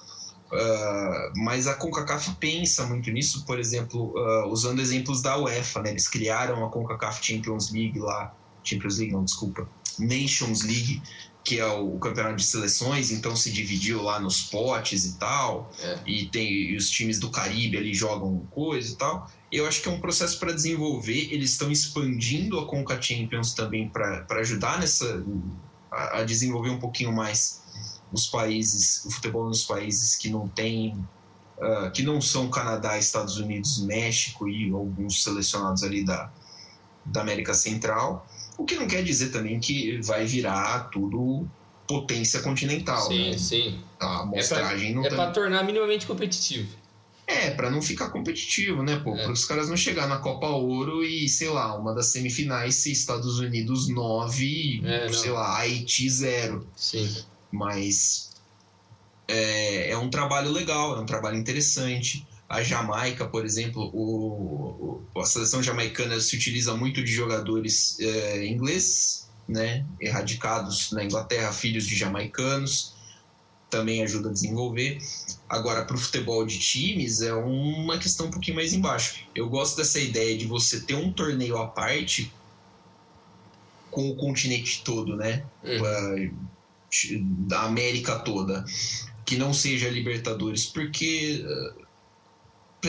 Uh, 0.51 1.39
mas 1.45 1.67
a 1.67 1.75
CONCACAF 1.75 2.35
pensa 2.41 2.87
muito 2.87 3.11
nisso, 3.11 3.45
por 3.45 3.61
exemplo, 3.61 4.15
uh, 4.17 4.49
usando 4.49 4.81
exemplos 4.81 5.23
da 5.23 5.39
UEFA, 5.39 5.83
né? 5.83 5.91
Eles 5.91 6.09
criaram 6.09 6.65
a 6.65 6.71
CONCACAF 6.71 7.25
Champions 7.25 7.71
League 7.71 7.99
lá, 7.99 8.35
Champions 8.65 8.99
League, 8.99 9.13
não, 9.13 9.25
desculpa, 9.25 9.69
Nations 9.99 10.63
League, 10.63 11.03
que 11.49 11.59
é 11.59 11.67
o, 11.67 11.99
campeonato 11.99 12.37
de 12.37 12.45
seleções, 12.45 13.11
então 13.11 13.35
se 13.35 13.51
dividiu 13.51 14.03
lá 14.03 14.21
nos 14.21 14.43
potes 14.43 15.07
e 15.07 15.15
tal, 15.15 15.73
é. 15.81 15.99
e 16.07 16.27
tem 16.27 16.47
e 16.47 16.77
os 16.77 16.91
times 16.91 17.19
do 17.19 17.31
Caribe 17.31 17.79
ali 17.79 17.95
jogam 17.95 18.47
coisa 18.51 18.93
e 18.93 18.97
tal. 18.97 19.31
Eu 19.51 19.67
acho 19.67 19.81
que 19.81 19.89
é 19.89 19.91
um 19.91 19.99
processo 19.99 20.39
para 20.39 20.53
desenvolver, 20.53 21.33
eles 21.33 21.53
estão 21.53 21.73
expandindo 21.73 22.59
a 22.59 22.67
Conca 22.67 23.01
Champions 23.01 23.55
também 23.55 23.89
para 23.89 24.27
ajudar 24.41 24.79
nessa 24.79 25.25
a, 25.91 26.23
desenvolver 26.23 26.69
um 26.69 26.79
pouquinho 26.79 27.15
mais 27.15 27.63
os 28.13 28.27
países, 28.27 29.03
o 29.07 29.11
futebol 29.11 29.49
nos 29.49 29.65
países 29.65 30.17
que 30.17 30.29
não 30.29 30.49
tem, 30.49 30.93
uh, 31.57 31.91
que 31.95 32.03
não 32.03 32.21
são 32.21 32.51
Canadá, 32.51 32.99
Estados 32.99 33.39
Unidos, 33.39 33.79
México 33.79 34.47
e 34.47 34.71
alguns 34.71 35.25
selecionados 35.25 35.83
ali 35.83 36.05
da, 36.05 36.31
da 37.07 37.23
América 37.23 37.55
Central. 37.55 38.27
O 38.59 38.65
que 38.65 38.75
não 38.75 38.87
quer 38.87 39.03
dizer 39.03 39.31
também 39.31 39.59
que 39.61 39.99
vai 40.03 40.27
virar 40.27 40.91
tudo 40.91 41.49
potência 41.87 42.41
continental. 42.41 43.09
Sim, 43.09 43.31
né? 43.31 43.39
sim. 43.39 43.81
A 43.99 44.21
amostragem 44.21 44.91
é 44.91 44.93
pra, 44.93 45.01
não 45.01 45.07
É 45.07 45.09
tá... 45.09 45.17
para 45.17 45.31
tornar 45.31 45.63
minimamente 45.65 46.07
competitivo. 46.07 46.69
É, 47.27 47.51
para 47.51 47.71
não 47.71 47.83
ficar 47.83 48.09
competitivo, 48.09 48.83
né, 48.83 49.01
pô? 49.05 49.15
É. 49.15 49.23
Para 49.23 49.33
os 49.33 49.45
caras 49.45 49.69
não 49.69 49.77
chegar 49.77 50.07
na 50.09 50.17
Copa 50.17 50.47
Ouro 50.49 51.05
e, 51.05 51.29
sei 51.29 51.51
lá, 51.51 51.77
uma 51.77 51.95
das 51.95 52.07
semifinais 52.07 52.77
ser 52.77 52.91
Estados 52.91 53.39
Unidos 53.39 53.89
9, 53.89 54.83
é, 54.85 55.13
sei 55.13 55.31
lá, 55.31 55.59
Haiti 55.59 56.09
0. 56.09 56.67
Sim. 56.75 57.17
Mas 57.53 58.31
é, 59.29 59.91
é, 59.91 59.99
um 59.99 60.09
trabalho 60.09 60.51
legal, 60.51 60.97
é 60.97 61.01
um 61.01 61.07
trabalho 61.07 61.37
interessante. 61.37 62.27
A 62.49 62.63
Jamaica, 62.63 63.27
por 63.27 63.45
exemplo, 63.45 63.91
o, 63.93 65.03
a 65.17 65.25
seleção 65.25 65.63
jamaicana 65.63 66.19
se 66.21 66.35
utiliza 66.35 66.75
muito 66.75 67.05
de 67.05 67.13
jogadores 67.13 67.99
é, 68.01 68.47
ingleses, 68.47 69.29
né, 69.47 69.85
erradicados 70.01 70.93
na 70.93 71.05
Inglaterra, 71.05 71.53
filhos 71.53 71.87
de 71.87 71.95
jamaicanos 71.95 72.97
também 73.71 74.03
ajuda 74.03 74.31
a 74.31 74.33
desenvolver. 74.33 74.99
Agora, 75.49 75.85
para 75.85 75.97
o 75.97 75.99
futebol 75.99 76.45
de 76.45 76.59
times, 76.59 77.21
é 77.23 77.33
uma 77.33 77.99
questão 77.99 78.27
um 78.27 78.31
pouquinho 78.31 78.57
mais 78.57 78.73
embaixo. 78.73 79.25
Eu 79.35 79.49
gosto 79.49 79.77
dessa 79.77 79.99
ideia 79.99 80.37
de 80.37 80.47
você 80.47 80.81
ter 80.81 80.95
um 80.95 81.13
torneio 81.13 81.59
à 81.59 81.67
parte 81.67 82.33
com 83.91 84.09
o 84.11 84.17
continente 84.17 84.83
todo, 84.85 85.17
né? 85.17 85.45
Uhum. 85.63 86.35
Da 87.47 87.63
América 87.63 88.19
toda. 88.19 88.65
Que 89.25 89.37
não 89.37 89.53
seja 89.53 89.89
Libertadores, 89.89 90.67
porque. 90.67 91.45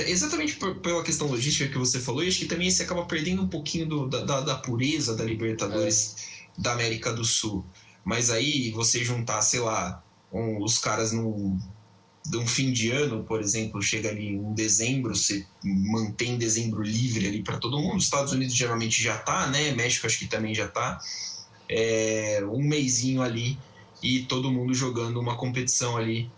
Exatamente 0.08 0.56
por, 0.56 0.76
pela 0.76 1.04
questão 1.04 1.28
logística 1.28 1.72
que 1.72 1.78
você 1.78 2.00
falou, 2.00 2.24
e 2.24 2.28
acho 2.28 2.40
que 2.40 2.46
também 2.46 2.70
você 2.70 2.84
acaba 2.84 3.06
perdendo 3.06 3.42
um 3.42 3.48
pouquinho 3.48 3.88
do, 3.88 4.08
da, 4.08 4.42
da, 4.42 4.56
pureza 4.56 5.16
da 5.16 5.24
Libertadores 5.24 6.16
é. 6.58 6.62
da 6.62 6.74
América 6.74 7.12
do 7.12 7.26
Sul. 7.26 7.66
Mas 8.04 8.30
aí 8.30 8.72
você 8.72 9.04
juntar, 9.04 9.42
sei 9.42 9.60
lá, 9.60 10.04
um, 10.32 10.64
os 10.64 10.78
caras 10.78 11.12
num, 11.12 11.60
de 12.26 12.38
um 12.38 12.46
fim 12.46 12.72
de 12.72 12.92
ano, 12.92 13.24
por 13.24 13.42
exemplo, 13.42 13.82
chega 13.82 14.10
ali 14.10 14.30
em 14.30 14.54
dezembro, 14.54 15.16
você 15.16 15.46
mantém 15.64 16.38
dezembro 16.38 16.82
livre 16.84 17.28
ali 17.28 17.42
para 17.42 17.58
todo 17.58 17.80
mundo. 17.80 17.98
Os 17.98 18.06
Estados 18.06 18.34
Unidos 18.34 18.54
geralmente 18.56 19.02
já 19.02 19.18
tá, 19.18 19.48
né? 19.48 19.72
México 19.72 20.06
acho 20.06 20.20
que 20.20 20.28
também 20.28 20.54
já 20.54 20.68
tá. 20.68 21.00
É, 21.68 22.44
um 22.52 22.64
mêsinho 22.64 23.22
ali 23.22 23.58
e 24.02 24.24
todo 24.24 24.52
mundo 24.52 24.74
jogando 24.74 25.20
uma 25.20 25.36
competição 25.36 25.98
ali 25.98 26.32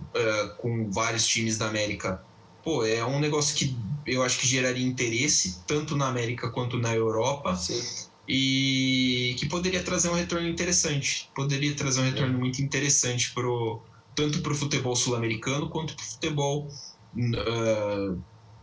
uh, 0.00 0.56
com 0.56 0.90
vários 0.90 1.26
times 1.26 1.58
da 1.58 1.68
América. 1.68 2.22
Pô, 2.64 2.84
é 2.84 3.04
um 3.04 3.20
negócio 3.20 3.54
que 3.54 3.76
eu 4.06 4.22
acho 4.22 4.38
que 4.38 4.46
geraria 4.46 4.86
interesse 4.86 5.62
tanto 5.66 5.96
na 5.96 6.08
América 6.08 6.48
quanto 6.50 6.78
na 6.78 6.94
Europa. 6.94 7.54
Sim 7.56 8.08
e 8.26 9.36
que 9.38 9.46
poderia 9.46 9.82
trazer 9.82 10.08
um 10.08 10.14
retorno 10.14 10.48
interessante. 10.48 11.30
Poderia 11.34 11.74
trazer 11.74 12.00
um 12.00 12.04
retorno 12.04 12.34
é. 12.34 12.38
muito 12.38 12.62
interessante 12.62 13.32
pro, 13.32 13.82
tanto 14.14 14.40
para 14.40 14.52
o 14.52 14.54
futebol 14.54 14.96
sul-americano 14.96 15.68
quanto 15.68 15.94
para 15.94 16.02
o 16.02 16.06
futebol 16.06 16.68
uh, 17.16 18.22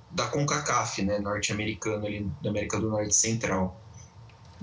da 0.10 0.28
CONCACAF, 0.28 1.04
né, 1.04 1.20
norte-americano 1.20 2.06
ali 2.06 2.30
da 2.42 2.50
América 2.50 2.80
do 2.80 2.90
Norte 2.90 3.16
Central. 3.16 3.80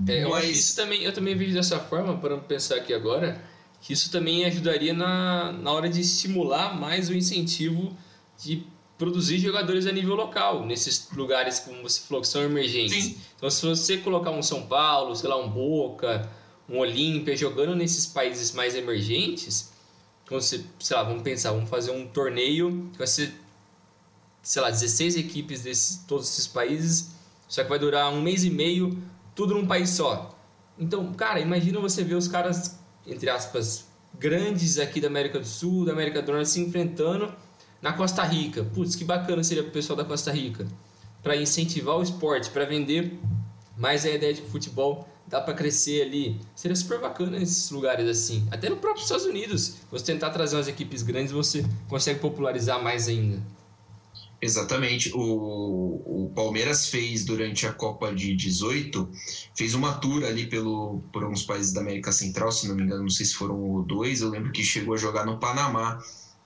É, 0.07 0.23
eu, 0.23 0.29
Mas... 0.29 0.49
isso 0.49 0.75
também, 0.75 1.03
eu 1.03 1.13
também 1.13 1.35
vejo 1.35 1.53
dessa 1.53 1.79
forma, 1.79 2.17
para 2.17 2.37
pensar 2.37 2.75
aqui 2.75 2.93
agora, 2.93 3.41
que 3.81 3.93
isso 3.93 4.11
também 4.11 4.45
ajudaria 4.45 4.93
na, 4.93 5.51
na 5.51 5.71
hora 5.71 5.89
de 5.89 6.01
estimular 6.01 6.77
mais 6.77 7.09
o 7.09 7.13
incentivo 7.13 7.95
de 8.37 8.63
produzir 8.99 9.39
jogadores 9.39 9.87
a 9.87 9.93
nível 9.93 10.13
local, 10.13 10.65
nesses 10.65 11.09
lugares, 11.13 11.59
como 11.59 11.81
você 11.81 12.01
falou, 12.01 12.21
que 12.21 12.27
são 12.27 12.43
emergentes. 12.43 13.05
Sim. 13.05 13.17
Então, 13.37 13.49
se 13.49 13.65
você 13.65 13.97
colocar 13.97 14.29
um 14.29 14.43
São 14.43 14.67
Paulo, 14.67 15.15
sei 15.15 15.29
lá, 15.29 15.37
um 15.37 15.49
Boca, 15.49 16.29
um 16.67 16.77
Olímpia, 16.77 17.35
jogando 17.35 17.73
nesses 17.73 18.05
países 18.05 18.51
mais 18.51 18.75
emergentes, 18.75 19.71
então 20.25 20.39
você, 20.39 20.65
sei 20.81 20.97
lá, 20.97 21.03
vamos 21.03 21.23
pensar, 21.23 21.51
vamos 21.51 21.69
fazer 21.69 21.91
um 21.91 22.05
torneio 22.07 22.89
que 22.91 22.97
vai 22.97 23.07
ser, 23.07 23.33
sei 24.43 24.61
lá, 24.61 24.69
16 24.69 25.15
equipes 25.15 25.61
desses 25.61 26.03
todos 26.05 26.29
esses 26.29 26.45
países, 26.45 27.11
só 27.47 27.63
que 27.63 27.69
vai 27.69 27.79
durar 27.79 28.11
um 28.11 28.21
mês 28.21 28.43
e 28.43 28.49
meio, 28.49 29.01
tudo 29.33 29.55
num 29.55 29.65
país 29.65 29.91
só. 29.91 30.37
Então, 30.77 31.13
cara, 31.13 31.39
imagina 31.39 31.79
você 31.79 32.03
ver 32.03 32.15
os 32.15 32.27
caras, 32.27 32.77
entre 33.07 33.29
aspas, 33.29 33.85
grandes 34.19 34.77
aqui 34.77 34.99
da 34.99 35.07
América 35.07 35.39
do 35.39 35.47
Sul, 35.47 35.85
da 35.85 35.93
América 35.93 36.21
do 36.21 36.33
Norte 36.33 36.49
se 36.49 36.59
enfrentando 36.59 37.33
na 37.81 37.93
Costa 37.93 38.23
Rica. 38.23 38.63
Putz, 38.63 38.95
que 38.95 39.03
bacana 39.03 39.43
seria 39.43 39.63
o 39.63 39.71
pessoal 39.71 39.97
da 39.97 40.05
Costa 40.05 40.31
Rica. 40.31 40.67
Para 41.21 41.35
incentivar 41.35 41.97
o 41.97 42.03
esporte, 42.03 42.49
para 42.49 42.65
vender 42.65 43.17
mais 43.77 44.05
a 44.05 44.09
ideia 44.09 44.33
de 44.33 44.41
futebol 44.41 45.07
dá 45.29 45.39
para 45.39 45.53
crescer 45.53 46.01
ali. 46.01 46.41
Seria 46.55 46.75
super 46.75 46.99
bacana 46.99 47.39
nesses 47.39 47.69
lugares 47.69 48.07
assim. 48.07 48.47
Até 48.51 48.67
no 48.67 48.77
próprio 48.77 49.03
Estados 49.03 49.25
Unidos. 49.25 49.75
Você 49.91 50.05
tentar 50.05 50.31
trazer 50.31 50.55
umas 50.55 50.67
equipes 50.67 51.03
grandes, 51.03 51.31
você 51.31 51.63
consegue 51.87 52.19
popularizar 52.19 52.83
mais 52.83 53.07
ainda. 53.07 53.41
Exatamente. 54.41 55.11
O, 55.13 56.25
o 56.25 56.31
Palmeiras 56.33 56.87
fez 56.87 57.25
durante 57.25 57.67
a 57.67 57.73
Copa 57.73 58.13
de 58.13 58.35
18, 58.35 59.07
fez 59.53 59.73
uma 59.75 59.93
tour 59.93 60.23
ali 60.23 60.47
pelo, 60.47 61.01
por 61.11 61.23
alguns 61.23 61.43
países 61.43 61.73
da 61.73 61.81
América 61.81 62.11
Central, 62.11 62.51
se 62.51 62.67
não 62.67 62.75
me 62.75 62.83
engano, 62.83 63.03
não 63.03 63.09
sei 63.09 63.25
se 63.25 63.33
foram 63.33 63.83
dois. 63.83 64.21
Eu 64.21 64.29
lembro 64.29 64.51
que 64.51 64.63
chegou 64.63 64.93
a 64.93 64.97
jogar 64.97 65.25
no 65.25 65.37
Panamá 65.37 66.01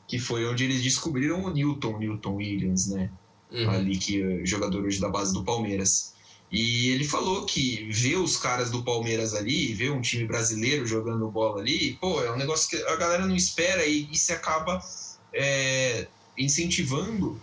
que 0.08 0.20
foi 0.20 0.46
onde 0.46 0.64
eles 0.64 0.82
descobriram 0.82 1.44
o 1.44 1.50
Newton, 1.50 1.98
Newton 1.98 2.36
Williams, 2.36 2.88
né? 2.88 3.10
Uhum. 3.52 3.70
Ali 3.70 3.98
que 3.98 4.22
é 4.22 4.46
jogador 4.46 4.84
hoje 4.84 5.00
da 5.00 5.10
base 5.10 5.34
do 5.34 5.44
Palmeiras. 5.44 6.14
E 6.52 6.90
ele 6.90 7.04
falou 7.04 7.46
que 7.46 7.90
ver 7.92 8.18
os 8.18 8.38
caras 8.38 8.70
do 8.70 8.84
Palmeiras 8.84 9.34
ali, 9.34 9.74
ver 9.74 9.92
um 9.92 10.02
time 10.02 10.26
brasileiro 10.26 10.86
jogando 10.86 11.30
bola 11.32 11.60
ali, 11.60 11.98
pô, 12.00 12.22
é 12.22 12.32
um 12.32 12.38
negócio 12.38 12.70
que 12.70 12.76
a 12.86 12.96
galera 12.96 13.26
não 13.26 13.36
espera 13.36 13.86
e, 13.86 14.08
e 14.12 14.16
se 14.16 14.32
acaba 14.32 14.80
é, 15.34 16.08
incentivando 16.38 17.42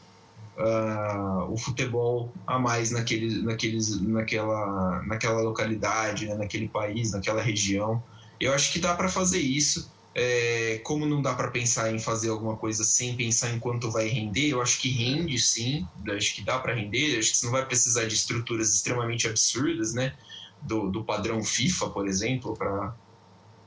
uh, 0.56 1.52
o 1.52 1.56
futebol 1.56 2.32
a 2.46 2.58
mais 2.58 2.92
naquele, 2.92 3.42
naqueles, 3.42 4.00
naquela, 4.00 5.02
naquela 5.02 5.40
localidade, 5.40 6.26
né, 6.26 6.34
naquele 6.34 6.68
país, 6.68 7.11
naquela 7.11 7.42
região. 7.42 8.02
Eu 8.38 8.52
acho 8.52 8.72
que 8.72 8.78
dá 8.78 8.94
para 8.94 9.08
fazer 9.08 9.40
isso 9.40 9.90
É, 10.14 10.80
como 10.80 11.06
não 11.06 11.22
dá 11.22 11.34
para 11.36 11.50
pensar 11.52 11.94
em 11.94 11.98
fazer 11.98 12.30
alguma 12.30 12.56
coisa 12.58 12.82
sem 12.84 13.16
pensar 13.16 13.50
em 13.54 13.61
quanto 13.61 13.90
vai 13.92 14.08
render, 14.08 14.48
eu 14.50 14.61
acho 14.61 14.80
que 14.80 14.90
rende 14.90 15.38
sim, 15.38 15.88
acho 16.16 16.34
que 16.34 16.44
dá 16.44 16.58
para 16.58 16.74
render, 16.74 17.18
acho 17.18 17.30
que 17.30 17.36
você 17.38 17.46
não 17.46 17.52
vai 17.52 17.66
precisar 17.66 18.06
de 18.06 18.14
estruturas 18.14 18.74
extremamente 18.74 19.28
absurdas, 19.28 19.94
né? 19.94 20.16
Do, 20.61 20.90
do 20.90 21.04
padrão 21.04 21.42
FIFA, 21.42 21.90
por 21.90 22.08
exemplo, 22.08 22.54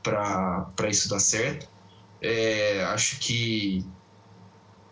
para 0.03 0.89
isso 0.89 1.09
dar 1.09 1.19
certo. 1.19 1.67
É, 2.21 2.83
acho 2.85 3.19
que. 3.19 3.93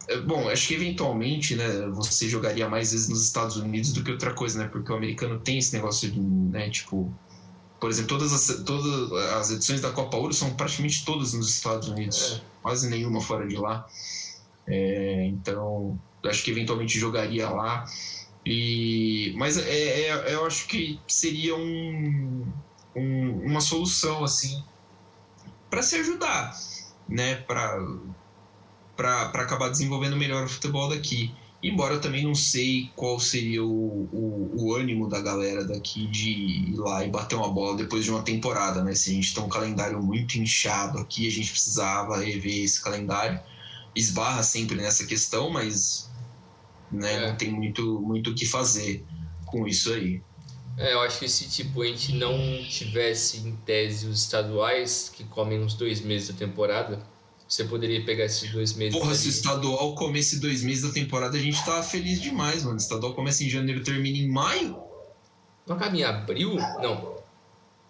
É, 0.10 0.20
bom, 0.22 0.49
acho 0.49 0.68
que 0.68 0.74
eventualmente, 0.74 1.56
né, 1.56 1.88
você 1.91 2.28
jogaria 2.28 2.68
mais 2.68 2.91
vezes 2.91 3.08
nos 3.08 3.26
Estados 3.26 3.56
Unidos 3.58 3.93
do 3.93 4.04
que 4.04 4.12
outra 4.12 4.34
coisa, 4.34 4.60
né? 4.60 4.68
Porque 4.70 4.91
o 4.91 4.95
americano 4.95 5.41
tem 5.41 5.58
esse 5.60 5.74
negócio 5.74 6.12
de, 6.12 6.20
né, 6.20 6.70
tipo, 6.70 7.18
por 7.82 7.90
exemplo, 7.90 8.10
todas 8.10 8.32
as, 8.32 8.64
todas 8.64 9.12
as 9.34 9.50
edições 9.50 9.82
da 9.82 9.90
Copa 9.92 10.16
Ouro 10.16 10.32
são 10.32 10.54
praticamente 10.54 11.04
todas 11.04 11.34
nos 11.34 11.50
Estados 11.50 11.88
Unidos, 11.90 12.40
é. 12.40 12.42
quase 12.62 12.88
nenhuma 12.88 13.20
fora 13.20 13.48
de 13.48 13.58
lá. 13.58 13.88
É, 14.68 15.26
então, 15.26 16.00
acho 16.24 16.44
que 16.44 16.52
eventualmente 16.52 17.00
jogaria 17.00 17.50
lá. 17.50 17.84
E, 18.46 19.34
mas 19.36 19.58
é, 19.58 19.64
é, 19.64 20.08
é 20.10 20.36
eu 20.36 20.46
acho 20.46 20.68
que 20.68 21.00
seria 21.08 21.56
um, 21.56 22.46
um 22.96 23.42
uma 23.46 23.62
solução 23.62 24.24
assim 24.24 24.64
para 25.68 25.82
se 25.82 25.96
ajudar, 25.96 26.56
né? 27.10 27.36
Para 27.36 27.80
acabar 29.34 29.70
desenvolvendo 29.70 30.16
melhor 30.16 30.46
o 30.46 30.50
futebol 30.50 30.88
daqui. 30.88 31.34
Embora 31.64 31.93
eu 31.93 32.01
também 32.01 32.24
não 32.24 32.34
sei 32.34 32.89
qual 32.95 33.20
seria 33.20 33.64
o, 33.64 34.09
o, 34.12 34.51
o, 34.57 34.76
ânimo 34.76 35.07
da 35.07 35.22
galera 35.22 35.64
daqui 35.64 36.07
de 36.07 36.32
ir 36.32 36.76
lá 36.76 37.05
e 37.05 37.09
bater 37.09 37.36
uma 37.36 37.51
bola 37.51 37.78
depois 37.78 38.03
de 38.03 38.09
uma 38.09 38.24
temporada, 38.24 38.84
né? 38.84 38.95
Se 38.95 39.12
a 39.12 39.14
gente 39.14 39.34
tem 39.34 39.43
um 39.43 39.49
calendário 39.49 40.01
muito 40.01 40.39
inchado 40.39 40.97
aqui, 40.97 41.28
a 41.28 41.32
gente 41.32 41.51
precisava 41.51 42.18
rever 42.18 42.64
esse 42.64 42.82
calendário. 42.82 43.39
Esbarra 43.95 44.41
sempre 44.41 44.76
nessa 44.76 45.05
questão, 45.05 45.51
mas 45.51 46.09
né, 46.91 47.14
é. 47.14 47.28
não 47.28 47.38
tem 47.38 47.51
muito 47.51 48.01
muito 48.01 48.32
o 48.32 48.36
que 48.36 48.45
fazer 48.45 49.05
com 49.45 49.68
isso 49.68 49.93
aí. 49.93 50.20
É, 50.78 50.93
eu 50.93 51.01
acho 51.01 51.20
que 51.20 51.28
se 51.28 51.47
tipo, 51.47 51.84
a 51.84 51.86
gente 51.86 52.14
não 52.14 52.36
tivesse 52.68 53.38
em 53.38 53.55
tese 53.57 54.07
os 54.07 54.22
estaduais 54.22 55.12
que 55.14 55.24
comem 55.26 55.59
uns 55.59 55.76
dois 55.76 56.01
meses 56.01 56.30
da 56.30 56.34
temporada, 56.34 57.05
você 57.52 57.66
poderia 57.66 58.02
pegar 58.06 58.24
esses 58.24 58.49
dois 58.49 58.74
meses. 58.74 58.97
Porra, 58.97 59.12
ali. 59.12 59.20
se 59.20 59.28
o 59.28 59.30
estadual 59.30 59.93
comece 59.93 60.39
dois 60.39 60.64
meses 60.64 60.84
da 60.84 60.89
temporada, 60.89 61.38
a 61.38 61.41
gente 61.41 61.64
tava 61.66 61.84
feliz 61.84 62.22
demais, 62.22 62.64
mano. 62.64 62.76
O 62.76 62.80
estadual 62.80 63.14
começa 63.14 63.43
em 63.43 63.49
janeiro 63.49 63.84
termina 63.84 64.18
em 64.18 64.30
maio. 64.30 64.82
Não 65.68 65.76
acaba 65.76 65.97
em 65.97 66.02
abril? 66.02 66.56
Não. 66.56 67.18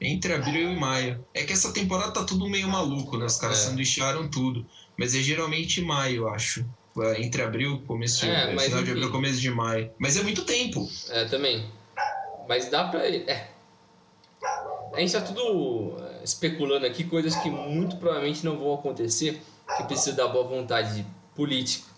Entre 0.01 0.33
abril 0.33 0.71
e 0.71 0.75
maio. 0.75 1.23
É 1.31 1.43
que 1.43 1.53
essa 1.53 1.71
temporada 1.71 2.11
tá 2.11 2.23
tudo 2.23 2.49
meio 2.49 2.67
maluco, 2.67 3.19
né? 3.19 3.25
Os 3.25 3.37
caras 3.37 3.59
é. 3.59 3.69
sanduicharam 3.69 4.27
tudo. 4.27 4.65
Mas 4.97 5.13
é 5.13 5.19
geralmente 5.19 5.79
maio, 5.79 6.27
acho. 6.27 6.65
É, 6.97 7.21
entre 7.21 7.43
abril, 7.43 7.83
começo 7.85 8.25
é, 8.25 8.47
de, 8.47 8.63
final 8.63 8.83
de 8.83 8.91
abril, 8.91 9.11
começo 9.11 9.39
de 9.39 9.51
maio. 9.51 9.91
Mas 9.99 10.17
é 10.17 10.23
muito 10.23 10.43
tempo. 10.43 10.89
É, 11.09 11.25
também. 11.25 11.69
Mas 12.49 12.67
dá 12.67 12.85
pra. 12.85 13.07
É. 13.07 13.51
A 14.91 14.99
gente 14.99 15.13
tá 15.13 15.21
tudo 15.21 15.97
é, 16.01 16.23
especulando 16.23 16.83
aqui 16.87 17.03
coisas 17.03 17.35
que 17.35 17.49
muito 17.51 17.97
provavelmente 17.97 18.43
não 18.43 18.57
vão 18.57 18.73
acontecer 18.73 19.39
que 19.77 19.83
precisa 19.83 20.15
da 20.15 20.27
boa 20.27 20.45
vontade 20.45 21.05
política 21.35 21.91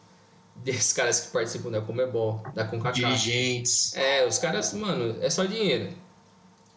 desses 0.55 0.93
caras 0.93 1.19
que 1.21 1.31
participam 1.31 1.71
da 1.71 1.81
Comebol, 1.81 2.41
da 2.53 2.65
CONCACAF. 2.65 2.99
Dirigentes. 2.99 3.95
É, 3.95 4.25
os 4.25 4.37
caras, 4.37 4.73
mano, 4.73 5.17
é 5.21 5.29
só 5.29 5.45
dinheiro. 5.45 5.93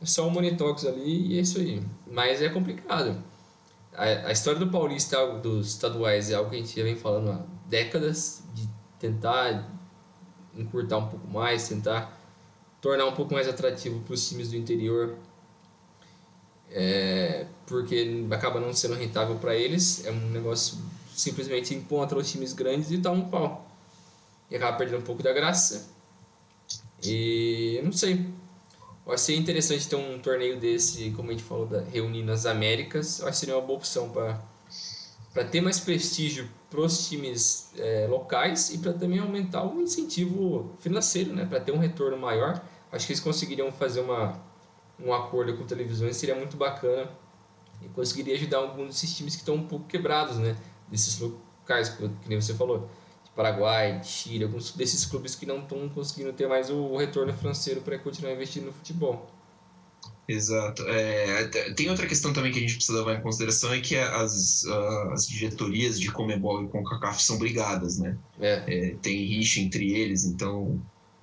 É 0.00 0.06
só 0.06 0.26
um 0.26 0.30
monitox 0.30 0.84
ali 0.86 1.32
e 1.32 1.38
é 1.38 1.42
isso 1.42 1.58
aí. 1.58 1.82
Mas 2.06 2.42
é 2.42 2.48
complicado. 2.48 3.22
A, 3.94 4.04
a 4.04 4.32
história 4.32 4.58
do 4.58 4.68
Paulista, 4.68 5.24
dos 5.38 5.68
estaduais, 5.68 6.30
é 6.30 6.34
algo 6.34 6.50
que 6.50 6.56
a 6.56 6.58
gente 6.58 6.76
já 6.76 6.82
vem 6.82 6.96
falando 6.96 7.30
há 7.30 7.42
décadas, 7.66 8.42
de 8.54 8.68
tentar 8.98 9.70
encurtar 10.56 10.98
um 10.98 11.08
pouco 11.08 11.26
mais, 11.28 11.68
tentar 11.68 12.18
tornar 12.80 13.06
um 13.06 13.12
pouco 13.12 13.34
mais 13.34 13.48
atrativo 13.48 14.00
para 14.00 14.14
os 14.14 14.28
times 14.28 14.50
do 14.50 14.56
interior 14.56 15.16
é, 16.70 17.46
porque 17.66 18.26
acaba 18.30 18.60
não 18.60 18.72
sendo 18.72 18.94
rentável 18.94 19.36
para 19.36 19.54
eles. 19.54 20.04
É 20.04 20.10
um 20.10 20.30
negócio 20.30 20.78
simplesmente 21.14 21.74
encontra 21.74 22.18
os 22.18 22.30
times 22.30 22.52
grandes 22.52 22.90
e 22.90 22.98
dá 22.98 23.10
um 23.10 23.28
pau. 23.28 23.68
E 24.50 24.56
acaba 24.56 24.76
perdendo 24.76 25.00
um 25.00 25.04
pouco 25.04 25.22
da 25.22 25.32
graça. 25.32 25.88
E 27.02 27.80
não 27.82 27.92
sei. 27.92 28.26
Vai 29.04 29.18
ser 29.18 29.36
interessante 29.36 29.88
ter 29.88 29.96
um 29.96 30.18
torneio 30.18 30.58
desse, 30.58 31.10
como 31.12 31.30
a 31.30 31.32
gente 31.32 31.44
falou, 31.44 31.66
da, 31.66 31.80
reunindo 31.80 32.32
as 32.32 32.44
Américas. 32.44 33.20
Acho 33.20 33.30
que 33.30 33.36
seria 33.36 33.56
uma 33.56 33.64
boa 33.64 33.78
opção 33.78 34.10
para 34.10 35.44
ter 35.44 35.60
mais 35.60 35.78
prestígio 35.78 36.48
para 36.68 36.80
os 36.80 37.08
times 37.08 37.70
é, 37.78 38.06
locais 38.08 38.70
e 38.70 38.78
para 38.78 38.92
também 38.92 39.20
aumentar 39.20 39.64
o 39.64 39.80
incentivo 39.80 40.74
financeiro, 40.80 41.32
né? 41.32 41.46
para 41.46 41.60
ter 41.60 41.72
um 41.72 41.78
retorno 41.78 42.18
maior. 42.18 42.60
Acho 42.90 43.06
que 43.06 43.12
eles 43.12 43.22
conseguiriam 43.22 43.70
fazer 43.70 44.00
uma 44.00 44.40
um 44.98 45.12
acordo 45.12 45.56
com 45.56 45.64
televisões 45.64 46.16
seria 46.16 46.34
muito 46.34 46.56
bacana 46.56 47.08
e 47.82 47.88
conseguiria 47.88 48.34
ajudar 48.34 48.58
alguns 48.58 48.88
desses 48.88 49.16
times 49.16 49.34
que 49.34 49.42
estão 49.42 49.56
um 49.56 49.66
pouco 49.66 49.86
quebrados, 49.86 50.38
né? 50.38 50.56
Desses 50.88 51.18
locais, 51.18 51.88
que 51.90 52.28
nem 52.28 52.40
você 52.40 52.54
falou, 52.54 52.88
de 53.24 53.30
Paraguai, 53.30 54.00
de 54.00 54.06
Chile, 54.06 54.44
alguns 54.44 54.72
desses 54.72 55.04
clubes 55.04 55.34
que 55.34 55.44
não 55.44 55.60
estão 55.60 55.88
conseguindo 55.88 56.32
ter 56.32 56.48
mais 56.48 56.70
o 56.70 56.96
retorno 56.96 57.32
financeiro 57.32 57.80
para 57.82 57.98
continuar 57.98 58.32
investindo 58.32 58.66
no 58.66 58.72
futebol. 58.72 59.30
Exato. 60.28 60.82
É, 60.88 61.44
tem 61.76 61.88
outra 61.88 62.06
questão 62.06 62.32
também 62.32 62.50
que 62.50 62.58
a 62.58 62.60
gente 62.60 62.74
precisa 62.74 62.98
levar 62.98 63.14
em 63.14 63.22
consideração 63.22 63.72
é 63.72 63.80
que 63.80 63.96
as, 63.96 64.64
as 65.12 65.26
diretorias 65.28 66.00
de 66.00 66.10
Comebol 66.10 66.64
e 66.64 66.68
CONCACAF 66.68 67.22
são 67.22 67.38
brigadas, 67.38 67.98
né? 67.98 68.18
É. 68.40 68.64
É, 68.66 68.96
tem 69.00 69.24
rixa 69.24 69.60
entre 69.60 69.92
eles, 69.92 70.24
então 70.24 70.80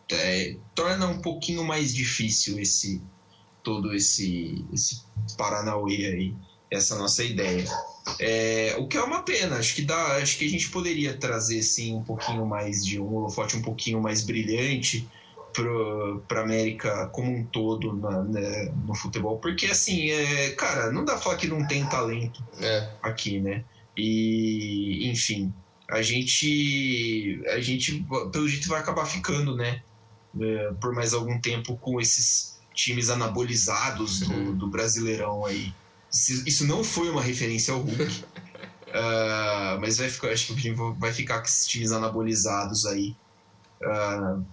é, 0.09 0.55
torna 0.73 1.07
um 1.07 1.19
pouquinho 1.19 1.65
mais 1.65 1.93
difícil 1.93 2.59
esse, 2.59 3.01
todo 3.63 3.93
esse, 3.93 4.65
esse 4.73 5.01
Paranauê 5.37 6.05
aí, 6.05 6.35
essa 6.69 6.97
nossa 6.97 7.23
ideia. 7.23 7.65
É, 8.19 8.75
o 8.77 8.87
que 8.87 8.97
é 8.97 9.01
uma 9.01 9.23
pena, 9.23 9.55
acho 9.55 9.73
que 9.73 9.81
dá, 9.81 10.17
acho 10.17 10.37
que 10.37 10.45
a 10.45 10.49
gente 10.49 10.69
poderia 10.69 11.15
trazer 11.15 11.61
sim 11.63 11.95
um 11.95 12.03
pouquinho 12.03 12.45
mais 12.45 12.85
de 12.85 12.99
um 12.99 13.15
holofote 13.15 13.55
um 13.55 13.61
pouquinho 13.61 14.01
mais 14.01 14.23
brilhante 14.23 15.07
para 16.27 16.39
a 16.39 16.43
América 16.43 17.07
como 17.07 17.31
um 17.31 17.45
todo 17.45 17.93
na, 17.93 18.23
né, 18.23 18.73
no 18.85 18.95
futebol, 18.95 19.37
porque 19.37 19.67
assim, 19.67 20.09
é, 20.09 20.49
cara, 20.51 20.91
não 20.91 21.05
dá 21.05 21.13
pra 21.13 21.21
falar 21.21 21.37
que 21.37 21.47
não 21.47 21.65
tem 21.65 21.85
talento 21.85 22.43
é. 22.59 22.89
aqui, 23.01 23.39
né? 23.39 23.63
E 23.95 25.07
enfim, 25.09 25.53
a 25.89 26.01
gente, 26.01 27.41
a 27.47 27.59
gente 27.59 28.05
pelo 28.31 28.47
jeito 28.47 28.67
vai 28.67 28.79
acabar 28.79 29.05
ficando, 29.05 29.55
né? 29.55 29.81
É, 30.41 30.71
por 30.81 30.93
mais 30.93 31.13
algum 31.13 31.39
tempo 31.39 31.77
com 31.77 32.01
esses 32.01 32.52
times 32.73 33.09
anabolizados 33.09 34.21
do, 34.21 34.33
uhum. 34.33 34.57
do 34.57 34.67
Brasileirão 34.67 35.45
aí. 35.45 35.73
Isso 36.11 36.67
não 36.67 36.83
foi 36.83 37.09
uma 37.09 37.21
referência 37.21 37.73
ao 37.73 37.81
Hulk. 37.81 38.03
uh, 38.03 39.79
mas 39.81 39.97
vai 39.97 40.09
ficar, 40.09 40.29
acho 40.29 40.53
que 40.53 40.71
vai 40.97 41.11
ficar 41.11 41.39
com 41.39 41.45
esses 41.45 41.67
times 41.67 41.91
anabolizados 41.91 42.85
aí. 42.85 43.15
Uh, 43.81 44.43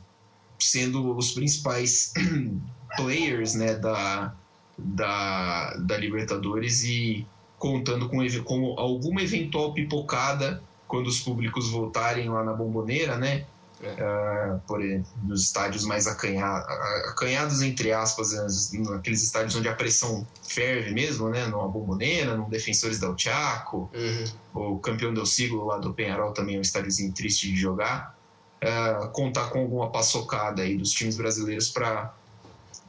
sendo 0.58 1.16
os 1.16 1.32
principais 1.32 2.12
players 2.96 3.54
né, 3.54 3.74
da, 3.74 4.34
da, 4.76 5.76
da 5.76 5.96
Libertadores 5.96 6.84
e 6.84 7.26
contando 7.58 8.08
com, 8.08 8.18
com 8.42 8.78
alguma 8.78 9.22
eventual 9.22 9.72
pipocada 9.72 10.62
quando 10.88 11.06
os 11.06 11.20
públicos 11.20 11.70
voltarem 11.70 12.28
lá 12.28 12.42
na 12.42 12.52
bomboneira, 12.52 13.16
né? 13.16 13.44
Uh, 13.80 14.60
por, 14.66 14.78
nos 15.22 15.44
estádios 15.44 15.86
mais 15.86 16.06
acanhados, 16.06 16.68
acanhados 17.08 17.62
entre 17.62 17.92
aspas, 17.92 18.32
naqueles 18.74 19.22
estádios 19.22 19.56
onde 19.56 19.70
a 19.70 19.74
pressão 19.74 20.26
ferve 20.46 20.92
mesmo, 20.92 21.30
né? 21.30 21.46
No 21.46 21.66
Bomboneira, 21.66 22.36
no 22.36 22.46
Defensores 22.50 23.00
del 23.00 23.16
Chaco, 23.16 23.90
uhum. 23.94 24.74
o 24.74 24.78
campeão 24.80 25.14
del 25.14 25.24
siglo 25.24 25.64
lá 25.64 25.78
do 25.78 25.94
Penharol 25.94 26.32
também 26.32 26.56
é 26.56 26.58
um 26.58 26.62
estádiozinho 26.62 27.10
triste 27.12 27.48
de 27.48 27.56
jogar. 27.56 28.14
Uh, 28.62 29.08
contar 29.12 29.48
com 29.48 29.60
alguma 29.60 29.90
paçocada 29.90 30.60
aí 30.60 30.76
dos 30.76 30.90
times 30.90 31.16
brasileiros 31.16 31.70
para 31.70 32.14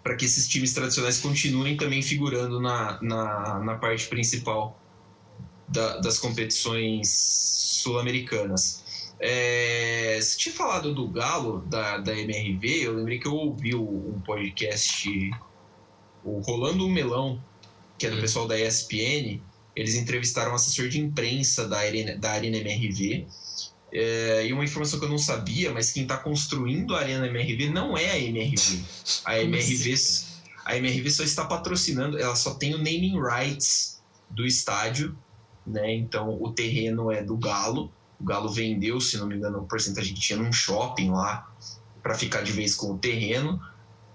para 0.03 0.15
que 0.15 0.25
esses 0.25 0.47
times 0.47 0.73
tradicionais 0.73 1.19
continuem 1.19 1.77
também 1.77 2.01
figurando 2.01 2.59
na, 2.59 2.97
na, 3.01 3.59
na 3.59 3.75
parte 3.75 4.07
principal 4.07 4.77
da, 5.67 5.97
das 5.99 6.17
competições 6.17 7.07
sul-americanas. 7.81 8.80
É, 9.21 10.19
se 10.21 10.37
tinha 10.37 10.53
falado 10.53 10.93
do 10.93 11.07
Galo, 11.07 11.61
da, 11.67 11.99
da 11.99 12.17
MRV, 12.17 12.67
eu 12.83 12.95
lembrei 12.95 13.19
que 13.19 13.27
eu 13.27 13.35
ouvi 13.35 13.75
um 13.75 14.19
podcast, 14.25 15.07
o 16.23 16.39
Rolando 16.39 16.89
Melão, 16.89 17.41
que 17.97 18.07
é 18.07 18.09
do 18.09 18.19
pessoal 18.19 18.47
da 18.47 18.59
ESPN, 18.59 19.39
eles 19.75 19.95
entrevistaram 19.95 20.51
um 20.51 20.55
assessor 20.55 20.89
de 20.89 20.99
imprensa 20.99 21.67
da 21.67 21.77
Arena, 21.77 22.17
da 22.17 22.31
Arena 22.31 22.57
MRV. 22.57 23.27
É, 23.93 24.47
e 24.47 24.53
uma 24.53 24.63
informação 24.63 24.99
que 24.99 25.05
eu 25.05 25.09
não 25.09 25.17
sabia, 25.17 25.71
mas 25.71 25.91
quem 25.91 26.03
está 26.03 26.17
construindo 26.17 26.95
a 26.95 26.99
Arena 26.99 27.27
MRV 27.27 27.69
não 27.69 27.95
é 27.95 28.11
a 28.11 28.19
MRV. 28.19 28.83
A 29.25 29.39
MRV, 29.39 29.95
a 30.65 30.77
MRV 30.77 31.11
só 31.11 31.23
está 31.23 31.45
patrocinando, 31.45 32.17
ela 32.17 32.35
só 32.35 32.55
tem 32.55 32.73
o 32.73 32.77
naming 32.77 33.19
rights 33.21 34.01
do 34.29 34.45
estádio 34.45 35.15
né? 35.65 35.93
Então 35.95 36.41
o 36.41 36.51
terreno 36.51 37.11
é 37.11 37.23
do 37.23 37.37
Galo. 37.37 37.91
O 38.21 38.23
Galo 38.23 38.49
vendeu, 38.49 39.01
se 39.01 39.17
não 39.17 39.25
me 39.25 39.35
engano, 39.35 39.59
a 39.59 39.63
porcentagem 39.63 40.13
que 40.13 40.21
tinha 40.21 40.37
num 40.37 40.53
shopping 40.53 41.09
lá 41.09 41.51
para 42.03 42.13
ficar 42.13 42.41
de 42.43 42.51
vez 42.51 42.75
com 42.75 42.93
o 42.93 42.97
terreno. 42.97 43.59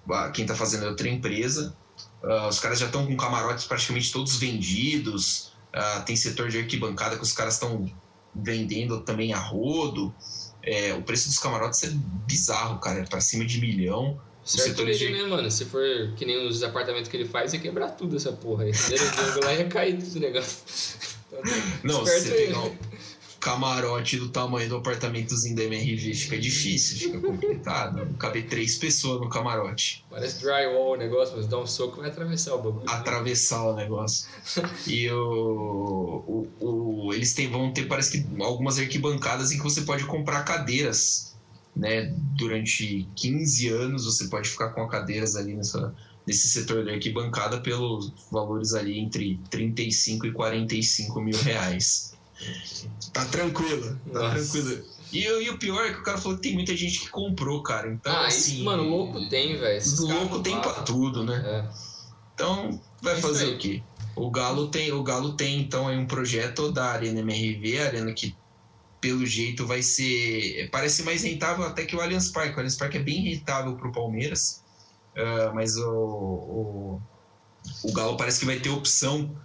Ah, 0.09 0.30
quem 0.30 0.44
está 0.44 0.54
fazendo 0.54 0.84
é 0.86 0.88
outra 0.88 1.09
empresa. 1.09 1.76
Uh, 2.22 2.48
os 2.48 2.61
caras 2.61 2.78
já 2.78 2.86
estão 2.86 3.07
com 3.07 3.16
camarotes 3.16 3.64
praticamente 3.64 4.12
todos 4.12 4.36
vendidos. 4.36 5.52
Uh, 5.74 6.04
tem 6.04 6.14
setor 6.14 6.48
de 6.48 6.59
arquibancada 6.59 7.16
que 7.16 7.22
os 7.22 7.32
caras 7.32 7.54
estão 7.54 7.90
vendendo 8.34 9.00
também 9.00 9.32
a 9.32 9.38
rodo. 9.38 10.14
É, 10.62 10.94
o 10.94 11.02
preço 11.02 11.28
dos 11.28 11.38
camarotes 11.38 11.82
é 11.82 11.90
bizarro, 11.92 12.78
cara. 12.78 13.00
É 13.00 13.04
pra 13.04 13.20
cima 13.20 13.44
de 13.44 13.61
milhão. 13.61 14.20
Certo 14.44 14.82
ele, 14.82 14.94
de... 14.94 15.11
né, 15.11 15.24
mano? 15.24 15.50
Se 15.50 15.64
for 15.64 15.82
que 16.16 16.24
nem 16.24 16.46
os 16.46 16.62
apartamentos 16.62 17.09
que 17.11 17.16
ele 17.16 17.28
faz, 17.28 17.52
ia 17.52 17.59
quebrar 17.59 17.90
tudo 17.90 18.16
essa 18.16 18.30
porra 18.30 18.64
aí. 18.64 18.72
Primeiro 18.72 19.44
lá 19.44 19.54
ia 19.54 19.66
cair 19.66 19.98
tudo 19.98 20.20
negócio. 20.20 20.59
Não, 21.82 22.00
você 22.00 22.30
pegar 22.30 22.61
um 22.61 22.76
camarote 23.47 24.16
do 24.16 24.28
tamanho 24.28 24.68
do 24.68 24.76
apartamentozinho 24.78 25.55
da 25.55 25.62
MRV, 25.62 26.14
fica 26.14 26.36
difícil, 26.36 26.99
fica 26.99 27.20
complicado. 27.20 28.12
Caber 28.18 28.49
três 28.49 28.74
pessoas 28.74 29.20
no 29.20 29.28
camarote. 29.28 30.05
Parece 30.11 30.40
drywall 30.40 30.94
o 30.94 30.97
negócio, 30.97 31.36
mas 31.36 31.47
dá 31.47 31.57
um 31.57 31.66
soco 31.66 31.99
e 31.99 32.01
vai 32.01 32.11
atravessar 32.11 32.55
o 32.55 32.62
bagulho. 32.62 32.90
Atravessar 32.90 33.62
o 33.68 33.76
negócio. 33.76 34.28
e 34.88 35.09
o, 35.12 36.49
o, 36.59 36.64
o, 37.07 37.14
eles 37.14 37.34
têm, 37.34 37.49
vão 37.49 37.72
ter, 37.72 37.86
parece 37.86 38.20
que, 38.20 38.42
algumas 38.42 38.80
arquibancadas 38.80 39.53
em 39.53 39.59
que 39.59 39.62
você 39.62 39.82
pode 39.82 40.05
comprar 40.07 40.42
cadeiras 40.42 41.36
né? 41.76 42.12
Durante 42.36 43.07
15 43.14 43.68
anos 43.68 44.07
você 44.07 44.28
pode 44.28 44.49
ficar 44.49 44.70
com 44.70 44.88
cadeiras 44.88 45.36
ali 45.36 45.55
nessa, 45.55 45.94
nesse 46.26 46.49
setor 46.49 46.84
da 46.84 46.92
arquibancada 46.92 47.61
pelos 47.61 48.12
valores 48.32 48.72
ali 48.72 48.99
entre 48.99 49.38
35 49.51 50.26
e 50.26 50.32
45 50.32 51.20
mil 51.20 51.38
reais. 51.38 52.15
Tá 53.12 53.24
tranquilo, 53.26 53.99
tá 54.12 54.20
Nossa. 54.20 54.34
tranquilo. 54.34 54.84
E, 55.12 55.24
e, 55.24 55.51
o 55.51 55.59
pior 55.59 55.87
é 55.87 55.93
que 55.93 56.01
o 56.01 56.03
cara 56.03 56.18
falou 56.18 56.37
que 56.37 56.43
tem 56.43 56.55
muita 56.55 56.76
gente 56.76 57.01
que 57.01 57.09
comprou, 57.09 57.62
cara. 57.62 57.91
Então, 57.91 58.12
ah, 58.12 58.26
assim. 58.26 58.57
Isso, 58.57 58.64
mano, 58.64 58.82
louco 58.82 59.28
tem, 59.28 59.57
velho. 59.57 59.82
Louco 60.01 60.41
tem 60.41 60.61
pra 60.61 60.72
tudo, 60.82 61.24
né? 61.24 61.43
É. 61.47 61.68
Então, 62.34 62.80
vai 63.01 63.20
fazer 63.20 63.55
o 63.55 63.59
quê? 63.59 63.82
O 64.14 64.30
Galo 64.30 64.68
tem, 64.68 64.93
o 64.93 65.03
Galo 65.03 65.34
tem 65.34 65.61
então 65.61 65.89
aí 65.89 65.97
um 65.97 66.07
projeto 66.07 66.72
da 66.72 66.87
Arena 66.87 67.20
MRV, 67.20 67.78
arena 67.80 68.12
que 68.12 68.34
pelo 69.01 69.24
jeito 69.24 69.66
vai 69.66 69.82
ser. 69.82 70.68
Parece 70.70 71.03
mais 71.03 71.22
rentável 71.22 71.64
até 71.64 71.84
que 71.84 71.95
o 71.95 72.01
Allianz 72.01 72.30
Parque. 72.30 72.55
O 72.55 72.59
Allianz 72.59 72.76
Parque 72.76 72.99
é 72.99 73.03
bem 73.03 73.22
rentável 73.22 73.76
para 73.76 73.89
o 73.89 73.93
Palmeiras, 73.93 74.62
uh, 75.14 75.55
mas 75.55 75.76
o, 75.76 75.91
o, 75.91 77.03
o 77.84 77.93
Galo 77.93 78.16
parece 78.16 78.41
que 78.41 78.47
vai 78.47 78.59
ter 78.59 78.70
opção 78.70 79.37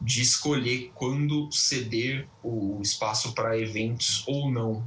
de 0.00 0.22
escolher 0.22 0.92
quando 0.94 1.50
ceder 1.50 2.28
o 2.42 2.80
espaço 2.80 3.34
para 3.34 3.58
eventos 3.58 4.24
ou 4.26 4.50
não. 4.50 4.84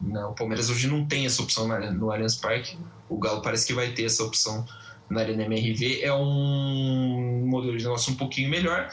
não. 0.00 0.30
O 0.30 0.34
Palmeiras 0.34 0.70
hoje 0.70 0.86
não 0.86 1.06
tem 1.06 1.26
essa 1.26 1.42
opção 1.42 1.66
no 1.92 2.10
Allianz 2.10 2.36
Parque. 2.36 2.78
O 3.08 3.18
Galo 3.18 3.42
parece 3.42 3.66
que 3.66 3.74
vai 3.74 3.92
ter 3.92 4.04
essa 4.04 4.22
opção 4.22 4.64
na 5.10 5.20
Arena 5.20 5.44
MRV. 5.44 6.00
É 6.02 6.12
um 6.12 7.46
modelo 7.46 7.76
de 7.76 7.84
negócio 7.84 8.12
um 8.12 8.16
pouquinho 8.16 8.48
melhor 8.48 8.88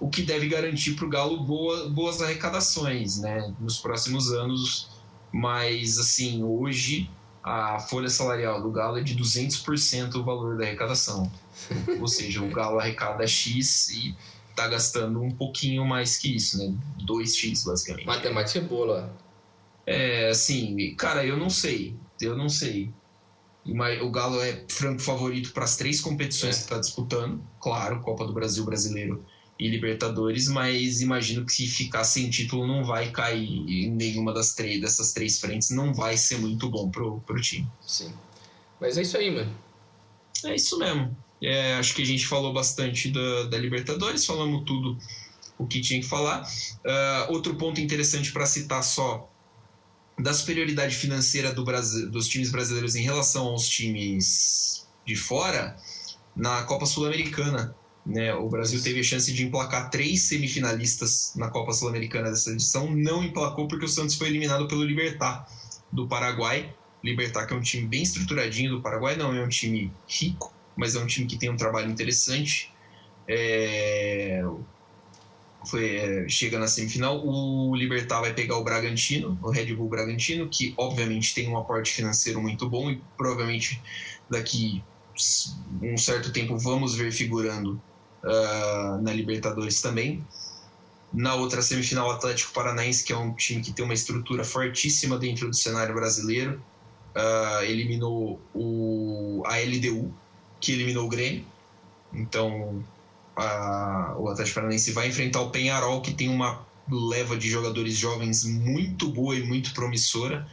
o 0.00 0.08
que 0.08 0.22
deve 0.22 0.48
garantir 0.48 0.94
para 0.94 1.06
o 1.06 1.08
Galo 1.08 1.44
boa, 1.44 1.88
boas 1.88 2.20
arrecadações 2.20 3.18
né, 3.18 3.52
nos 3.60 3.78
próximos 3.78 4.32
anos. 4.32 4.90
Mas, 5.32 5.98
assim, 5.98 6.42
hoje 6.42 7.10
a 7.42 7.78
folha 7.78 8.08
salarial 8.08 8.62
do 8.62 8.70
Galo 8.70 8.98
é 8.98 9.02
de 9.02 9.16
200% 9.16 10.14
o 10.16 10.24
valor 10.24 10.56
da 10.56 10.64
arrecadação. 10.64 11.30
Ou 12.00 12.06
seja, 12.06 12.42
o 12.42 12.50
Galo 12.50 12.78
arrecada 12.78 13.26
X 13.26 13.88
e 13.90 14.14
está 14.54 14.68
gastando 14.68 15.20
um 15.20 15.30
pouquinho 15.30 15.84
mais 15.84 16.16
que 16.16 16.34
isso, 16.34 16.58
né? 16.58 16.72
2X, 17.04 17.66
basicamente. 17.66 18.06
Matemática 18.06 18.60
é 18.60 18.62
boa 18.62 18.86
lá. 18.86 19.10
É, 19.84 20.28
assim, 20.28 20.94
cara, 20.96 21.26
eu 21.26 21.36
não 21.36 21.50
sei. 21.50 21.96
Eu 22.20 22.36
não 22.36 22.48
sei. 22.48 22.92
O 24.02 24.10
Galo 24.10 24.40
é 24.40 24.64
franco 24.68 25.02
favorito 25.02 25.52
para 25.52 25.64
as 25.64 25.76
três 25.76 26.00
competições 26.00 26.56
é. 26.56 26.58
que 26.58 26.64
está 26.64 26.78
disputando. 26.78 27.42
Claro, 27.60 28.00
Copa 28.00 28.24
do 28.26 28.32
Brasil, 28.32 28.64
Brasileiro 28.64 29.24
e 29.58 29.68
Libertadores, 29.68 30.48
mas 30.48 31.00
imagino 31.00 31.44
que 31.46 31.52
se 31.52 31.68
ficar 31.68 32.04
sem 32.04 32.28
título 32.28 32.66
não 32.66 32.84
vai 32.84 33.10
cair 33.10 33.64
em 33.68 33.90
nenhuma 33.90 34.32
das 34.32 34.54
três, 34.54 34.80
dessas 34.80 35.12
três 35.12 35.38
frentes, 35.38 35.70
não 35.70 35.94
vai 35.94 36.16
ser 36.16 36.38
muito 36.38 36.68
bom 36.68 36.90
pro, 36.90 37.20
pro 37.20 37.40
time. 37.40 37.66
Sim. 37.80 38.12
Mas 38.80 38.98
é 38.98 39.02
isso 39.02 39.16
aí, 39.16 39.30
mano. 39.30 39.54
É 40.44 40.54
isso 40.54 40.78
mesmo. 40.78 41.16
É, 41.42 41.74
acho 41.74 41.94
que 41.94 42.02
a 42.02 42.06
gente 42.06 42.26
falou 42.26 42.52
bastante 42.52 43.10
da, 43.10 43.44
da 43.44 43.58
Libertadores, 43.58 44.24
falamos 44.24 44.64
tudo 44.64 44.96
o 45.58 45.66
que 45.66 45.80
tinha 45.80 46.00
que 46.00 46.06
falar. 46.06 46.42
Uh, 46.42 47.32
outro 47.32 47.54
ponto 47.54 47.80
interessante 47.80 48.32
para 48.32 48.46
citar 48.46 48.82
só 48.82 49.30
da 50.18 50.32
superioridade 50.32 50.94
financeira 50.94 51.52
do 51.52 51.64
Brasil, 51.64 52.10
dos 52.10 52.28
times 52.28 52.50
brasileiros 52.50 52.94
em 52.94 53.02
relação 53.02 53.46
aos 53.46 53.68
times 53.68 54.86
de 55.04 55.16
fora 55.16 55.76
na 56.34 56.62
Copa 56.62 56.86
Sul-Americana. 56.86 57.74
Né? 58.06 58.34
O 58.34 58.48
Brasil 58.48 58.80
teve 58.82 59.00
a 59.00 59.02
chance 59.02 59.32
de 59.32 59.44
emplacar 59.44 59.90
três 59.90 60.22
semifinalistas 60.22 61.32
na 61.36 61.48
Copa 61.48 61.72
Sul-Americana 61.72 62.30
dessa 62.30 62.50
edição, 62.50 62.90
não 62.90 63.24
emplacou 63.24 63.66
porque 63.66 63.86
o 63.86 63.88
Santos 63.88 64.14
foi 64.14 64.28
eliminado 64.28 64.68
pelo 64.68 64.84
Libertar 64.84 65.48
do 65.90 66.06
Paraguai. 66.06 66.72
Libertar, 67.02 67.46
que 67.46 67.52
é 67.52 67.56
um 67.56 67.60
time 67.60 67.86
bem 67.86 68.02
estruturadinho 68.02 68.70
do 68.70 68.82
Paraguai, 68.82 69.16
não 69.16 69.34
é 69.34 69.42
um 69.42 69.48
time 69.48 69.92
rico, 70.08 70.54
mas 70.76 70.94
é 70.94 71.00
um 71.00 71.06
time 71.06 71.26
que 71.26 71.38
tem 71.38 71.50
um 71.50 71.56
trabalho 71.56 71.90
interessante. 71.90 72.72
É... 73.28 74.42
Foi, 75.66 75.96
é, 75.96 76.28
chega 76.28 76.58
na 76.58 76.66
semifinal. 76.66 77.26
O 77.26 77.74
Libertar 77.74 78.20
vai 78.20 78.34
pegar 78.34 78.58
o 78.58 78.64
Bragantino, 78.64 79.38
o 79.42 79.50
Red 79.50 79.74
Bull 79.74 79.88
Bragantino, 79.88 80.48
que 80.48 80.74
obviamente 80.76 81.34
tem 81.34 81.48
um 81.48 81.56
aporte 81.56 81.92
financeiro 81.92 82.40
muito 82.40 82.68
bom 82.68 82.90
e 82.90 83.00
provavelmente 83.16 83.80
daqui 84.28 84.84
um 85.80 85.96
certo 85.96 86.32
tempo 86.32 86.58
vamos 86.58 86.94
ver 86.94 87.12
figurando 87.12 87.80
uh, 88.22 89.00
na 89.00 89.12
Libertadores 89.12 89.80
também. 89.80 90.24
Na 91.12 91.34
outra 91.34 91.62
semifinal, 91.62 92.08
o 92.08 92.10
Atlético 92.10 92.52
Paranaense, 92.52 93.04
que 93.04 93.12
é 93.12 93.16
um 93.16 93.32
time 93.34 93.62
que 93.62 93.72
tem 93.72 93.84
uma 93.84 93.94
estrutura 93.94 94.44
fortíssima 94.44 95.16
dentro 95.16 95.48
do 95.48 95.54
cenário 95.54 95.94
brasileiro, 95.94 96.60
uh, 97.14 97.62
eliminou 97.62 98.40
o, 98.52 99.42
a 99.46 99.58
LDU, 99.58 100.12
que 100.64 100.72
eliminou 100.72 101.04
o 101.04 101.08
Grêmio. 101.08 101.44
Então, 102.12 102.82
uh, 103.36 104.18
o 104.18 104.28
Atlético 104.28 104.54
Paranaense 104.54 104.92
vai 104.92 105.08
enfrentar 105.08 105.42
o 105.42 105.50
Penharol, 105.50 106.00
que 106.00 106.14
tem 106.14 106.28
uma 106.28 106.66
leva 106.90 107.36
de 107.36 107.48
jogadores 107.48 107.96
jovens 107.96 108.44
muito 108.44 109.08
boa 109.08 109.36
e 109.36 109.42
muito 109.42 109.74
promissora. 109.74 110.48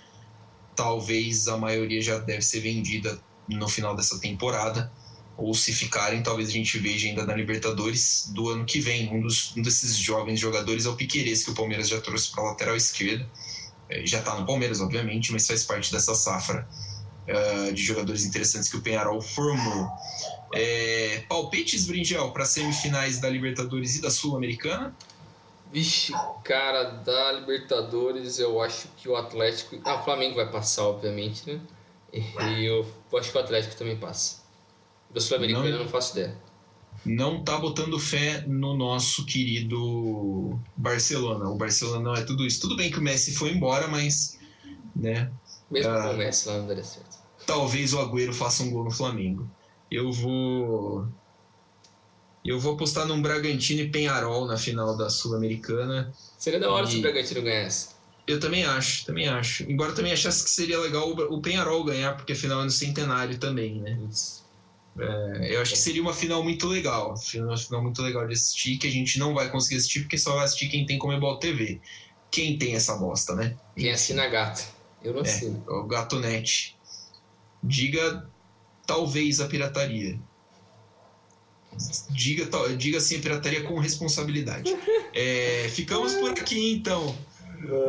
Talvez 0.76 1.48
a 1.48 1.58
maioria 1.58 2.02
já 2.02 2.18
deve 2.18 2.42
ser 2.42 2.60
vendida 2.60 3.20
no 3.48 3.68
final 3.70 3.96
dessa 3.96 4.20
temporada 4.20 4.92
ou 5.38 5.54
se 5.54 5.74
ficarem, 5.74 6.22
talvez 6.22 6.50
a 6.50 6.52
gente 6.52 6.78
veja 6.78 7.08
ainda 7.08 7.26
na 7.26 7.34
Libertadores 7.34 8.30
do 8.34 8.50
ano 8.50 8.66
que 8.66 8.80
vem. 8.80 9.10
Um, 9.14 9.22
dos, 9.22 9.56
um 9.56 9.62
desses 9.62 9.96
jovens 9.96 10.40
jogadores 10.40 10.86
é 10.86 10.90
o 10.90 10.96
Piqueires, 10.96 11.44
que 11.44 11.52
o 11.52 11.56
Palmeiras 11.56 11.88
já 11.88 12.00
trouxe 12.02 12.32
para 12.32 12.44
a 12.44 12.48
lateral 12.48 12.76
esquerda. 12.76 13.28
É, 13.90 14.06
já 14.06 14.20
está 14.20 14.38
no 14.38 14.46
Palmeiras, 14.46 14.82
obviamente, 14.82 15.32
mas 15.32 15.48
faz 15.48 15.64
parte 15.64 15.92
dessa 15.92 16.14
safra 16.14 16.68
uh, 17.28 17.74
de 17.74 17.82
jogadores 17.82 18.26
interessantes 18.26 18.70
que 18.70 18.78
o 18.78 18.82
Penharol 18.82 19.22
formou. 19.22 19.90
É, 20.54 21.24
palpites, 21.30 21.86
Brinjel, 21.86 22.32
para 22.32 22.46
semifinais 22.46 23.20
da 23.20 23.30
Libertadores 23.30 23.96
e 23.96 24.02
da 24.02 24.10
Sul-Americana? 24.10 24.94
Vixe, 25.72 26.12
cara, 26.44 26.84
da 26.84 27.32
Libertadores 27.32 28.40
eu 28.40 28.62
acho 28.62 28.90
que 28.98 29.08
o 29.08 29.16
Atlético. 29.16 29.80
Ah, 29.86 29.96
o 29.96 30.04
Flamengo 30.04 30.36
vai 30.36 30.52
passar, 30.52 30.84
obviamente, 30.84 31.50
né? 31.50 31.62
E 32.12 32.66
eu 32.66 32.86
acho 33.18 33.32
que 33.32 33.38
o 33.38 33.42
Atlético 33.42 33.76
também 33.76 33.96
passa. 33.96 34.42
Da 35.10 35.22
Sul-Americana 35.22 35.70
eu 35.70 35.80
não 35.80 35.88
faço 35.88 36.18
ideia. 36.18 36.38
Não 37.06 37.44
tá 37.44 37.58
botando 37.58 37.98
fé 37.98 38.44
no 38.46 38.76
nosso 38.76 39.26
querido 39.26 40.60
Barcelona. 40.76 41.50
O 41.50 41.56
Barcelona 41.56 42.02
não 42.02 42.14
é 42.16 42.24
tudo 42.24 42.46
isso. 42.46 42.60
Tudo 42.62 42.76
bem 42.76 42.92
que 42.92 43.00
o 43.00 43.02
Messi 43.02 43.34
foi 43.34 43.52
embora, 43.52 43.88
mas. 43.88 44.40
Né, 44.94 45.32
Mesmo 45.72 45.92
uh, 45.92 46.02
com 46.02 46.10
o 46.10 46.18
Messi 46.18 46.48
lá 46.48 46.58
não 46.58 46.68
daria 46.68 46.84
certo. 46.84 47.18
Talvez 47.46 47.94
o 47.94 48.00
Agüero 48.00 48.34
faça 48.34 48.62
um 48.62 48.70
gol 48.70 48.84
no 48.84 48.92
Flamengo. 48.92 49.50
Eu 49.90 50.12
vou. 50.12 51.08
Eu 52.44 52.60
vou 52.60 52.74
apostar 52.74 53.06
num 53.06 53.22
Bragantino 53.22 53.82
e 53.82 53.90
Penharol 53.90 54.46
na 54.46 54.58
final 54.58 54.98
da 54.98 55.10
Sul-Americana. 55.10 56.12
Seria 56.38 56.60
da 56.60 56.72
hora 56.72 56.86
e... 56.86 56.92
se 56.92 56.98
o 56.98 57.02
Bragantino 57.02 57.42
ganhasse. 57.42 57.90
Eu 58.28 58.40
também 58.40 58.64
acho, 58.64 59.06
também 59.06 59.28
acho. 59.28 59.64
Embora 59.70 59.94
também 59.94 60.14
achasse 60.14 60.44
que 60.44 60.50
seria 60.50 60.80
legal 60.80 61.10
o 61.10 61.42
Penharol 61.42 61.84
ganhar, 61.84 62.16
porque 62.16 62.34
afinal 62.34 62.62
é 62.62 62.66
no 62.66 62.70
centenário 62.70 63.38
também, 63.38 63.82
né? 63.82 63.98
É, 65.00 65.56
eu 65.56 65.62
acho 65.62 65.74
que 65.74 65.80
seria 65.80 66.02
uma 66.02 66.14
final 66.14 66.44
muito 66.44 66.68
legal. 66.68 67.16
Uma 67.36 67.58
final 67.58 67.82
muito 67.82 68.02
legal 68.02 68.28
de 68.28 68.34
assistir, 68.34 68.78
que 68.78 68.88
a 68.88 68.92
gente 68.92 69.18
não 69.20 69.34
vai 69.34 69.50
conseguir 69.50 69.78
assistir 69.78 70.02
porque 70.02 70.18
só 70.18 70.36
vai 70.36 70.46
assistir 70.46 70.70
quem 70.70 70.86
tem 70.86 70.98
Comebol 70.98 71.38
TV. 71.38 71.82
Quem 72.30 72.58
tem 72.58 72.76
essa 72.76 72.96
bosta, 72.96 73.36
né? 73.36 73.58
Quem 73.76 73.92
assina 73.92 74.28
gato. 74.28 74.81
Eu 75.04 75.14
não 75.14 75.22
é. 75.22 75.72
O 75.72 75.84
Gatonete. 75.84 76.78
Diga 77.64 78.30
talvez 78.86 79.40
a 79.40 79.48
pirataria. 79.48 80.20
Diga, 82.10 82.48
diga 82.76 82.98
assim, 82.98 83.22
pirataria 83.22 83.64
com 83.64 83.80
responsabilidade. 83.80 84.76
É, 85.14 85.70
ficamos 85.70 86.14
por 86.14 86.32
aqui 86.32 86.74
então. 86.74 87.16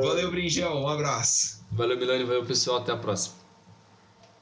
Valeu, 0.01 0.31
Brinjel. 0.31 0.73
Um 0.73 0.89
abraço. 0.89 1.65
Valeu, 1.73 1.99
Milani. 1.99 2.25
Valeu, 2.25 2.45
pessoal. 2.45 2.79
Até 2.79 2.93
a 2.93 2.97
próxima. 2.97 3.37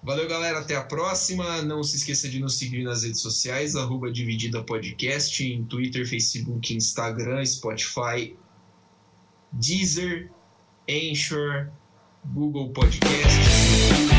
Valeu, 0.03 0.29
galera. 0.29 0.59
Até 0.59 0.77
a 0.77 0.83
próxima. 0.83 1.63
Não 1.63 1.83
se 1.83 1.97
esqueça 1.97 2.29
de 2.29 2.41
nos 2.41 2.59
seguir 2.59 2.83
nas 2.83 3.03
redes 3.03 3.21
sociais, 3.21 3.77
arroba 3.77 4.11
Dividida 4.11 4.63
Podcast, 4.63 5.43
em 5.43 5.65
Twitter, 5.65 6.07
Facebook, 6.07 6.75
Instagram, 6.75 7.45
Spotify, 7.45 8.37
Deezer, 9.53 10.31
Anchor, 10.89 11.71
Google 12.25 12.73
Podcast. 12.73 14.10